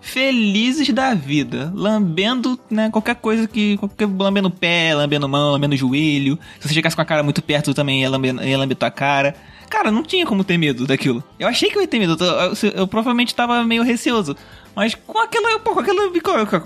felizes 0.01 0.89
da 0.89 1.13
vida, 1.13 1.71
lambendo, 1.75 2.59
né, 2.69 2.89
qualquer 2.89 3.15
coisa 3.15 3.47
que, 3.47 3.77
qualquer, 3.77 4.07
lambendo 4.07 4.49
pé, 4.49 4.93
lambendo 4.95 5.29
mão, 5.29 5.51
lambendo 5.51 5.77
joelho. 5.77 6.37
Se 6.59 6.67
você 6.67 6.73
chegasse 6.73 6.95
com 6.95 7.01
a 7.01 7.05
cara 7.05 7.21
muito 7.23 7.41
perto, 7.41 7.73
também 7.73 8.01
ia 8.01 8.09
lamber, 8.09 8.35
ia 8.45 8.57
lamber 8.57 8.75
tua 8.75 8.89
cara. 8.91 9.35
cara, 9.69 9.89
não 9.89 10.03
tinha 10.03 10.25
como 10.25 10.43
ter 10.43 10.57
medo 10.57 10.85
daquilo. 10.85 11.23
Eu 11.39 11.47
achei 11.47 11.69
que 11.69 11.77
eu 11.77 11.81
ia 11.81 11.87
ter 11.87 11.97
medo, 11.99 12.17
eu, 12.21 12.27
eu- 12.27 12.71
eu 12.81 12.87
provavelmente 12.87 13.33
tava 13.33 13.63
meio 13.63 13.83
receoso. 13.83 14.35
Mas 14.75 14.95
com 14.95 15.17
aquela, 15.19 15.59
pô, 15.59 15.73
com 15.73 15.79
aquela, 15.79 16.09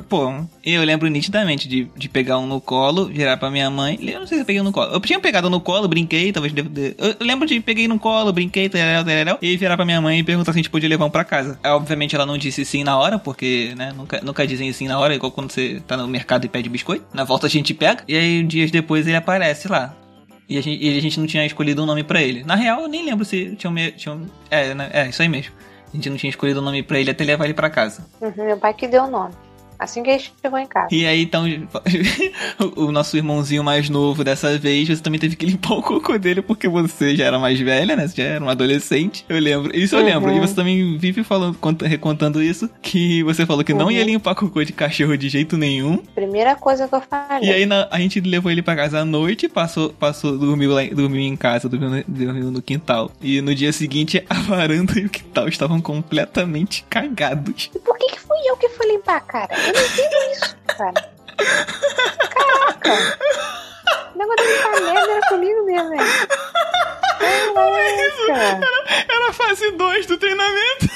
pô, 0.07 0.33
eu 0.63 0.83
lembro 0.83 1.07
nitidamente 1.07 1.67
de, 1.67 1.89
de 1.95 2.07
pegar 2.07 2.37
um 2.37 2.45
no 2.45 2.61
colo, 2.61 3.05
virar 3.05 3.37
pra 3.37 3.49
minha 3.49 3.69
mãe. 3.69 3.97
Eu 4.01 4.19
não 4.19 4.27
sei 4.27 4.37
se 4.37 4.41
eu 4.43 4.45
peguei 4.45 4.61
um 4.61 4.65
no 4.65 4.71
colo. 4.71 4.93
Eu 4.93 4.99
tinha 4.99 5.19
pegado 5.19 5.49
no 5.49 5.59
colo, 5.59 5.87
brinquei, 5.87 6.31
talvez. 6.31 6.53
Eu 6.97 7.25
lembro 7.25 7.47
de 7.47 7.59
peguei 7.59 7.87
no 7.87 7.99
colo, 7.99 8.31
brinquei, 8.31 8.69
tereréu, 8.69 9.03
tereréu, 9.03 9.37
e 9.41 9.57
virar 9.57 9.75
pra 9.75 9.85
minha 9.85 10.01
mãe 10.01 10.19
e 10.19 10.23
perguntar 10.23 10.53
se 10.53 10.59
a 10.59 10.61
gente 10.61 10.69
podia 10.69 10.89
levar 10.89 11.05
um 11.05 11.09
pra 11.09 11.23
casa. 11.23 11.59
Obviamente 11.65 12.15
ela 12.15 12.25
não 12.25 12.37
disse 12.37 12.63
sim 12.63 12.83
na 12.83 12.97
hora, 12.97 13.17
porque, 13.17 13.73
né, 13.75 13.91
nunca, 13.95 14.21
nunca 14.21 14.45
dizem 14.45 14.71
sim 14.71 14.87
na 14.87 14.99
hora, 14.99 15.15
igual 15.15 15.31
quando 15.31 15.51
você 15.51 15.81
tá 15.87 15.97
no 15.97 16.07
mercado 16.07 16.45
e 16.45 16.49
pede 16.49 16.69
biscoito. 16.69 17.05
Na 17.13 17.23
volta 17.23 17.47
a 17.47 17.49
gente 17.49 17.73
pega, 17.73 18.03
e 18.07 18.15
aí 18.15 18.43
dias 18.43 18.71
depois 18.71 19.07
ele 19.07 19.15
aparece 19.15 19.67
lá. 19.67 19.95
E 20.47 20.57
a 20.57 20.61
gente, 20.61 20.83
e 20.83 20.97
a 20.97 21.01
gente 21.01 21.19
não 21.19 21.25
tinha 21.25 21.45
escolhido 21.45 21.81
um 21.81 21.85
nome 21.85 22.03
pra 22.03 22.21
ele. 22.21 22.43
Na 22.43 22.55
real, 22.55 22.81
eu 22.81 22.87
nem 22.87 23.03
lembro 23.03 23.25
se 23.25 23.55
tinha 23.55 23.91
Tinha 23.91 24.19
é, 24.51 24.75
né, 24.75 24.89
é, 24.93 25.09
isso 25.09 25.21
aí 25.21 25.27
mesmo. 25.27 25.51
A 25.95 25.97
gente 25.97 26.09
não 26.09 26.17
tinha 26.17 26.29
escolhido 26.29 26.59
um 26.59 26.63
nome 26.63 26.83
pra 26.83 26.99
ele 26.99 27.09
até 27.09 27.23
levar 27.23 27.45
ele 27.45 27.53
pra 27.53 27.69
casa. 27.69 28.05
Uhum, 28.19 28.33
meu 28.45 28.57
pai 28.57 28.73
que 28.73 28.85
deu 28.85 29.03
o 29.03 29.09
nome. 29.09 29.33
Assim 29.79 30.03
que 30.03 30.09
ele 30.09 30.23
chegou 30.41 30.57
em 30.59 30.65
casa. 30.67 30.87
E 30.91 31.05
aí, 31.05 31.21
então, 31.23 31.45
o 32.75 32.91
nosso 32.91 33.15
irmãozinho 33.17 33.63
mais 33.63 33.89
novo 33.89 34.23
dessa 34.23 34.57
vez, 34.57 34.87
você 34.87 35.01
também 35.01 35.19
teve 35.19 35.35
que 35.35 35.45
limpar 35.45 35.73
o 35.75 35.81
cocô 35.81 36.17
dele 36.17 36.41
porque 36.41 36.67
você 36.67 37.15
já 37.15 37.25
era 37.25 37.39
mais 37.39 37.59
velha, 37.59 37.95
né? 37.95 38.07
Você 38.07 38.21
já 38.21 38.27
era 38.29 38.43
uma 38.43 38.51
adolescente. 38.51 39.25
Eu 39.27 39.39
lembro. 39.39 39.75
Isso 39.77 39.95
eu 39.95 39.99
Uhum. 39.99 40.05
lembro. 40.05 40.31
E 40.33 40.39
você 40.39 40.53
também 40.53 40.97
vive 40.97 41.23
falando, 41.23 41.57
conta- 41.57 41.87
recontando 41.87 42.41
isso, 42.41 42.69
que 42.81 43.23
você 43.23 43.45
falou 43.45 43.63
que 43.63 43.73
não 43.73 43.85
Uhum. 43.85 43.91
ia 43.91 44.03
limpar 44.03 44.35
cocô 44.35 44.63
de 44.63 44.73
cachorro 44.73 45.17
de 45.17 45.29
jeito 45.29 45.57
nenhum. 45.57 45.97
Primeira 46.13 46.55
coisa 46.55 46.87
que 46.87 46.95
eu 46.95 47.01
falei. 47.01 47.49
E 47.49 47.53
aí 47.53 47.65
na- 47.65 47.87
a 47.91 47.99
gente 47.99 48.19
levou 48.21 48.51
ele 48.51 48.61
pra 48.61 48.75
casa 48.75 48.99
à 48.99 49.05
noite, 49.05 49.47
passou, 49.47 49.89
passou 49.91 50.37
dormiu, 50.37 50.71
lá, 50.73 50.83
dormiu 50.83 51.21
em 51.21 51.35
casa, 51.35 51.67
dormiu 51.69 51.89
no, 51.89 52.03
dormiu 52.07 52.51
no 52.51 52.61
quintal. 52.61 53.11
E 53.21 53.41
no 53.41 53.53
dia 53.53 53.71
seguinte, 53.73 54.23
a 54.29 54.35
varanda 54.35 54.99
e 54.99 55.05
o 55.05 55.09
quintal 55.09 55.47
estavam 55.47 55.81
completamente 55.81 56.83
cagados. 56.89 57.69
E 57.75 57.79
por 57.79 57.97
que, 57.97 58.07
que 58.07 58.19
fui 58.19 58.37
eu 58.47 58.57
que 58.57 58.69
fui 58.69 58.87
limpar, 58.87 59.21
cara? 59.21 59.49
Eu 59.65 59.73
não 59.73 59.81
entendo 59.81 60.31
isso, 60.31 60.55
cara. 60.77 61.09
Caraca! 62.29 62.93
O 64.13 64.17
negócio 64.17 64.45
de 64.45 64.51
limpar 64.53 64.81
merda 64.81 65.11
era 65.11 65.21
comigo 65.29 65.65
mesmo, 65.65 65.89
velho. 65.89 66.03
Era 69.09 69.29
a 69.29 69.33
fase 69.33 69.71
2 69.71 70.05
do 70.05 70.17
treinamento. 70.17 70.89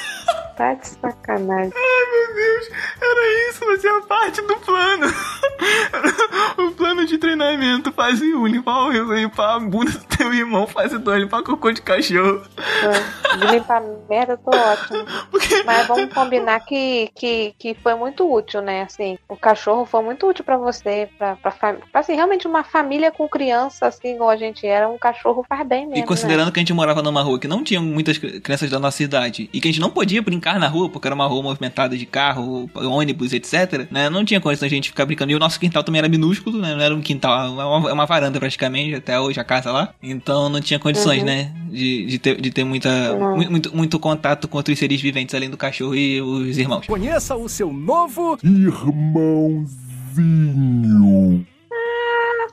Tá 0.58 0.74
de 0.74 0.88
sacanagem. 0.90 1.72
Ai, 1.74 2.06
meu 2.12 2.36
Deus, 2.36 2.70
era 3.02 3.50
isso, 3.50 3.66
fazia 3.66 4.02
parte 4.02 4.42
do 4.42 4.56
plano. 4.58 5.08
o 6.58 6.72
plano 6.72 7.06
de 7.06 7.18
treinamento, 7.18 7.92
fase 7.94 8.34
1, 8.34 8.46
limpar, 8.48 8.88
o- 8.90 9.14
limpar 9.14 9.56
a 9.56 9.60
bunda 9.60 9.92
do 9.92 10.06
teu 10.30 10.34
irmão, 10.34 10.68
fase 10.68 10.98
2, 10.98 11.22
limpar 11.24 11.42
cocô 11.44 11.72
de 11.72 11.82
cachorro. 11.82 12.42
Ah, 12.58 13.36
De 13.38 13.48
limpar 13.48 13.82
merda, 14.10 14.34
eu 14.34 14.38
tô 14.38 14.52
ótimo. 14.52 15.06
Porque... 15.32 15.64
Mas 15.64 15.88
vamos 15.88 16.14
combinar 16.14 16.60
que, 16.60 17.10
que, 17.16 17.54
que 17.58 17.74
foi 17.82 17.96
muito 17.96 18.30
útil, 18.32 18.62
né? 18.62 18.82
Assim, 18.82 19.18
o 19.30 19.38
cachorro 19.38 19.86
foi 19.86 20.04
muito 20.04 20.28
útil 20.28 20.44
pra 20.44 20.58
você, 20.58 21.08
pra, 21.18 21.38
pra, 21.38 21.52
pra 21.52 21.78
assim, 21.94 22.16
realmente 22.16 22.46
uma 22.48 22.64
família 22.66 23.12
com 23.12 23.28
criança, 23.30 23.88
assim, 23.88 24.16
igual 24.16 24.30
a 24.30 24.36
gente 24.36 24.68
era, 24.68 24.90
um 24.90 24.98
cachorro 24.98 25.46
faz 25.48 25.66
bem 25.66 25.86
mesmo. 25.86 25.96
E 25.96 26.02
né? 26.02 26.06
considerando 26.06 26.52
que 26.52 26.60
a 26.60 26.62
gente 26.62 26.74
morava 26.74 27.02
numa 27.02 27.22
rua 27.22 27.40
que 27.40 27.48
não 27.48 27.64
tinha 27.64 27.80
muitas 27.80 28.18
cri- 28.18 28.42
crianças 28.42 28.70
da 28.70 28.78
nossa 28.80 29.02
idade 29.02 29.50
e 29.54 29.62
que 29.62 29.70
a 29.70 29.72
gente 29.72 29.82
não 29.82 29.90
podia 29.90 30.22
brincar 30.22 30.60
na 30.60 30.68
rua 30.68 30.90
porque 30.90 31.08
era 31.08 31.16
uma 31.16 31.28
rua 31.28 31.42
movimentada 31.44 31.98
de 31.98 32.06
carro, 32.06 32.70
ônibus, 32.76 33.32
etc, 33.32 33.88
né? 33.90 34.10
Não 34.10 34.26
tinha 34.26 34.42
condição 34.42 34.68
de 34.68 34.74
a 34.74 34.78
gente 34.78 34.90
ficar 34.90 35.06
brincando. 35.06 35.32
E 35.32 35.36
o 35.36 35.40
nosso 35.40 35.60
quintal 35.60 35.84
também 35.84 36.00
era 36.00 36.10
minúsculo, 36.10 36.60
né? 36.60 36.76
Não 36.76 36.82
era 36.82 36.94
um 36.94 37.02
quintal, 37.02 37.46
é 37.62 37.66
uma, 37.66 37.90
é 37.90 37.94
uma 37.94 38.06
varanda 38.06 38.38
praticamente, 38.40 38.96
até 38.96 39.20
hoje 39.20 39.40
a 39.40 39.44
casa 39.44 39.72
lá. 39.72 39.94
Então 40.10 40.50
não 40.50 40.60
tinha 40.62 40.80
condições, 40.80 41.20
Uhum. 41.20 41.26
né? 41.26 41.52
De, 41.70 42.06
de, 42.06 42.18
ter, 42.20 42.42
de 42.42 42.50
ter 42.52 42.64
muita, 42.64 42.90
mu- 43.16 43.50
muito, 43.52 43.76
muito 43.76 44.00
contato 44.00 44.48
com 44.48 44.58
outros 44.58 44.78
seres 44.80 45.00
viventes 45.02 45.36
além 45.36 45.50
do 45.50 45.58
cachorro 45.58 45.96
e 45.96 46.20
os 46.22 46.58
irmãos. 46.58 46.86
Conheça 46.88 47.36
o 47.36 47.48
seu 47.48 47.72
novo 47.72 48.38
Irmãozinho. 50.16 51.46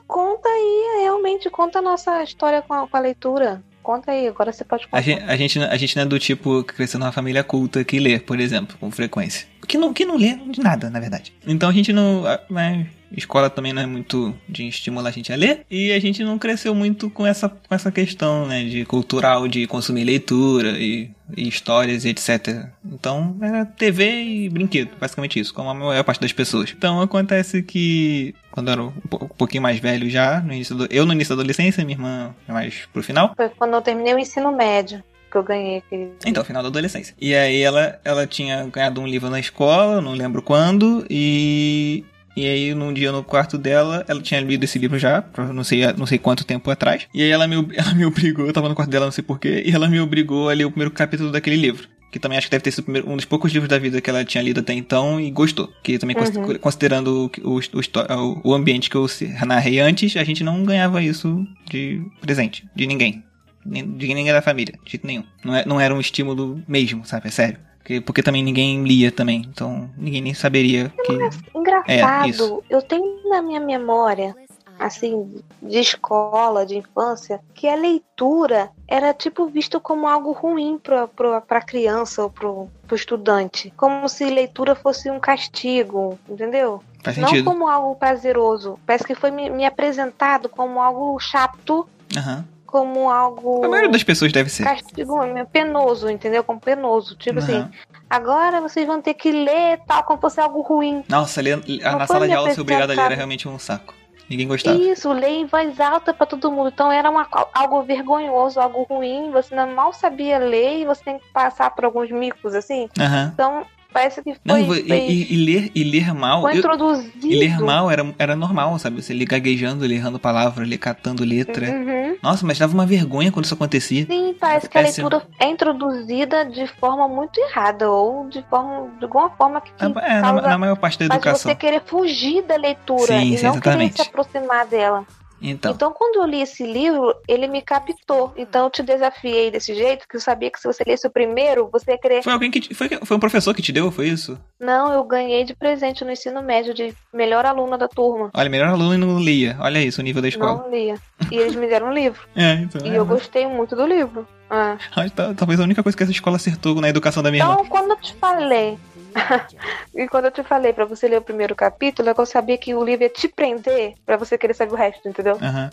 Conta 0.07 0.47
aí, 0.47 1.01
realmente, 1.01 1.49
conta 1.49 1.79
a 1.79 1.81
nossa 1.81 2.23
história 2.23 2.61
com 2.61 2.73
a, 2.73 2.87
com 2.87 2.95
a 2.97 2.99
leitura. 2.99 3.61
Conta 3.83 4.11
aí, 4.11 4.27
agora 4.27 4.51
você 4.51 4.63
pode 4.63 4.85
contar. 4.85 4.97
A 4.97 5.01
gente, 5.01 5.23
a, 5.23 5.35
gente, 5.37 5.59
a 5.59 5.77
gente 5.77 5.95
não 5.95 6.03
é 6.03 6.05
do 6.05 6.19
tipo 6.19 6.63
que 6.63 6.73
cresceu 6.73 6.99
numa 6.99 7.11
família 7.11 7.43
culta 7.43 7.83
que 7.83 7.99
lê, 7.99 8.19
por 8.19 8.39
exemplo, 8.39 8.75
com 8.79 8.89
frequência. 8.91 9.47
Que 9.67 9.77
não, 9.77 9.93
que 9.93 10.05
não 10.05 10.15
lê 10.17 10.35
de 10.49 10.61
nada, 10.61 10.89
na 10.89 10.99
verdade. 10.99 11.33
Então 11.45 11.69
a 11.69 11.73
gente 11.73 11.91
não. 11.93 12.23
Né, 12.49 12.87
escola 13.15 13.49
também 13.49 13.73
não 13.73 13.81
é 13.81 13.85
muito 13.85 14.35
de 14.49 14.67
estimular 14.67 15.09
a 15.09 15.11
gente 15.11 15.31
a 15.31 15.35
ler. 15.35 15.65
E 15.69 15.91
a 15.91 15.99
gente 15.99 16.23
não 16.23 16.37
cresceu 16.37 16.73
muito 16.75 17.09
com 17.09 17.25
essa, 17.25 17.47
com 17.49 17.73
essa 17.73 17.91
questão, 17.91 18.45
né? 18.47 18.63
De 18.63 18.85
cultural, 18.85 19.47
de 19.47 19.65
consumir 19.67 20.03
leitura 20.03 20.71
e, 20.79 21.09
e 21.35 21.47
histórias 21.47 22.05
e 22.05 22.09
etc. 22.09 22.65
Então 22.85 23.35
era 23.41 23.65
TV 23.65 24.23
e 24.23 24.49
brinquedo, 24.49 24.91
basicamente 24.99 25.39
isso, 25.39 25.53
como 25.53 25.69
a 25.69 25.73
maior 25.73 26.03
parte 26.03 26.21
das 26.21 26.31
pessoas. 26.33 26.73
Então 26.75 27.01
acontece 27.01 27.61
que. 27.63 28.33
Quando 28.51 28.67
eu 28.69 28.71
era 28.73 28.83
um 28.83 28.91
po- 28.91 29.29
pouquinho 29.37 29.61
mais 29.63 29.79
velho 29.79 30.09
já, 30.09 30.41
no 30.41 30.51
início 30.53 30.75
do- 30.75 30.87
eu 30.89 31.05
no 31.05 31.13
início 31.13 31.35
da 31.35 31.41
adolescência, 31.41 31.85
minha 31.85 31.95
irmã 31.95 32.35
mais 32.47 32.87
pro 32.91 33.03
final. 33.03 33.33
Foi 33.37 33.49
quando 33.49 33.73
eu 33.75 33.81
terminei 33.81 34.13
o 34.15 34.19
ensino 34.19 34.51
médio 34.51 35.03
que 35.29 35.37
eu 35.37 35.43
ganhei 35.43 35.77
aquele. 35.79 36.11
Então, 36.25 36.43
final 36.45 36.63
da 36.63 36.69
adolescência. 36.69 37.13
E 37.19 37.35
aí 37.35 37.61
ela, 37.61 37.99
ela 38.03 38.25
tinha 38.25 38.65
ganhado 38.67 39.01
um 39.01 39.05
livro 39.05 39.29
na 39.29 39.39
escola, 39.39 40.01
não 40.01 40.13
lembro 40.13 40.41
quando, 40.41 41.05
e. 41.09 42.03
E 42.37 42.45
aí, 42.45 42.73
num 42.75 42.93
dia 42.93 43.11
no 43.11 43.23
quarto 43.23 43.57
dela, 43.57 44.05
ela 44.07 44.21
tinha 44.21 44.39
lido 44.39 44.63
esse 44.63 44.77
livro 44.77 44.99
já, 44.99 45.23
não 45.53 45.63
sei, 45.63 45.81
não 45.97 46.05
sei 46.05 46.19
quanto 46.19 46.45
tempo 46.45 46.69
atrás. 46.69 47.07
E 47.11 47.23
aí 47.23 47.29
ela 47.31 47.47
me, 47.47 47.55
ela 47.75 47.93
me 47.95 48.05
obrigou, 48.05 48.45
eu 48.45 48.53
tava 48.53 48.69
no 48.69 48.75
quarto 48.75 48.91
dela, 48.91 49.05
não 49.05 49.11
sei 49.11 49.23
porquê, 49.23 49.63
e 49.65 49.71
ela 49.71 49.87
me 49.89 49.99
obrigou 49.99 50.47
a 50.49 50.53
ler 50.53 50.65
o 50.65 50.69
primeiro 50.69 50.91
capítulo 50.91 51.31
daquele 51.31 51.55
livro. 51.55 51.87
Que 52.11 52.19
também 52.19 52.37
acho 52.37 52.47
que 52.47 52.51
deve 52.51 52.63
ter 52.63 52.71
sido 52.71 52.85
um 53.09 53.15
dos 53.15 53.25
poucos 53.25 53.51
livros 53.51 53.67
da 53.67 53.77
vida 53.77 53.99
que 53.99 54.09
ela 54.09 54.23
tinha 54.23 54.41
lido 54.41 54.59
até 54.61 54.71
então 54.73 55.19
e 55.19 55.29
gostou. 55.31 55.67
Que 55.83 55.97
também, 55.97 56.15
Uhum. 56.15 56.57
considerando 56.59 57.29
o, 57.43 57.57
o, 57.59 58.41
o 58.49 58.53
ambiente 58.53 58.89
que 58.89 58.95
eu 58.95 59.05
narrei 59.45 59.79
antes, 59.79 60.15
a 60.15 60.23
gente 60.23 60.43
não 60.43 60.63
ganhava 60.63 61.01
isso 61.03 61.43
de 61.69 62.01
presente, 62.21 62.65
de 62.75 62.85
ninguém 62.87 63.23
de 63.65 64.07
ninguém 64.07 64.27
da 64.31 64.41
família, 64.41 64.75
de 64.85 64.91
jeito 64.91 65.05
nenhum. 65.05 65.23
Não, 65.43 65.53
é- 65.53 65.65
não 65.65 65.77
era 65.81 65.93
um 65.93 65.99
estímulo 65.99 66.63
mesmo, 66.67 67.03
sabe? 67.05 67.27
É 67.27 67.31
sério. 67.31 67.59
Porque, 67.87 68.01
porque 68.01 68.21
também 68.21 68.43
ninguém 68.43 68.83
lia 68.83 69.09
também, 69.09 69.43
então 69.47 69.89
ninguém 69.97 70.21
nem 70.21 70.33
saberia 70.33 70.91
que... 71.05 71.13
Engraçado, 71.57 72.61
É, 72.69 72.75
eu 72.75 72.81
tenho 72.81 73.29
na 73.29 73.41
minha 73.41 73.61
memória, 73.61 74.35
assim, 74.77 75.41
de 75.61 75.79
escola, 75.79 76.65
de 76.65 76.75
infância, 76.75 77.39
que 77.53 77.65
a 77.65 77.75
leitura 77.75 78.69
era 78.89 79.13
tipo 79.13 79.47
visto 79.47 79.79
como 79.79 80.05
algo 80.05 80.33
ruim 80.33 80.77
pra, 80.77 81.07
pra, 81.07 81.39
pra 81.39 81.61
criança 81.61 82.23
ou 82.23 82.29
pro, 82.29 82.67
pro 82.85 82.97
estudante. 82.97 83.73
Como 83.77 84.09
se 84.09 84.25
leitura 84.25 84.75
fosse 84.75 85.09
um 85.09 85.17
castigo, 85.17 86.19
entendeu? 86.27 86.83
Não 87.15 87.45
como 87.45 87.69
algo 87.69 87.95
prazeroso. 87.95 88.77
Parece 88.85 89.05
que 89.05 89.15
foi 89.15 89.31
me, 89.31 89.49
me 89.49 89.65
apresentado 89.65 90.49
como 90.49 90.81
algo 90.81 91.17
chato, 91.19 91.87
Aham. 92.17 92.45
Como 92.67 93.09
algo. 93.09 93.65
A 93.65 93.69
maioria 93.69 93.89
das 93.89 94.03
pessoas 94.03 94.31
deve 94.31 94.49
ser. 94.49 94.65
Castigo 94.65 95.15
penoso, 95.51 96.09
entendeu? 96.09 96.43
Como 96.43 96.59
penoso. 96.59 97.15
Tipo 97.15 97.39
assim, 97.39 97.55
Aham. 97.55 97.71
agora 98.09 98.61
vocês 98.61 98.85
vão 98.85 99.01
ter 99.01 99.15
que 99.15 99.31
ler 99.31 99.79
tal, 99.87 100.03
como 100.03 100.19
fosse 100.19 100.39
algo 100.39 100.61
ruim. 100.61 101.03
Nossa, 101.09 101.41
ler, 101.41 101.57
Não 101.57 101.97
na 101.97 102.05
sala 102.05 102.27
de 102.27 102.33
aula 102.33 102.53
ser 102.53 102.61
obrigado 102.61 102.91
a 102.91 102.93
ler 102.93 103.01
era 103.01 103.15
realmente 103.15 103.47
um 103.47 103.57
saco. 103.57 103.95
Ninguém 104.29 104.47
gostava. 104.47 104.77
Isso, 104.77 105.11
ler 105.13 105.29
em 105.29 105.45
voz 105.45 105.79
alta 105.79 106.13
pra 106.13 106.25
todo 106.25 106.51
mundo. 106.51 106.69
Então 106.73 106.91
era 106.91 107.09
uma, 107.09 107.25
algo 107.53 107.81
vergonhoso, 107.83 108.59
algo 108.59 108.83
ruim. 108.83 109.31
Você 109.31 109.55
não 109.55 109.73
mal 109.73 109.93
sabia 109.93 110.37
ler 110.37 110.81
e 110.81 110.85
você 110.85 111.01
tem 111.03 111.17
que 111.17 111.27
passar 111.29 111.73
por 111.73 111.85
alguns 111.85 112.11
micos, 112.11 112.53
assim. 112.53 112.89
Aham. 112.99 113.31
Então, 113.33 113.65
parece 113.97 114.21
que 114.21 114.35
Não, 114.45 114.65
foi, 114.65 114.79
e, 114.79 114.87
foi, 114.87 114.97
e- 114.97 115.33
e 115.33 115.45
ler, 115.45 115.71
e 115.73 115.83
ler 115.83 116.13
mal... 116.13 116.41
foi 116.41 116.53
eu- 116.53 116.57
introduzido. 116.57 117.25
e 117.27 117.35
ler 117.35 117.59
mal 117.59 117.89
era, 117.89 118.13
era 118.19 118.35
normal, 118.35 118.77
sabe? 118.77 119.01
Você 119.01 119.13
ler 119.13 119.25
gaguejando, 119.25 119.85
ler 119.85 119.95
errando 119.95 120.19
palavra, 120.19 120.65
ler 120.65 120.77
catando 120.77 121.23
letra. 121.23 121.67
Uhum. 121.69 122.17
Nossa, 122.21 122.45
mas 122.45 122.57
dava 122.59 122.73
uma 122.73 122.85
vergonha 122.85 123.31
quando 123.31 123.45
isso 123.45 123.53
acontecia. 123.53 124.05
Sim, 124.05 124.35
parece 124.39 124.69
que 124.69 124.77
a 124.77 124.81
leitura 124.81 125.23
é 125.39 125.47
introduzida 125.47 126.45
de 126.45 126.67
forma 126.79 127.07
muito 127.07 127.39
errada, 127.39 127.89
ou 127.89 128.27
de 128.29 128.43
forma 128.49 128.89
de 128.97 129.03
alguma 129.05 129.29
forma 129.31 129.61
que, 129.61 129.71
que 129.71 129.83
É, 129.83 130.21
na, 130.21 130.33
na 130.33 130.57
maior 130.57 130.77
parte 130.77 130.97
da 130.99 131.05
educação. 131.05 131.49
você 131.51 131.55
querer 131.55 131.81
fugir 131.85 132.41
da 132.43 132.55
leitura 132.55 133.07
Sim, 133.19 133.33
e 133.33 133.37
sim, 133.37 133.45
não 133.45 133.51
exatamente. 133.53 133.93
querer 133.93 134.03
se 134.03 134.09
aproximar 134.09 134.65
dela. 134.67 135.05
Então, 135.41 135.71
Então, 135.73 135.91
quando 135.93 136.15
eu 136.21 136.25
li 136.25 136.41
esse 136.41 136.65
livro, 136.65 137.13
ele 137.27 137.47
me 137.47 137.61
captou. 137.61 138.33
Então, 138.35 138.65
eu 138.65 138.69
te 138.69 138.81
desafiei 138.81 139.51
desse 139.51 139.75
jeito, 139.75 140.07
que 140.07 140.15
eu 140.17 140.19
sabia 140.21 140.49
que 140.49 140.59
se 140.59 140.65
você 140.67 140.83
lesse 140.85 141.05
o 141.05 141.11
primeiro, 141.11 141.69
você 141.71 141.91
ia 141.91 141.97
querer. 141.97 142.23
foi 142.23 142.33
alguém 142.33 142.49
que... 142.49 142.59
te- 142.59 142.73
Foi, 142.73 142.89
foi 143.03 143.17
um 143.17 143.19
professor 143.19 143.53
que 143.53 143.61
te 143.61 143.71
deu, 143.71 143.91
foi 143.91 144.07
isso? 144.07 144.37
Não, 144.59 144.91
eu 144.91 145.03
ganhei 145.03 145.43
de 145.43 145.55
presente 145.55 146.03
no 146.03 146.11
ensino 146.11 146.41
médio 146.41 146.73
de 146.73 146.93
melhor 147.13 147.45
aluna 147.45 147.77
da 147.77 147.87
turma. 147.87 148.31
Olha, 148.33 148.49
melhor 148.49 148.69
aluno 148.69 148.93
e 148.95 148.97
não 148.97 149.19
lia. 149.19 149.55
Olha 149.59 149.79
isso, 149.79 150.01
o 150.01 150.03
nível 150.03 150.21
da 150.21 150.27
escola. 150.27 150.63
Não 150.63 150.71
lia. 150.71 150.95
E 151.31 151.35
eles 151.37 151.55
me 151.55 151.67
deram 151.67 151.87
um 151.89 151.93
livro. 151.93 152.21
É, 152.35 152.53
então. 152.53 152.81
E 152.85 152.89
é, 152.89 152.97
eu 152.97 153.05
mas- 153.05 153.19
gostei 153.19 153.45
muito 153.47 153.75
do 153.75 153.85
livro. 153.85 154.27
Ah. 154.49 154.77
Tá- 155.15 155.33
Talvez 155.35 155.59
a 155.59 155.63
única 155.63 155.83
coisa 155.83 155.95
que 155.97 156.03
essa 156.03 156.11
escola 156.11 156.37
acertou 156.37 156.79
na 156.81 156.87
educação 156.89 157.21
da 157.21 157.29
minha 157.29 157.43
irmã. 157.43 157.53
Então, 157.55 157.65
quando 157.65 157.89
eu 157.91 157.97
te 157.97 158.13
falei. 158.15 158.77
e 159.95 160.07
quando 160.07 160.25
eu 160.25 160.31
te 160.31 160.43
falei 160.43 160.73
pra 160.73 160.85
você 160.85 161.07
ler 161.07 161.17
o 161.17 161.21
primeiro 161.21 161.55
capítulo, 161.55 162.09
é 162.09 162.13
que 162.13 162.21
eu 162.21 162.25
sabia 162.25 162.57
que 162.57 162.73
o 162.73 162.83
livro 162.83 163.03
ia 163.03 163.09
te 163.09 163.27
prender 163.27 163.93
pra 164.05 164.17
você 164.17 164.37
querer 164.37 164.53
saber 164.53 164.73
o 164.73 164.77
resto, 164.77 165.07
entendeu? 165.07 165.37
Aham. 165.41 165.69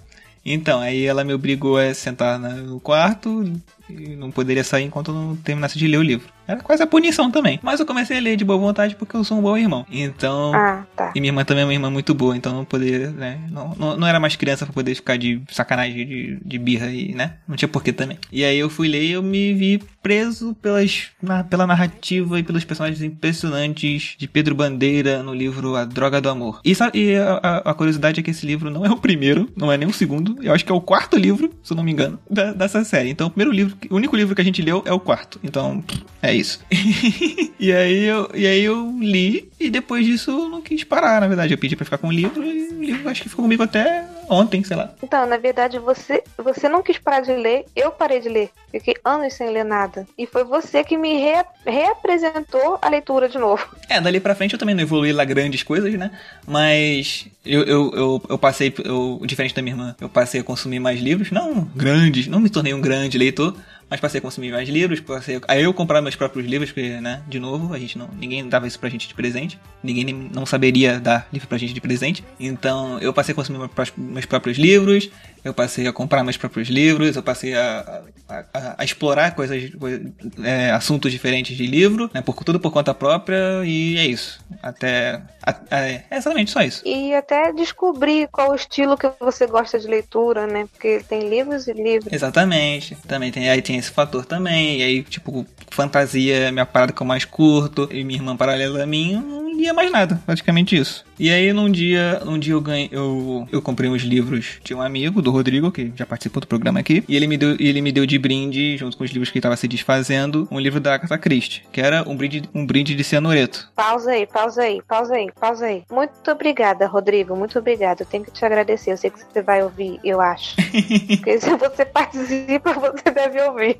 Então, 0.46 0.80
aí 0.80 1.06
ela 1.06 1.24
me 1.24 1.32
obrigou 1.32 1.78
a 1.78 1.94
sentar 1.94 2.38
no 2.38 2.78
quarto, 2.78 3.50
e 3.88 4.14
não 4.14 4.30
poderia 4.30 4.62
sair 4.62 4.84
enquanto 4.84 5.10
eu 5.10 5.14
não 5.14 5.36
terminasse 5.36 5.78
de 5.78 5.88
ler 5.88 5.96
o 5.96 6.02
livro. 6.02 6.28
Era 6.46 6.60
quase 6.60 6.82
a 6.82 6.86
punição 6.86 7.30
também. 7.30 7.58
Mas 7.62 7.80
eu 7.80 7.86
comecei 7.86 8.18
a 8.18 8.20
ler 8.20 8.36
de 8.36 8.44
boa 8.44 8.58
vontade 8.58 8.94
porque 8.96 9.16
eu 9.16 9.24
sou 9.24 9.38
um 9.38 9.42
bom 9.42 9.56
irmão. 9.56 9.86
Então. 9.90 10.52
Ah, 10.54 10.84
tá. 10.96 11.12
E 11.14 11.20
minha 11.20 11.30
irmã 11.30 11.44
também 11.44 11.62
é 11.62 11.66
uma 11.66 11.72
irmã 11.72 11.90
muito 11.90 12.14
boa, 12.14 12.36
então 12.36 12.52
não 12.54 12.64
poderia, 12.64 13.10
né? 13.10 13.38
Não, 13.50 13.74
não, 13.78 13.96
não 13.96 14.06
era 14.06 14.20
mais 14.20 14.36
criança 14.36 14.64
pra 14.66 14.72
poder 14.74 14.94
ficar 14.94 15.16
de 15.16 15.40
sacanagem, 15.50 16.06
de, 16.06 16.38
de 16.44 16.58
birra 16.58 16.86
e, 16.90 17.14
né? 17.14 17.34
Não 17.48 17.56
tinha 17.56 17.68
porquê 17.68 17.92
também. 17.92 18.18
E 18.30 18.44
aí 18.44 18.58
eu 18.58 18.68
fui 18.68 18.88
ler 18.88 19.04
e 19.04 19.12
eu 19.12 19.22
me 19.22 19.52
vi 19.54 19.82
preso 20.02 20.54
pelas, 20.60 21.06
na- 21.22 21.42
pela 21.44 21.66
narrativa 21.66 22.38
e 22.38 22.42
pelos 22.42 22.64
personagens 22.64 23.00
impressionantes 23.02 24.14
de 24.18 24.26
Pedro 24.28 24.54
Bandeira 24.54 25.22
no 25.22 25.34
livro 25.34 25.76
A 25.76 25.84
Droga 25.84 26.20
do 26.20 26.28
Amor. 26.28 26.60
E, 26.64 26.72
e 26.94 27.16
a, 27.16 27.40
a- 27.42 27.70
a 27.70 27.74
curiosidade 27.74 28.20
é 28.20 28.22
que 28.22 28.30
esse 28.30 28.46
livro 28.46 28.70
não 28.70 28.84
é 28.84 28.90
o 28.90 28.96
primeiro, 28.96 29.48
não 29.56 29.70
é 29.72 29.76
nem 29.76 29.88
o 29.88 29.92
segundo, 29.92 30.36
eu 30.42 30.52
acho 30.52 30.64
que 30.64 30.72
é 30.72 30.74
o 30.74 30.80
quarto 30.80 31.16
livro, 31.16 31.50
se 31.62 31.72
eu 31.72 31.76
não 31.76 31.84
me 31.84 31.92
engano, 31.92 32.18
da- 32.30 32.52
dessa 32.52 32.84
série. 32.84 33.10
Então 33.10 33.26
o 33.26 33.30
primeiro 33.30 33.52
livro, 33.52 33.76
o 33.90 33.96
único 33.96 34.16
livro 34.16 34.34
que 34.34 34.40
a 34.40 34.44
gente 34.44 34.60
leu 34.62 34.82
é 34.86 34.92
o 34.92 35.00
quarto. 35.00 35.38
Então, 35.42 35.82
é 36.22 36.33
isso. 36.34 36.60
e, 37.58 37.72
aí 37.72 38.04
eu, 38.04 38.30
e 38.34 38.46
aí 38.46 38.62
eu 38.62 38.90
li 39.00 39.50
e 39.58 39.70
depois 39.70 40.04
disso 40.04 40.30
eu 40.30 40.48
não 40.48 40.60
quis 40.60 40.84
parar, 40.84 41.20
na 41.20 41.26
verdade. 41.28 41.54
Eu 41.54 41.58
pedi 41.58 41.76
pra 41.76 41.84
ficar 41.84 41.98
com 41.98 42.08
o 42.08 42.12
livro 42.12 42.42
e 42.44 42.68
o 42.68 42.82
livro 42.82 43.08
acho 43.08 43.22
que 43.22 43.28
ficou 43.28 43.44
comigo 43.44 43.62
até 43.62 44.06
ontem, 44.28 44.62
sei 44.64 44.76
lá. 44.76 44.90
Então, 45.02 45.26
na 45.26 45.36
verdade, 45.36 45.78
você, 45.78 46.22
você 46.38 46.68
não 46.68 46.82
quis 46.82 46.98
parar 46.98 47.20
de 47.20 47.32
ler, 47.32 47.64
eu 47.76 47.90
parei 47.90 48.20
de 48.20 48.28
ler. 48.28 48.50
Fiquei 48.70 48.94
anos 49.04 49.34
sem 49.34 49.50
ler 49.50 49.64
nada. 49.64 50.06
E 50.18 50.26
foi 50.26 50.44
você 50.44 50.82
que 50.82 50.96
me 50.96 51.14
rea- 51.18 51.44
reapresentou 51.64 52.78
a 52.80 52.88
leitura 52.88 53.28
de 53.28 53.38
novo. 53.38 53.64
É, 53.86 54.00
dali 54.00 54.18
pra 54.18 54.34
frente 54.34 54.54
eu 54.54 54.58
também 54.58 54.74
não 54.74 54.82
evoluí 54.82 55.12
lá 55.12 55.24
grandes 55.26 55.62
coisas, 55.62 55.92
né? 55.94 56.10
Mas 56.46 57.26
eu, 57.44 57.62
eu, 57.64 57.92
eu, 57.94 58.22
eu 58.30 58.38
passei, 58.38 58.74
eu, 58.82 59.20
diferente 59.24 59.54
da 59.54 59.60
minha 59.60 59.74
irmã, 59.74 59.94
eu 60.00 60.08
passei 60.08 60.40
a 60.40 60.44
consumir 60.44 60.80
mais 60.80 61.00
livros. 61.00 61.30
Não 61.30 61.68
grandes, 61.76 62.26
não 62.26 62.40
me 62.40 62.48
tornei 62.48 62.72
um 62.72 62.80
grande 62.80 63.18
leitor, 63.18 63.54
mas 63.88 64.00
passei 64.00 64.18
a 64.18 64.22
consumir 64.22 64.50
mais 64.50 64.68
livros. 64.68 65.00
Passei 65.00 65.40
a, 65.46 65.58
eu 65.58 65.72
comprar 65.72 66.00
meus 66.00 66.16
próprios 66.16 66.46
livros, 66.46 66.70
porque, 66.70 67.00
né, 67.00 67.22
de 67.28 67.38
novo, 67.38 67.74
a 67.74 67.78
gente 67.78 67.98
não, 67.98 68.08
ninguém 68.18 68.48
dava 68.48 68.66
isso 68.66 68.78
pra 68.78 68.88
gente 68.88 69.08
de 69.08 69.14
presente. 69.14 69.58
Ninguém 69.82 70.04
não 70.32 70.46
saberia 70.46 70.98
dar 70.98 71.28
livro 71.32 71.48
pra 71.48 71.58
gente 71.58 71.74
de 71.74 71.80
presente. 71.80 72.24
Então 72.38 72.98
eu 73.00 73.12
passei 73.12 73.32
a 73.32 73.34
consumir 73.34 73.68
meus 73.96 74.26
próprios 74.26 74.58
livros, 74.58 75.10
eu 75.44 75.52
passei 75.54 75.86
a 75.86 75.92
comprar 75.92 76.24
meus 76.24 76.36
próprios 76.36 76.68
livros, 76.68 77.16
eu 77.16 77.22
passei 77.22 77.54
a, 77.54 78.02
a, 78.28 78.34
a- 78.54 78.74
a 78.78 78.84
explorar 78.84 79.34
coisas, 79.34 79.70
coi- 79.74 80.12
é, 80.42 80.70
assuntos 80.70 81.12
diferentes 81.12 81.56
de 81.56 81.66
livro, 81.66 82.10
né, 82.14 82.22
por, 82.22 82.34
tudo 82.42 82.58
por 82.58 82.72
conta 82.72 82.94
própria, 82.94 83.62
e 83.64 83.96
é 83.98 84.06
isso. 84.06 84.40
Até. 84.62 85.20
a- 85.44 85.60
é, 85.70 86.02
exatamente 86.10 86.50
só 86.50 86.62
isso. 86.62 86.82
E 86.86 87.14
até 87.14 87.52
descobrir 87.52 88.28
qual 88.32 88.52
o 88.52 88.54
estilo 88.54 88.96
que 88.96 89.10
você 89.20 89.46
gosta 89.46 89.78
de 89.78 89.86
leitura, 89.86 90.46
né? 90.46 90.66
Porque 90.72 91.04
tem 91.08 91.28
livros 91.28 91.66
e 91.68 91.72
livros. 91.72 92.12
Exatamente. 92.12 92.96
Também 93.06 93.30
tem, 93.30 93.50
aí 93.50 93.60
tem 93.60 93.76
esse 93.76 93.90
fator 93.90 94.24
também. 94.24 94.78
E 94.80 94.82
aí, 94.82 95.02
tipo, 95.02 95.46
fantasia 95.70 96.36
é 96.48 96.50
minha 96.50 96.64
parada 96.66 96.92
que 96.92 97.00
eu 97.02 97.06
mais 97.06 97.24
curto. 97.24 97.88
E 97.92 98.02
minha 98.04 98.18
irmã 98.18 98.36
paralela 98.36 98.82
a 98.82 98.86
mim, 98.86 99.22
não 99.54 99.60
lia 99.60 99.72
mais 99.72 99.90
nada. 99.90 100.20
Praticamente 100.26 100.76
isso. 100.76 101.04
E 101.18 101.30
aí, 101.30 101.52
num 101.52 101.70
dia, 101.70 102.20
num 102.24 102.38
dia 102.38 102.54
eu 102.54 102.60
ganhei. 102.60 102.88
Eu, 102.90 103.46
eu 103.52 103.62
comprei 103.62 103.88
uns 103.88 104.02
livros 104.02 104.58
de 104.64 104.74
um 104.74 104.82
amigo, 104.82 105.22
do 105.22 105.30
Rodrigo, 105.30 105.70
que 105.70 105.92
já 105.94 106.04
participou 106.04 106.40
do 106.40 106.46
programa 106.46 106.80
aqui. 106.80 107.04
E 107.08 107.14
ele 107.14 107.26
me 107.26 107.36
deu, 107.36 107.56
ele 107.58 107.80
me 107.80 107.92
deu 107.92 108.04
de 108.04 108.18
brinde, 108.18 108.76
junto 108.76 108.96
com 108.96 109.04
os 109.04 109.10
livros 109.10 109.30
que 109.30 109.38
ele 109.38 109.42
tava 109.42 109.56
se 109.56 109.68
desfazendo, 109.68 110.48
um 110.50 110.58
livro 110.58 110.80
da 110.80 110.94
Agatha 110.94 111.16
Christie, 111.16 111.62
que 111.72 111.80
era 111.80 112.08
um 112.08 112.16
brinde, 112.16 112.42
um 112.52 112.66
brinde 112.66 112.94
de 112.94 113.04
cianureto. 113.04 113.70
Pausa 113.76 114.10
aí, 114.10 114.26
pausa 114.26 114.62
aí, 114.62 114.82
pausa 114.82 115.14
aí, 115.14 115.30
pausa 115.40 115.66
aí. 115.66 115.84
Muito 115.90 116.30
obrigada, 116.30 116.86
Rodrigo. 116.86 117.36
Muito 117.36 117.58
obrigada. 117.58 118.02
Eu 118.02 118.06
tenho 118.06 118.24
que 118.24 118.32
te 118.32 118.44
agradecer. 118.44 118.92
Eu 118.92 118.96
sei 118.96 119.10
que 119.10 119.20
você 119.20 119.40
vai 119.40 119.62
ouvir, 119.62 120.00
eu 120.02 120.20
acho. 120.20 120.56
Porque 121.08 121.40
se 121.40 121.56
você 121.56 121.84
participa, 121.84 122.72
você 122.72 123.10
deve 123.12 123.40
ouvir. 123.42 123.78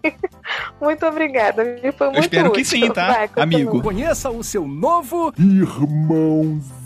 Muito 0.80 1.06
obrigada. 1.06 1.64
Foi 1.96 2.06
muito 2.08 2.20
espero 2.20 2.52
que 2.52 2.60
útil. 2.60 2.80
sim, 2.80 2.90
tá, 2.92 3.12
Vai, 3.12 3.30
amigo? 3.42 3.82
Conheça 3.82 4.30
o 4.30 4.42
seu 4.42 4.66
novo 4.66 5.32
Irmãozinho. 5.38 6.83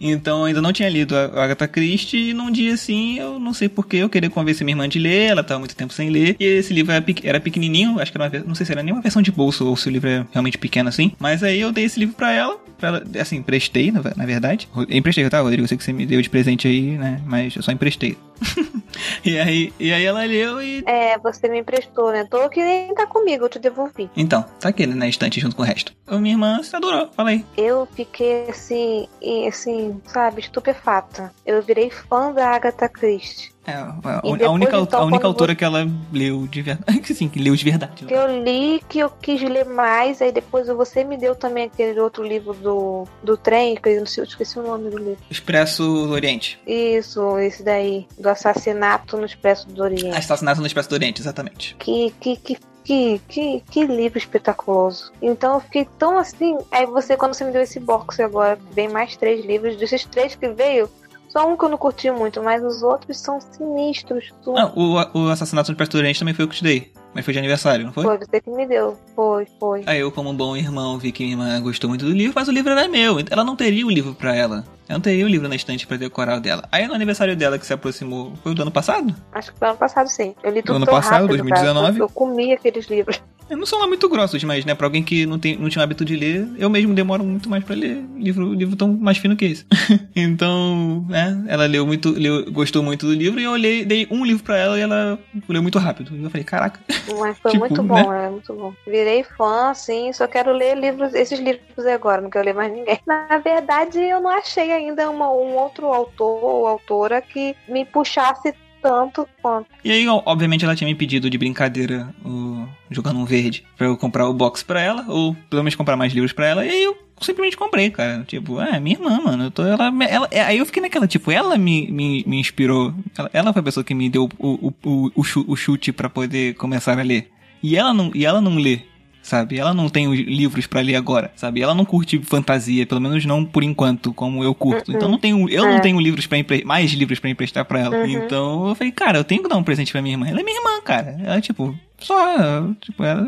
Então 0.00 0.40
eu 0.40 0.44
ainda 0.46 0.60
não 0.62 0.72
tinha 0.72 0.88
lido 0.88 1.16
a 1.16 1.24
Agatha 1.44 1.66
Christie 1.68 2.30
e 2.30 2.34
num 2.34 2.50
dia 2.50 2.74
assim, 2.74 3.18
eu 3.18 3.38
não 3.38 3.52
sei 3.54 3.68
porquê, 3.68 3.98
eu 3.98 4.08
queria 4.08 4.30
convencer 4.30 4.64
minha 4.64 4.74
irmã 4.74 4.88
de 4.88 4.98
ler, 4.98 5.30
ela 5.30 5.42
tava 5.44 5.58
muito 5.60 5.74
tempo 5.76 5.92
sem 5.92 6.10
ler. 6.10 6.36
E 6.38 6.44
esse 6.44 6.72
livro 6.72 6.92
era, 6.92 7.02
pequ- 7.02 7.24
era 7.24 7.40
pequenininho, 7.40 8.00
acho 8.00 8.12
que 8.12 8.18
era 8.20 8.28
uma, 8.30 8.44
não 8.46 8.54
sei 8.54 8.66
se 8.66 8.72
era 8.72 8.82
nem 8.82 8.92
uma 8.92 9.02
versão 9.02 9.22
de 9.22 9.30
bolso 9.32 9.66
ou 9.66 9.76
se 9.76 9.88
o 9.88 9.90
livro 9.92 10.08
é 10.08 10.26
realmente 10.32 10.58
pequeno 10.58 10.88
assim. 10.88 11.12
Mas 11.18 11.42
aí 11.42 11.60
eu 11.60 11.72
dei 11.72 11.84
esse 11.84 11.98
livro 11.98 12.14
pra 12.14 12.32
ela, 12.32 12.56
pra 12.78 12.88
ela 12.88 13.04
assim, 13.20 13.36
emprestei, 13.36 13.90
na, 13.90 14.02
na 14.16 14.26
verdade. 14.26 14.68
Emprestei, 14.90 15.28
tá, 15.28 15.40
Rodrigo? 15.40 15.64
Eu 15.64 15.68
sei 15.68 15.76
que 15.78 15.84
você 15.84 15.92
me 15.92 16.06
deu 16.06 16.20
de 16.20 16.30
presente 16.30 16.68
aí, 16.68 16.92
né? 16.98 17.20
Mas 17.24 17.56
eu 17.56 17.62
só 17.62 17.72
emprestei. 17.72 18.16
e, 19.24 19.38
aí, 19.38 19.72
e 19.78 19.92
aí 19.92 20.04
ela 20.04 20.24
leu 20.24 20.60
e. 20.62 20.82
É, 20.86 21.16
você 21.18 21.48
me 21.48 21.60
emprestou, 21.60 22.10
né? 22.12 22.26
Tô 22.28 22.48
que 22.48 22.62
nem 22.62 22.92
tá 22.94 23.06
comigo, 23.06 23.44
eu 23.44 23.48
te 23.48 23.58
devolvi. 23.58 24.10
Então, 24.16 24.44
tá 24.60 24.68
aqui 24.68 24.86
na 24.86 25.08
estante 25.08 25.40
junto 25.40 25.54
com 25.56 25.62
o 25.62 25.64
resto. 25.64 25.92
Minha 26.10 26.34
irmã 26.34 26.62
se 26.62 26.74
adorou, 26.74 27.08
fala 27.14 27.30
aí. 27.30 27.44
Eu 27.56 27.86
fiquei 27.94 28.52
assim, 28.54 29.08
assim, 29.48 30.00
sabe, 30.06 30.40
estupefata. 30.40 31.32
Eu 31.44 31.62
virei 31.62 31.90
fã 31.90 32.32
da 32.32 32.50
Agatha 32.50 32.88
Christie. 32.88 33.54
É, 33.66 33.72
a, 33.72 34.20
E 34.24 34.44
a 34.44 34.50
única, 34.50 34.76
então, 34.76 35.00
a 35.00 35.04
única 35.04 35.26
autora 35.26 35.54
que 35.54 35.64
ela 35.64 35.86
leu 36.12 36.46
de 36.46 36.60
verdade. 36.60 37.02
Sim, 37.14 37.28
que 37.28 37.38
leu 37.38 37.56
de 37.56 37.64
verdade. 37.64 38.04
Que 38.04 38.12
eu 38.12 38.42
li, 38.42 38.82
que 38.88 38.98
eu 38.98 39.08
quis 39.10 39.40
ler 39.42 39.64
mais, 39.64 40.20
aí 40.20 40.30
depois 40.30 40.66
você 40.68 41.02
me 41.02 41.16
deu 41.16 41.34
também 41.34 41.64
aquele 41.64 41.98
outro 41.98 42.22
livro 42.22 42.52
do, 42.54 43.06
do 43.22 43.36
trem, 43.36 43.74
que 43.74 43.88
eu 43.88 44.00
não 44.00 44.06
sei, 44.06 44.22
eu 44.22 44.26
esqueci 44.26 44.58
o 44.58 44.62
nome 44.62 44.90
do 44.90 44.98
livro. 44.98 45.18
Expresso 45.30 45.82
do 45.82 46.12
Oriente. 46.12 46.60
Isso, 46.66 47.38
esse 47.38 47.62
daí, 47.62 48.06
do 48.18 48.28
assassinato 48.28 49.16
no 49.16 49.24
Expresso 49.24 49.66
do 49.68 49.82
Oriente. 49.82 50.16
Assassinato 50.16 50.60
no 50.60 50.66
Expresso 50.66 50.90
do 50.90 50.94
Oriente, 50.94 51.22
exatamente. 51.22 51.74
Que, 51.78 52.12
que, 52.20 52.36
que, 52.36 52.58
que, 52.84 53.20
que, 53.26 53.62
que 53.70 53.84
livro 53.86 54.18
espetaculoso. 54.18 55.10
Então 55.20 55.54
eu 55.54 55.60
fiquei 55.60 55.88
tão 55.98 56.18
assim. 56.18 56.56
Aí 56.70 56.86
você, 56.86 57.16
quando 57.16 57.34
você 57.34 57.44
me 57.44 57.50
deu 57.50 57.62
esse 57.62 57.80
box 57.80 58.20
agora, 58.20 58.58
vem 58.72 58.88
mais 58.88 59.16
três 59.16 59.44
livros. 59.44 59.76
Desses 59.76 60.04
três 60.04 60.34
que 60.34 60.48
veio, 60.48 60.88
só 61.28 61.48
um 61.50 61.56
que 61.56 61.64
eu 61.64 61.68
não 61.68 61.78
curti 61.78 62.10
muito, 62.10 62.42
mas 62.42 62.62
os 62.62 62.82
outros 62.82 63.18
são 63.18 63.40
sinistros. 63.40 64.32
Tudo. 64.44 64.58
Ah, 64.58 64.72
o, 64.76 65.18
o 65.18 65.28
Assassinato 65.30 65.72
do 65.72 65.96
Oriente 65.98 66.18
também 66.20 66.34
foi 66.34 66.44
o 66.44 66.48
que 66.48 66.54
eu 66.54 66.58
te 66.58 66.64
dei. 66.64 66.92
Mas 67.14 67.24
foi 67.24 67.32
de 67.32 67.38
aniversário, 67.38 67.86
não 67.86 67.92
foi? 67.92 68.04
Foi 68.04 68.18
você 68.18 68.40
que 68.40 68.50
me 68.50 68.66
deu. 68.66 68.98
Foi, 69.14 69.46
foi. 69.58 69.84
Aí 69.86 70.00
eu, 70.00 70.10
como 70.10 70.30
um 70.30 70.36
bom 70.36 70.56
irmão, 70.56 70.98
vi 70.98 71.12
que 71.12 71.22
minha 71.22 71.34
irmã 71.34 71.60
gostou 71.62 71.88
muito 71.88 72.04
do 72.04 72.10
livro, 72.10 72.32
mas 72.34 72.48
o 72.48 72.52
livro 72.52 72.72
era 72.72 72.88
meu. 72.88 73.16
Ela 73.30 73.44
não 73.44 73.54
teria 73.54 73.86
o 73.86 73.90
livro 73.90 74.14
pra 74.14 74.34
ela. 74.34 74.64
Ela 74.88 74.98
não 74.98 75.00
teria 75.00 75.24
o 75.24 75.28
livro 75.28 75.48
na 75.48 75.56
estante 75.56 75.86
pra 75.86 75.96
decorar 75.96 76.36
o 76.36 76.40
dela. 76.40 76.68
Aí 76.70 76.86
no 76.86 76.94
aniversário 76.94 77.34
dela, 77.34 77.58
que 77.58 77.66
se 77.66 77.72
aproximou, 77.72 78.34
foi 78.42 78.52
o 78.52 78.54
do 78.54 78.62
ano 78.62 78.70
passado? 78.70 79.14
Acho 79.32 79.52
que 79.52 79.58
foi 79.58 79.68
ano 79.68 79.78
passado, 79.78 80.08
sim. 80.08 80.34
Eu 80.42 80.52
li 80.52 80.62
tudo 80.62 80.76
Ano 80.76 80.86
passado, 80.86 81.22
rápido, 81.22 81.38
2019? 81.38 81.86
Cara, 81.86 81.98
eu 81.98 82.08
comi 82.08 82.52
aqueles 82.52 82.86
livros. 82.86 83.22
Não 83.50 83.66
são 83.66 83.78
lá 83.78 83.86
muito 83.86 84.08
grossos, 84.08 84.42
mas, 84.44 84.64
né, 84.64 84.74
pra 84.74 84.86
alguém 84.86 85.02
que 85.02 85.26
não, 85.26 85.38
tem, 85.38 85.56
não 85.56 85.68
tinha 85.68 85.80
o 85.80 85.84
hábito 85.84 86.04
de 86.04 86.16
ler, 86.16 86.48
eu 86.58 86.68
mesmo 86.70 86.94
demoro 86.94 87.22
muito 87.22 87.48
mais 87.48 87.62
pra 87.62 87.74
ler 87.74 88.02
livro, 88.16 88.52
livro 88.52 88.74
tão 88.76 88.88
mais 88.94 89.18
fino 89.18 89.36
que 89.36 89.44
esse. 89.44 89.66
então, 90.16 91.04
né, 91.08 91.44
ela 91.48 91.66
leu 91.66 91.86
muito, 91.86 92.10
leu, 92.10 92.50
gostou 92.50 92.82
muito 92.82 93.06
do 93.06 93.12
livro 93.12 93.38
e 93.40 93.44
eu 93.44 93.50
olhei, 93.52 93.84
dei 93.84 94.06
um 94.10 94.24
livro 94.24 94.42
pra 94.42 94.56
ela 94.56 94.78
e 94.78 94.82
ela 94.82 95.18
leu 95.48 95.62
muito 95.62 95.78
rápido. 95.78 96.14
E 96.16 96.22
eu 96.22 96.30
falei, 96.30 96.44
caraca. 96.44 96.80
Mas 97.18 97.38
foi 97.38 97.52
Tipo, 97.54 97.66
muito 97.66 97.82
bom, 97.82 98.12
é 98.12 98.30
muito 98.30 98.52
bom. 98.54 98.72
Virei 98.86 99.22
fã, 99.22 99.70
assim, 99.70 100.12
só 100.12 100.26
quero 100.26 100.52
ler 100.52 100.76
livros, 100.76 101.14
esses 101.14 101.38
livros 101.38 101.86
agora, 101.86 102.20
não 102.20 102.30
quero 102.30 102.46
ler 102.46 102.54
mais 102.54 102.72
ninguém. 102.72 102.98
Na 103.06 103.38
verdade, 103.38 103.98
eu 104.00 104.20
não 104.20 104.30
achei 104.30 104.72
ainda 104.72 105.08
uma- 105.10 105.30
um 105.30 105.54
outro 105.56 105.86
autor 105.86 106.42
ou 106.42 106.66
autora 106.66 107.20
que 107.20 107.54
me 107.68 107.84
puxasse 107.84 108.54
tanto 108.84 109.26
quanto. 109.40 109.66
E 109.82 109.90
aí, 109.90 110.06
obviamente, 110.06 110.62
ela 110.62 110.76
tinha 110.76 110.86
me 110.86 110.94
pedido 110.94 111.30
de 111.30 111.38
brincadeira 111.38 112.14
o 112.22 112.68
jogando 112.90 113.18
um 113.18 113.24
verde 113.24 113.64
pra 113.78 113.86
eu 113.86 113.96
comprar 113.96 114.28
o 114.28 114.34
box 114.34 114.62
pra 114.62 114.78
ela, 114.78 115.06
ou 115.08 115.34
pelo 115.48 115.62
menos 115.62 115.74
comprar 115.74 115.96
mais 115.96 116.12
livros 116.12 116.34
pra 116.34 116.46
ela, 116.46 116.66
e 116.66 116.68
aí 116.68 116.84
eu 116.84 116.96
simplesmente 117.18 117.56
comprei, 117.56 117.90
cara. 117.90 118.24
Tipo, 118.24 118.60
é, 118.60 118.78
minha 118.78 118.96
irmã, 118.96 119.18
mano. 119.24 119.44
Eu 119.44 119.50
tô, 119.50 119.64
ela, 119.64 119.90
ela, 120.06 120.28
é, 120.30 120.42
aí 120.42 120.58
eu 120.58 120.66
fiquei 120.66 120.82
naquela, 120.82 121.08
tipo, 121.08 121.30
ela 121.30 121.56
me, 121.56 121.90
me, 121.90 122.22
me 122.26 122.38
inspirou. 122.38 122.92
Ela, 123.16 123.30
ela 123.32 123.52
foi 123.54 123.60
a 123.60 123.64
pessoa 123.64 123.82
que 123.82 123.94
me 123.94 124.10
deu 124.10 124.28
o, 124.38 124.68
o, 124.84 125.12
o, 125.16 125.22
o 125.48 125.56
chute 125.56 125.90
pra 125.90 126.10
poder 126.10 126.54
começar 126.54 126.98
a 126.98 127.02
ler. 127.02 127.30
E 127.62 127.76
ela 127.76 127.94
não, 127.94 128.10
e 128.14 128.26
ela 128.26 128.42
não 128.42 128.56
lê. 128.56 128.82
Sabe? 129.24 129.58
Ela 129.58 129.72
não 129.72 129.88
tem 129.88 130.06
os 130.06 130.18
livros 130.20 130.66
pra 130.66 130.82
ler 130.82 130.96
agora, 130.96 131.32
sabe? 131.34 131.62
Ela 131.62 131.74
não 131.74 131.86
curte 131.86 132.18
fantasia, 132.22 132.84
pelo 132.86 133.00
menos 133.00 133.24
não 133.24 133.42
por 133.42 133.62
enquanto, 133.62 134.12
como 134.12 134.44
eu 134.44 134.54
curto. 134.54 134.92
Então 134.92 135.08
não 135.08 135.16
tenho, 135.18 135.48
eu 135.48 135.62
não 135.64 135.76
É. 135.76 135.80
tenho 135.80 135.98
livros 135.98 136.26
para 136.26 136.36
mais 136.66 136.90
livros 136.92 137.18
pra 137.18 137.30
emprestar 137.30 137.64
pra 137.64 137.80
ela. 137.80 137.96
Uhum. 137.96 138.04
Então 138.06 138.68
eu 138.68 138.74
falei, 138.74 138.92
cara, 138.92 139.16
eu 139.16 139.24
tenho 139.24 139.42
que 139.42 139.48
dar 139.48 139.56
um 139.56 139.64
presente 139.64 139.92
pra 139.92 140.02
minha 140.02 140.12
irmã. 140.12 140.28
Ela 140.28 140.40
é 140.40 140.42
minha 140.42 140.58
irmã, 140.58 140.78
cara. 140.82 141.16
Ela 141.24 141.40
tipo, 141.40 141.74
só, 141.98 142.68
tipo, 142.82 143.02
ela, 143.02 143.26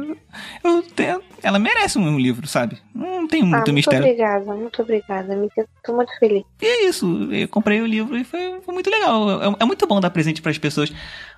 eu 0.62 0.82
tenho, 0.82 1.22
ela 1.42 1.58
merece 1.58 1.98
um 1.98 2.18
livro, 2.18 2.46
sabe? 2.46 2.76
Não 2.94 3.26
tem 3.26 3.40
Ah, 3.40 3.46
muito 3.46 3.56
muito 3.56 3.72
mistério. 3.72 4.00
obrigada, 4.04 4.54
muito 4.54 4.82
obrigada. 4.82 5.34
Me 5.34 5.48
sinto 5.54 5.94
muito 5.94 6.12
feliz. 6.18 6.44
E 6.60 6.66
é 6.66 6.88
isso, 6.90 7.28
eu 7.32 7.48
comprei 7.48 7.80
o 7.80 7.86
livro 7.86 8.18
e 8.18 8.22
foi, 8.22 8.60
foi 8.62 8.74
muito 8.74 8.90
legal. 8.90 9.42
É, 9.42 9.56
é 9.60 9.64
muito 9.64 9.86
bom 9.86 9.98
dar 9.98 10.10
presente 10.10 10.42
pras 10.42 10.58
pessoas, 10.58 10.92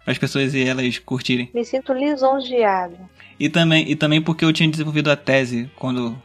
as 0.07 0.19
pessoas 0.19 0.55
e 0.55 0.63
elas 0.65 0.99
curtirem. 0.99 1.51
Me 1.55 1.65
sinto 1.65 1.93
lisonjeada. 1.93 2.99
E 3.39 3.49
também, 3.49 3.89
e 3.91 3.95
também 3.97 4.21
porque 4.21 4.45
eu 4.45 4.53
tinha 4.53 4.69
desenvolvido 4.71 5.11
a 5.11 5.17
tese 5.17 5.71
quando. 5.77 6.21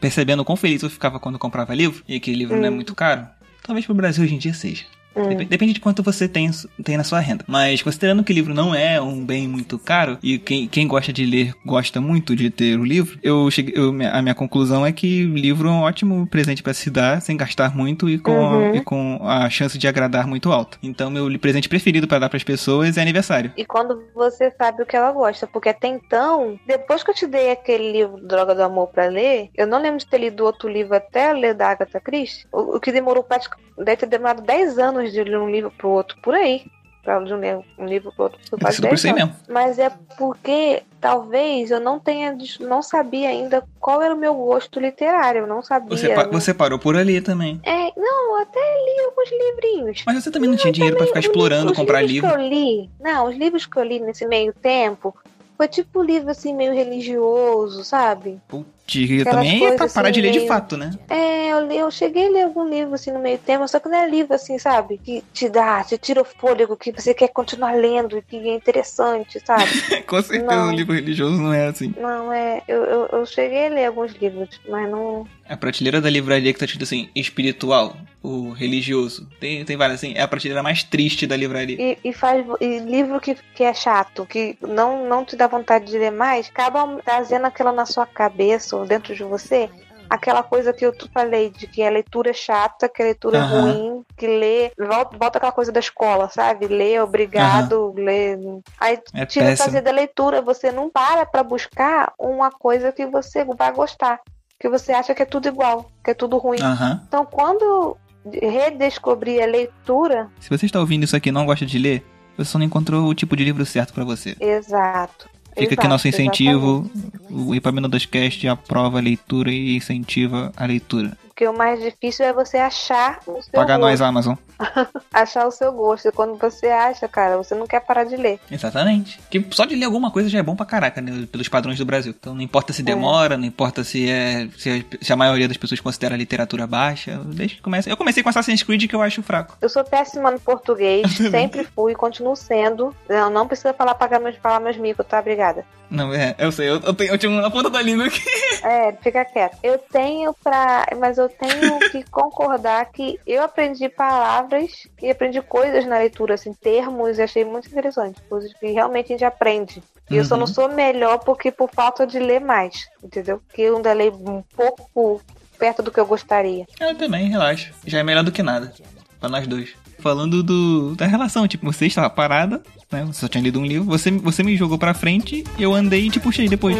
Percebendo 0.00 0.40
o 0.40 0.44
quão 0.44 0.56
feliz 0.56 0.82
eu 0.82 0.90
ficava 0.90 1.20
quando 1.20 1.38
comprava 1.38 1.74
livro, 1.74 2.02
e 2.08 2.18
que 2.18 2.32
livro 2.34 2.56
não 2.56 2.64
é 2.66 2.70
Hum. 2.70 2.74
muito 2.74 2.94
caro. 2.94 3.26
Talvez 3.62 3.86
pro 3.86 3.94
Brasil 3.94 4.24
hoje 4.24 4.34
em 4.34 4.38
dia 4.38 4.52
seja. 4.52 4.84
Hum. 5.16 5.28
Dep- 5.28 5.48
Depende 5.48 5.72
de 5.72 5.80
quanto 5.80 6.02
você 6.02 6.28
tem, 6.28 6.50
tem 6.84 6.96
na 6.96 7.04
sua 7.04 7.20
renda. 7.20 7.44
Mas 7.46 7.82
considerando 7.82 8.22
que 8.22 8.32
o 8.32 8.34
livro 8.34 8.52
não 8.54 8.74
é 8.74 9.00
um 9.00 9.24
bem 9.24 9.48
muito 9.48 9.78
caro, 9.78 10.18
e 10.22 10.38
quem, 10.38 10.68
quem 10.68 10.86
gosta 10.86 11.12
de 11.12 11.24
ler 11.24 11.54
gosta 11.64 12.00
muito 12.00 12.34
de 12.36 12.50
ter 12.50 12.78
o 12.78 12.84
livro, 12.84 13.18
eu 13.22 13.50
cheguei, 13.50 13.74
eu- 13.76 13.88
a 14.12 14.20
minha 14.22 14.34
conclusão 14.34 14.84
é 14.84 14.92
que 14.92 15.24
o 15.24 15.34
livro 15.34 15.68
é 15.68 15.72
um 15.72 15.80
ótimo 15.82 16.26
presente 16.26 16.62
pra 16.62 16.74
se 16.74 16.90
dar, 16.90 17.20
sem 17.22 17.36
gastar 17.36 17.74
muito 17.76 18.08
e 18.08 18.18
com, 18.18 18.32
Uhum. 18.32 18.74
e 18.76 18.80
com 18.82 19.18
a 19.22 19.48
chance 19.48 19.78
de 19.78 19.88
agradar 19.88 20.26
muito 20.26 20.52
alta. 20.52 20.76
Então, 20.82 21.10
meu 21.10 21.26
presente 21.38 21.68
preferido 21.68 22.06
pra 22.08 22.18
dar 22.18 22.28
pras 22.28 22.44
pessoas 22.44 22.96
é 22.96 23.02
aniversário. 23.02 23.52
E 23.56 23.64
quando 23.64 24.02
você 24.14 24.50
sabe 24.58 24.82
o 24.82 24.86
que 24.86 24.96
ela 24.96 25.12
gosta. 25.12 25.46
Porque 25.46 25.68
até 25.68 25.88
então, 25.88 26.58
depois 26.66 27.02
que 27.02 27.10
eu 27.10 27.14
te 27.14 27.26
dei 27.26 27.50
aquele 27.50 27.92
livro 27.92 28.18
Droga 28.26 28.54
do 28.54 28.62
Amor 28.62 28.88
pra 28.88 29.06
ler, 29.06 29.48
eu 29.56 29.66
não 29.66 29.80
lembro 29.80 29.98
de 29.98 30.06
ter 30.06 30.18
lido 30.18 30.44
outro 30.44 30.68
livro 30.68 30.94
até 30.96 31.32
ler 31.32 31.54
da 31.54 31.68
Agatha 31.70 32.00
Christie. 32.00 32.46
O, 32.52 32.76
o 32.76 32.80
que 32.80 32.92
demorou 32.92 33.22
praticamente. 33.22 33.66
Deve 33.78 33.96
ter 33.98 34.06
demorado 34.06 34.40
10 34.42 34.78
anos 34.78 35.05
de 35.12 35.22
ler 35.24 35.38
um 35.38 35.50
livro 35.50 35.70
pro 35.70 35.88
outro, 35.88 36.16
por 36.22 36.34
aí. 36.34 36.64
Pra 37.02 37.20
de 37.20 37.32
um, 37.32 37.38
li- 37.38 37.64
um 37.78 37.86
livro 37.86 38.10
pro 38.12 38.24
outro. 38.24 38.40
Quase 38.60 38.78
por 38.80 38.88
10 38.88 38.98
isso 38.98 39.06
aí 39.06 39.12
anos. 39.12 39.24
mesmo. 39.36 39.36
Mas 39.48 39.78
é 39.78 39.90
porque 40.18 40.82
talvez 41.00 41.70
eu 41.70 41.78
não 41.78 42.00
tenha. 42.00 42.36
Não 42.58 42.82
sabia 42.82 43.28
ainda 43.28 43.62
qual 43.78 44.02
era 44.02 44.12
o 44.12 44.18
meu 44.18 44.34
gosto 44.34 44.80
literário. 44.80 45.42
Eu 45.42 45.46
não 45.46 45.62
sabia. 45.62 45.96
Você, 45.96 46.08
pa- 46.12 46.24
não- 46.24 46.32
você 46.32 46.52
parou 46.52 46.80
por 46.80 46.96
ali 46.96 47.20
também. 47.20 47.60
É, 47.62 47.92
não, 47.96 48.36
eu 48.36 48.42
até 48.42 48.58
li 48.58 49.04
alguns 49.04 49.30
livrinhos. 49.30 50.02
Mas 50.04 50.24
você 50.24 50.32
também 50.32 50.50
não 50.50 50.56
tinha 50.56 50.72
dinheiro 50.72 50.96
pra 50.96 51.06
ficar 51.06 51.20
Os 51.20 51.26
explorando, 51.26 51.60
livros- 51.68 51.78
comprar 51.78 52.02
os 52.04 52.10
livros 52.10 52.32
livro. 52.32 52.38
que 52.40 52.44
eu 52.44 52.48
li, 52.48 52.90
não, 53.00 53.28
os 53.28 53.36
livros 53.36 53.66
que 53.66 53.76
eu 53.76 53.84
li 53.84 54.00
nesse 54.00 54.26
meio 54.26 54.52
tempo 54.52 55.14
foi 55.56 55.68
tipo 55.68 56.02
livro 56.02 56.28
assim 56.30 56.52
meio 56.56 56.74
religioso, 56.74 57.84
sabe? 57.84 58.40
Aquelas 58.86 59.24
também 59.24 59.66
é 59.66 59.72
pra 59.76 59.88
parar 59.88 60.08
assim, 60.08 60.12
de 60.14 60.20
ler 60.22 60.30
de 60.30 60.38
meio- 60.38 60.48
fato, 60.48 60.76
né? 60.76 60.90
É, 61.08 61.48
eu, 61.48 61.70
eu 61.70 61.90
cheguei 61.90 62.26
a 62.28 62.30
ler 62.30 62.42
algum 62.44 62.68
livro 62.68 62.94
assim 62.94 63.10
no 63.10 63.18
meio 63.18 63.38
tempo, 63.38 63.66
só 63.66 63.80
que 63.80 63.88
não 63.88 63.98
é 63.98 64.08
livro 64.08 64.34
assim, 64.34 64.58
sabe? 64.58 64.98
Que 64.98 65.22
te 65.32 65.48
dá, 65.48 65.82
te 65.82 65.98
tira 65.98 66.20
o 66.22 66.24
fôlego, 66.24 66.76
que 66.76 66.92
você 66.92 67.12
quer 67.12 67.28
continuar 67.28 67.72
lendo, 67.74 68.22
que 68.22 68.36
é 68.36 68.54
interessante, 68.54 69.40
sabe? 69.44 69.70
Com 70.06 70.22
certeza 70.22 70.54
Não. 70.54 70.68
um 70.68 70.72
livro 70.74 70.94
religioso 70.94 71.36
não 71.40 71.52
é 71.52 71.66
assim. 71.66 71.92
não, 71.98 72.32
é. 72.32 72.62
Eu, 72.68 72.84
eu, 72.84 73.06
eu 73.12 73.26
cheguei 73.26 73.66
a 73.66 73.70
ler 73.70 73.86
alguns 73.86 74.12
livros, 74.12 74.48
mas 74.68 74.88
não. 74.90 75.26
A 75.48 75.56
prateleira 75.56 76.00
da 76.00 76.10
livraria 76.10 76.52
que 76.52 76.58
tá 76.58 76.64
escrito 76.64 76.82
assim, 76.84 77.08
espiritual, 77.14 77.96
o 78.22 78.50
religioso. 78.50 79.28
Tem, 79.40 79.64
tem 79.64 79.76
várias 79.76 79.98
assim, 80.00 80.14
é 80.16 80.22
a 80.22 80.28
prateleira 80.28 80.62
mais 80.62 80.82
triste 80.82 81.26
da 81.26 81.36
livraria. 81.36 81.76
E, 81.80 81.98
e 82.04 82.12
faz 82.12 82.44
e 82.60 82.78
livro 82.80 83.20
que, 83.20 83.36
que 83.54 83.62
é 83.64 83.72
chato, 83.72 84.26
que 84.26 84.56
não, 84.60 85.08
não 85.08 85.24
te 85.24 85.36
dá 85.36 85.46
vontade 85.46 85.86
de 85.86 85.98
ler 85.98 86.10
mais, 86.12 86.48
acaba 86.48 87.00
trazendo 87.04 87.46
aquela 87.46 87.72
na 87.72 87.86
sua 87.86 88.06
cabeça 88.06 88.75
ou 88.78 88.86
dentro 88.86 89.14
de 89.14 89.22
você. 89.24 89.68
Aquela 90.08 90.40
coisa 90.42 90.72
que 90.72 90.86
eu 90.86 90.94
falei, 91.12 91.50
de 91.50 91.66
que 91.66 91.82
a 91.82 91.90
leitura 91.90 92.30
é 92.30 92.32
chata, 92.32 92.88
que 92.88 93.02
a 93.02 93.06
leitura 93.06 93.40
Aham. 93.40 93.56
é 93.56 93.60
ruim, 93.60 94.02
que 94.16 94.26
lê. 94.26 94.70
Volta, 94.78 95.18
volta 95.18 95.38
aquela 95.38 95.50
coisa 95.52 95.72
da 95.72 95.80
escola, 95.80 96.28
sabe? 96.28 96.68
Lê, 96.68 97.00
obrigado, 97.00 97.92
lê. 97.96 98.38
Aí 98.78 99.00
É 99.12 99.26
tira 99.26 99.46
péssimo. 99.46 99.64
prazer 99.64 99.82
da 99.82 99.90
leitura, 99.90 100.40
você 100.40 100.70
não 100.70 100.88
para 100.88 101.26
pra 101.26 101.42
buscar 101.42 102.12
uma 102.18 102.52
coisa 102.52 102.92
que 102.92 103.04
você 103.04 103.44
vai 103.44 103.72
gostar. 103.72 104.20
Que 104.60 104.68
você 104.68 104.92
acha 104.92 105.12
que 105.12 105.22
é 105.22 105.26
tudo 105.26 105.48
igual, 105.48 105.90
que 106.04 106.12
é 106.12 106.14
tudo 106.14 106.38
ruim. 106.38 106.60
Aham. 106.62 107.02
Então, 107.08 107.26
quando 107.26 107.96
redescobri 108.40 109.42
a 109.42 109.46
leitura, 109.46 110.30
Se 110.40 110.48
você 110.48 110.66
está 110.66 110.78
ouvindo 110.80 111.02
isso 111.04 111.16
aqui 111.16 111.28
e 111.30 111.32
não 111.32 111.46
gosta 111.46 111.66
de 111.66 111.78
ler, 111.78 112.04
você 112.36 112.44
só 112.50 112.58
não 112.58 112.66
encontrou 112.66 113.04
o 113.06 113.14
tipo 113.14 113.36
de 113.36 113.44
livro 113.44 113.64
certo 113.66 113.92
pra 113.92 114.04
você. 114.04 114.36
exato. 114.40 115.28
Fica 115.56 115.72
aqui 115.72 115.74
Exato, 115.74 115.88
nosso 115.88 116.08
incentivo. 116.08 116.90
O 117.30 117.54
Epaminondas 117.54 118.04
Cast 118.04 118.46
aprova 118.46 118.98
a 118.98 119.02
leitura 119.02 119.50
e 119.50 119.74
incentiva 119.74 120.52
a 120.54 120.66
leitura. 120.66 121.16
Porque 121.36 121.46
o 121.46 121.52
mais 121.52 121.78
difícil 121.82 122.24
é 122.24 122.32
você 122.32 122.56
achar 122.56 123.18
o 123.26 123.42
seu 123.42 123.52
Paga 123.52 123.76
gosto. 123.76 123.80
nós, 123.82 124.00
Amazon. 124.00 124.36
Achar 125.12 125.46
o 125.46 125.50
seu 125.50 125.70
gosto. 125.70 126.08
E 126.08 126.12
quando 126.12 126.34
você 126.38 126.66
acha, 126.68 127.06
cara, 127.06 127.36
você 127.36 127.54
não 127.54 127.66
quer 127.66 127.80
parar 127.80 128.04
de 128.04 128.16
ler. 128.16 128.40
Exatamente. 128.50 129.20
Que 129.30 129.44
só 129.50 129.66
de 129.66 129.74
ler 129.76 129.84
alguma 129.84 130.10
coisa 130.10 130.30
já 130.30 130.38
é 130.38 130.42
bom 130.42 130.56
pra 130.56 130.64
caraca, 130.64 130.98
né? 131.02 131.26
Pelos 131.30 131.46
padrões 131.46 131.76
do 131.76 131.84
Brasil. 131.84 132.14
Então 132.18 132.34
não 132.34 132.40
importa 132.40 132.72
se 132.72 132.82
demora, 132.82 133.36
não 133.36 133.44
importa 133.44 133.84
se 133.84 134.08
é. 134.08 134.48
Se, 134.56 134.70
a- 134.70 135.04
se 135.04 135.12
a 135.12 135.16
maioria 135.16 135.46
das 135.46 135.58
pessoas 135.58 135.78
considera 135.78 136.14
a 136.14 136.18
literatura 136.18 136.66
baixa. 136.66 137.20
Deixa 137.26 137.56
que 137.56 137.60
comece. 137.60 137.90
Eu 137.90 137.98
comecei 137.98 138.22
com 138.22 138.30
Assassin's 138.30 138.62
Creed 138.62 138.88
que 138.88 138.96
eu 138.96 139.02
acho 139.02 139.22
fraco. 139.22 139.58
Eu 139.60 139.68
sou 139.68 139.84
péssima 139.84 140.30
no 140.30 140.40
português, 140.40 141.06
sempre 141.30 141.64
fui 141.64 141.92
e 141.92 141.94
continuo 141.94 142.34
sendo. 142.34 142.96
Não, 143.10 143.28
não 143.28 143.46
precisa 143.46 143.74
falar 143.74 143.94
pagar 143.94 144.20
meus, 144.20 144.36
falar 144.36 144.60
meus 144.60 144.78
micos, 144.78 145.04
tá? 145.06 145.20
Obrigada. 145.20 145.66
Não, 145.90 146.12
é, 146.12 146.34
eu 146.38 146.50
sei, 146.50 146.68
eu, 146.68 146.80
eu, 146.80 146.94
tenho, 146.94 147.12
eu 147.12 147.18
tinha 147.18 147.30
um 147.30 147.40
na 147.40 147.50
ponta 147.50 147.70
da 147.70 147.80
língua 147.80 148.06
aqui. 148.06 148.20
É, 148.64 148.92
fica 149.02 149.24
quieto. 149.24 149.56
Eu 149.62 149.78
tenho 149.78 150.34
pra. 150.42 150.86
Mas 150.98 151.18
eu 151.18 151.25
tenho 151.28 151.78
que 151.90 152.02
concordar 152.04 152.84
que 152.86 153.18
eu 153.26 153.42
aprendi 153.42 153.88
palavras 153.88 154.86
e 155.02 155.10
aprendi 155.10 155.40
coisas 155.42 155.84
na 155.86 155.98
leitura, 155.98 156.34
assim, 156.34 156.52
termos, 156.52 157.18
e 157.18 157.22
achei 157.22 157.44
muito 157.44 157.68
interessante. 157.68 158.20
Coisas 158.28 158.52
que 158.54 158.66
realmente 158.68 159.06
a 159.06 159.08
gente 159.08 159.24
aprende. 159.24 159.82
E 160.10 160.16
eu 160.16 160.24
só 160.24 160.34
Uhum. 160.34 160.40
não 160.40 160.46
sou 160.46 160.68
melhor 160.68 161.18
porque 161.18 161.50
por 161.50 161.68
falta 161.70 162.06
de 162.06 162.18
ler 162.18 162.40
mais, 162.40 162.86
entendeu? 163.02 163.40
Porque 163.46 163.62
eu 163.62 163.76
ainda 163.76 163.92
leio 163.92 164.12
um 164.14 164.42
pouco 164.56 165.20
perto 165.58 165.82
do 165.82 165.90
que 165.90 165.98
eu 165.98 166.06
gostaria. 166.06 166.66
Eu 166.78 166.94
também, 166.94 167.28
relaxa. 167.28 167.72
Já 167.86 167.98
é 167.98 168.02
melhor 168.02 168.22
do 168.22 168.30
que 168.32 168.42
nada. 168.42 168.72
Pra 169.18 169.28
nós 169.28 169.46
dois. 169.46 169.74
Falando 169.98 170.42
do, 170.42 170.94
da 170.94 171.06
relação, 171.06 171.48
tipo, 171.48 171.64
você 171.72 171.86
estava 171.86 172.10
parada, 172.10 172.62
né? 172.92 173.04
Você 173.06 173.20
só 173.20 173.28
tinha 173.28 173.42
lido 173.42 173.58
um 173.58 173.64
livro, 173.64 173.86
você, 173.86 174.10
você 174.10 174.42
me 174.42 174.54
jogou 174.56 174.78
pra 174.78 174.92
frente, 174.94 175.42
eu 175.58 175.74
andei 175.74 176.06
e 176.06 176.10
te 176.10 176.20
puxei 176.20 176.48
depois. 176.48 176.76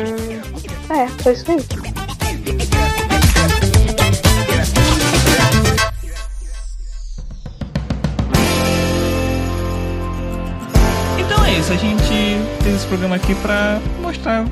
É, 0.90 1.08
foi 1.22 1.32
isso 1.32 1.50
aí. 1.50 2.85
Programa 12.96 13.16
aqui 13.16 13.34
pra 13.34 13.78
mostrar, 14.00 14.46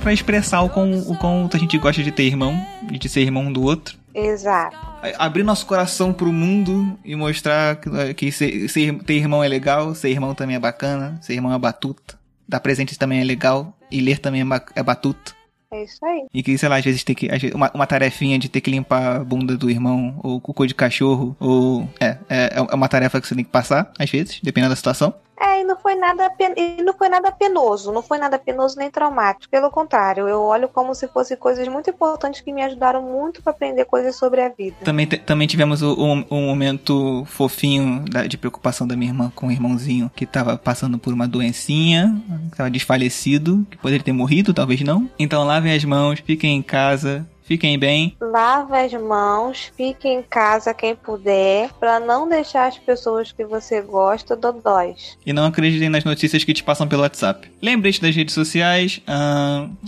pra 0.00 0.14
expressar 0.14 0.62
o 0.62 0.70
quão, 0.70 0.98
o 1.00 1.14
quanto 1.14 1.58
a 1.58 1.60
gente 1.60 1.76
gosta 1.76 2.02
de 2.02 2.10
ter 2.10 2.22
irmão, 2.22 2.58
e 2.90 2.98
de 2.98 3.06
ser 3.06 3.20
irmão 3.20 3.42
um 3.42 3.52
do 3.52 3.62
outro. 3.62 3.98
Exato. 4.14 4.74
Abrir 5.18 5.42
nosso 5.42 5.66
coração 5.66 6.10
pro 6.10 6.32
mundo 6.32 6.98
e 7.04 7.14
mostrar 7.14 7.76
que, 7.76 8.14
que 8.14 8.32
ser, 8.32 8.66
ser- 8.70 8.98
ter 9.02 9.16
irmão 9.16 9.44
é 9.44 9.48
legal, 9.48 9.94
ser 9.94 10.08
irmão 10.08 10.34
também 10.34 10.56
é 10.56 10.58
bacana, 10.58 11.18
ser 11.20 11.34
irmão 11.34 11.52
é 11.52 11.58
batuta, 11.58 12.18
dar 12.48 12.60
presente 12.60 12.98
também 12.98 13.20
é 13.20 13.24
legal, 13.24 13.76
e 13.90 14.00
ler 14.00 14.18
também 14.18 14.40
é, 14.40 14.62
é 14.74 14.82
batuta. 14.82 15.32
É 15.70 15.84
isso 15.84 16.02
aí. 16.02 16.26
E 16.32 16.42
que, 16.42 16.56
sei 16.56 16.68
lá, 16.70 16.76
às 16.76 16.84
vezes 16.84 17.04
tem 17.04 17.14
que. 17.14 17.28
Uma, 17.54 17.70
uma 17.74 17.86
tarefinha 17.86 18.38
de 18.38 18.48
ter 18.48 18.60
que 18.62 18.70
limpar 18.70 19.16
a 19.16 19.24
bunda 19.24 19.54
do 19.56 19.70
irmão, 19.70 20.18
ou 20.22 20.40
cocô 20.40 20.66
de 20.66 20.74
cachorro, 20.74 21.36
ou. 21.38 21.88
É, 22.00 22.16
é, 22.28 22.52
é 22.56 22.74
uma 22.74 22.88
tarefa 22.88 23.20
que 23.20 23.26
você 23.28 23.34
tem 23.34 23.44
que 23.44 23.50
passar, 23.50 23.90
às 23.98 24.10
vezes, 24.10 24.38
dependendo 24.42 24.70
da 24.70 24.76
situação. 24.76 25.14
É, 25.40 25.60
e 25.60 25.64
não 25.64 25.76
foi 25.76 25.94
nada 25.96 26.30
pen... 26.30 26.54
não 26.84 26.92
foi 26.94 27.08
nada 27.08 27.32
penoso, 27.32 27.90
não 27.90 28.02
foi 28.02 28.18
nada 28.18 28.38
penoso 28.38 28.78
nem 28.78 28.90
traumático. 28.90 29.50
Pelo 29.50 29.70
contrário, 29.70 30.28
eu 30.28 30.40
olho 30.40 30.68
como 30.68 30.94
se 30.94 31.08
fossem 31.08 31.36
coisas 31.36 31.66
muito 31.68 31.90
importantes 31.90 32.40
que 32.40 32.52
me 32.52 32.62
ajudaram 32.62 33.02
muito 33.02 33.42
para 33.42 33.50
aprender 33.50 33.84
coisas 33.86 34.14
sobre 34.14 34.40
a 34.40 34.48
vida. 34.48 34.76
Também, 34.84 35.06
também 35.06 35.48
tivemos 35.48 35.82
o- 35.82 35.94
o 35.94 36.36
momento 36.40 37.24
fofinho 37.26 38.04
da- 38.08 38.26
de 38.26 38.36
preocupação 38.38 38.86
da 38.86 38.94
minha 38.94 39.10
irmã 39.10 39.32
com 39.34 39.48
o 39.48 39.50
irmãozinho 39.50 40.10
que 40.14 40.26
tava 40.26 40.56
passando 40.56 40.98
por 40.98 41.12
uma 41.12 41.26
doencinha, 41.26 42.14
tava 42.56 42.70
desfalecido, 42.70 43.66
que 43.70 43.76
poderia 43.78 44.04
ter 44.04 44.12
morrido, 44.12 44.54
talvez 44.54 44.80
não. 44.82 45.10
Então 45.18 45.44
lavem 45.44 45.72
as 45.74 45.84
mãos, 45.84 46.20
fiquem 46.20 46.56
em 46.56 46.62
casa, 46.62 47.26
fiquem 47.52 47.78
bem. 47.78 48.16
Lave 48.18 48.74
as 48.74 48.92
mãos, 48.94 49.70
fique 49.76 50.08
em 50.08 50.22
casa 50.22 50.72
quem 50.72 50.96
puder, 50.96 51.70
para 51.78 52.00
não 52.00 52.26
deixar 52.26 52.66
as 52.66 52.78
pessoas 52.78 53.30
que 53.30 53.44
você 53.44 53.82
gosta 53.82 54.34
dodóis. 54.34 55.18
E 55.26 55.34
não 55.34 55.44
acreditem 55.44 55.90
nas 55.90 56.02
notícias 56.02 56.42
que 56.44 56.54
te 56.54 56.64
passam 56.64 56.88
pelo 56.88 57.02
WhatsApp. 57.02 57.50
Lembre-se 57.60 58.00
das 58.00 58.16
redes 58.16 58.34
sociais. 58.34 59.02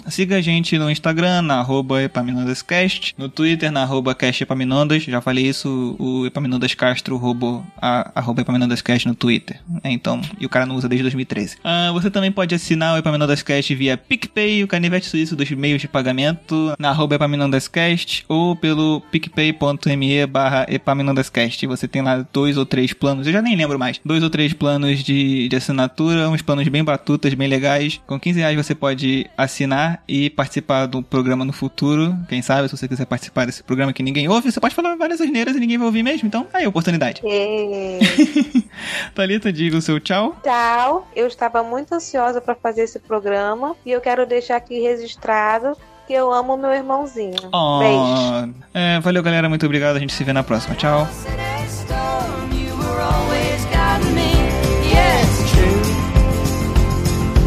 siga 0.08 0.36
a 0.36 0.40
gente 0.42 0.76
no 0.78 0.90
Instagram, 0.90 1.40
na 1.40 1.60
arroba 1.60 2.02
Epaminondascast. 2.02 3.14
No 3.16 3.30
Twitter, 3.30 3.72
na 3.72 3.82
arroba 3.82 4.14
CastEpaminondas. 4.14 5.04
Já 5.04 5.22
falei 5.22 5.46
isso, 5.46 5.96
o 5.98 6.26
Epaminondas 6.26 6.74
Castro 6.74 7.16
roubou 7.16 7.64
a 7.80 8.12
arroba 8.14 8.42
Epaminondascast 8.42 9.08
no 9.08 9.14
Twitter. 9.14 9.58
É, 9.82 9.90
então, 9.90 10.20
e 10.38 10.44
o 10.44 10.50
cara 10.50 10.66
não 10.66 10.76
usa 10.76 10.86
desde 10.86 11.02
2013. 11.04 11.56
Ah, 11.64 11.90
você 11.92 12.10
também 12.10 12.30
pode 12.30 12.54
assinar 12.54 12.94
o 12.94 12.98
Epaminondascast 12.98 13.74
via 13.74 13.96
PicPay, 13.96 14.62
o 14.62 14.68
canivete 14.68 15.06
suíço 15.06 15.34
dos 15.34 15.50
meios 15.50 15.80
de 15.80 15.88
pagamento, 15.88 16.74
na 16.78 16.90
arroba 16.90 17.14
Epaminondascast 17.54 18.24
ou 18.28 18.56
pelo 18.56 19.00
picpay.me 19.10 20.26
barra 20.26 20.66
Epaminondascast. 20.68 21.66
Você 21.66 21.86
tem 21.86 22.02
lá 22.02 22.26
dois 22.32 22.56
ou 22.56 22.66
três 22.66 22.92
planos, 22.92 23.26
eu 23.26 23.32
já 23.32 23.42
nem 23.42 23.56
lembro 23.56 23.78
mais, 23.78 24.00
dois 24.04 24.22
ou 24.22 24.30
três 24.30 24.52
planos 24.52 25.02
de, 25.02 25.48
de 25.48 25.56
assinatura, 25.56 26.28
uns 26.28 26.42
planos 26.42 26.66
bem 26.68 26.82
batutas, 26.82 27.32
bem 27.34 27.48
legais. 27.48 28.00
Com 28.06 28.18
15 28.18 28.40
reais 28.40 28.56
você 28.56 28.74
pode 28.74 29.28
assinar 29.36 30.02
e 30.08 30.30
participar 30.30 30.86
do 30.86 31.02
programa 31.02 31.44
no 31.44 31.52
futuro. 31.52 32.16
Quem 32.28 32.42
sabe, 32.42 32.68
se 32.68 32.76
você 32.76 32.88
quiser 32.88 33.06
participar 33.06 33.46
desse 33.46 33.62
programa 33.62 33.92
que 33.92 34.02
ninguém 34.02 34.28
ouve, 34.28 34.50
você 34.50 34.60
pode 34.60 34.74
falar 34.74 34.96
várias 34.96 35.20
asneiras 35.20 35.54
e 35.56 35.60
ninguém 35.60 35.78
vai 35.78 35.86
ouvir 35.86 36.02
mesmo. 36.02 36.26
Então, 36.26 36.46
aí 36.52 36.64
a 36.64 36.68
oportunidade. 36.68 37.22
Thalita, 39.14 39.52
diga 39.52 39.76
o 39.76 39.82
seu 39.82 40.00
tchau. 40.00 40.36
Tchau. 40.42 41.08
Eu 41.14 41.26
estava 41.26 41.62
muito 41.62 41.94
ansiosa 41.94 42.40
para 42.40 42.54
fazer 42.54 42.82
esse 42.82 42.98
programa 42.98 43.76
e 43.84 43.92
eu 43.92 44.00
quero 44.00 44.26
deixar 44.26 44.56
aqui 44.56 44.80
registrado 44.80 45.76
que 46.06 46.12
eu 46.12 46.32
amo 46.32 46.56
meu 46.56 46.72
irmãozinho. 46.72 47.36
Oh. 47.52 47.78
Beijo. 47.78 48.54
É, 48.72 49.00
valeu, 49.00 49.22
galera. 49.22 49.48
Muito 49.48 49.64
obrigado. 49.66 49.96
A 49.96 50.00
gente 50.00 50.12
se 50.12 50.24
vê 50.24 50.32
na 50.32 50.42
próxima. 50.42 50.74
Tchau. 50.74 51.06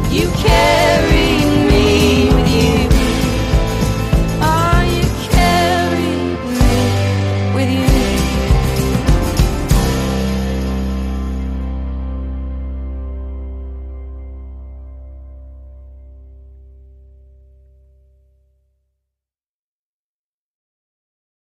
You 0.10 0.32
carry 0.44 1.17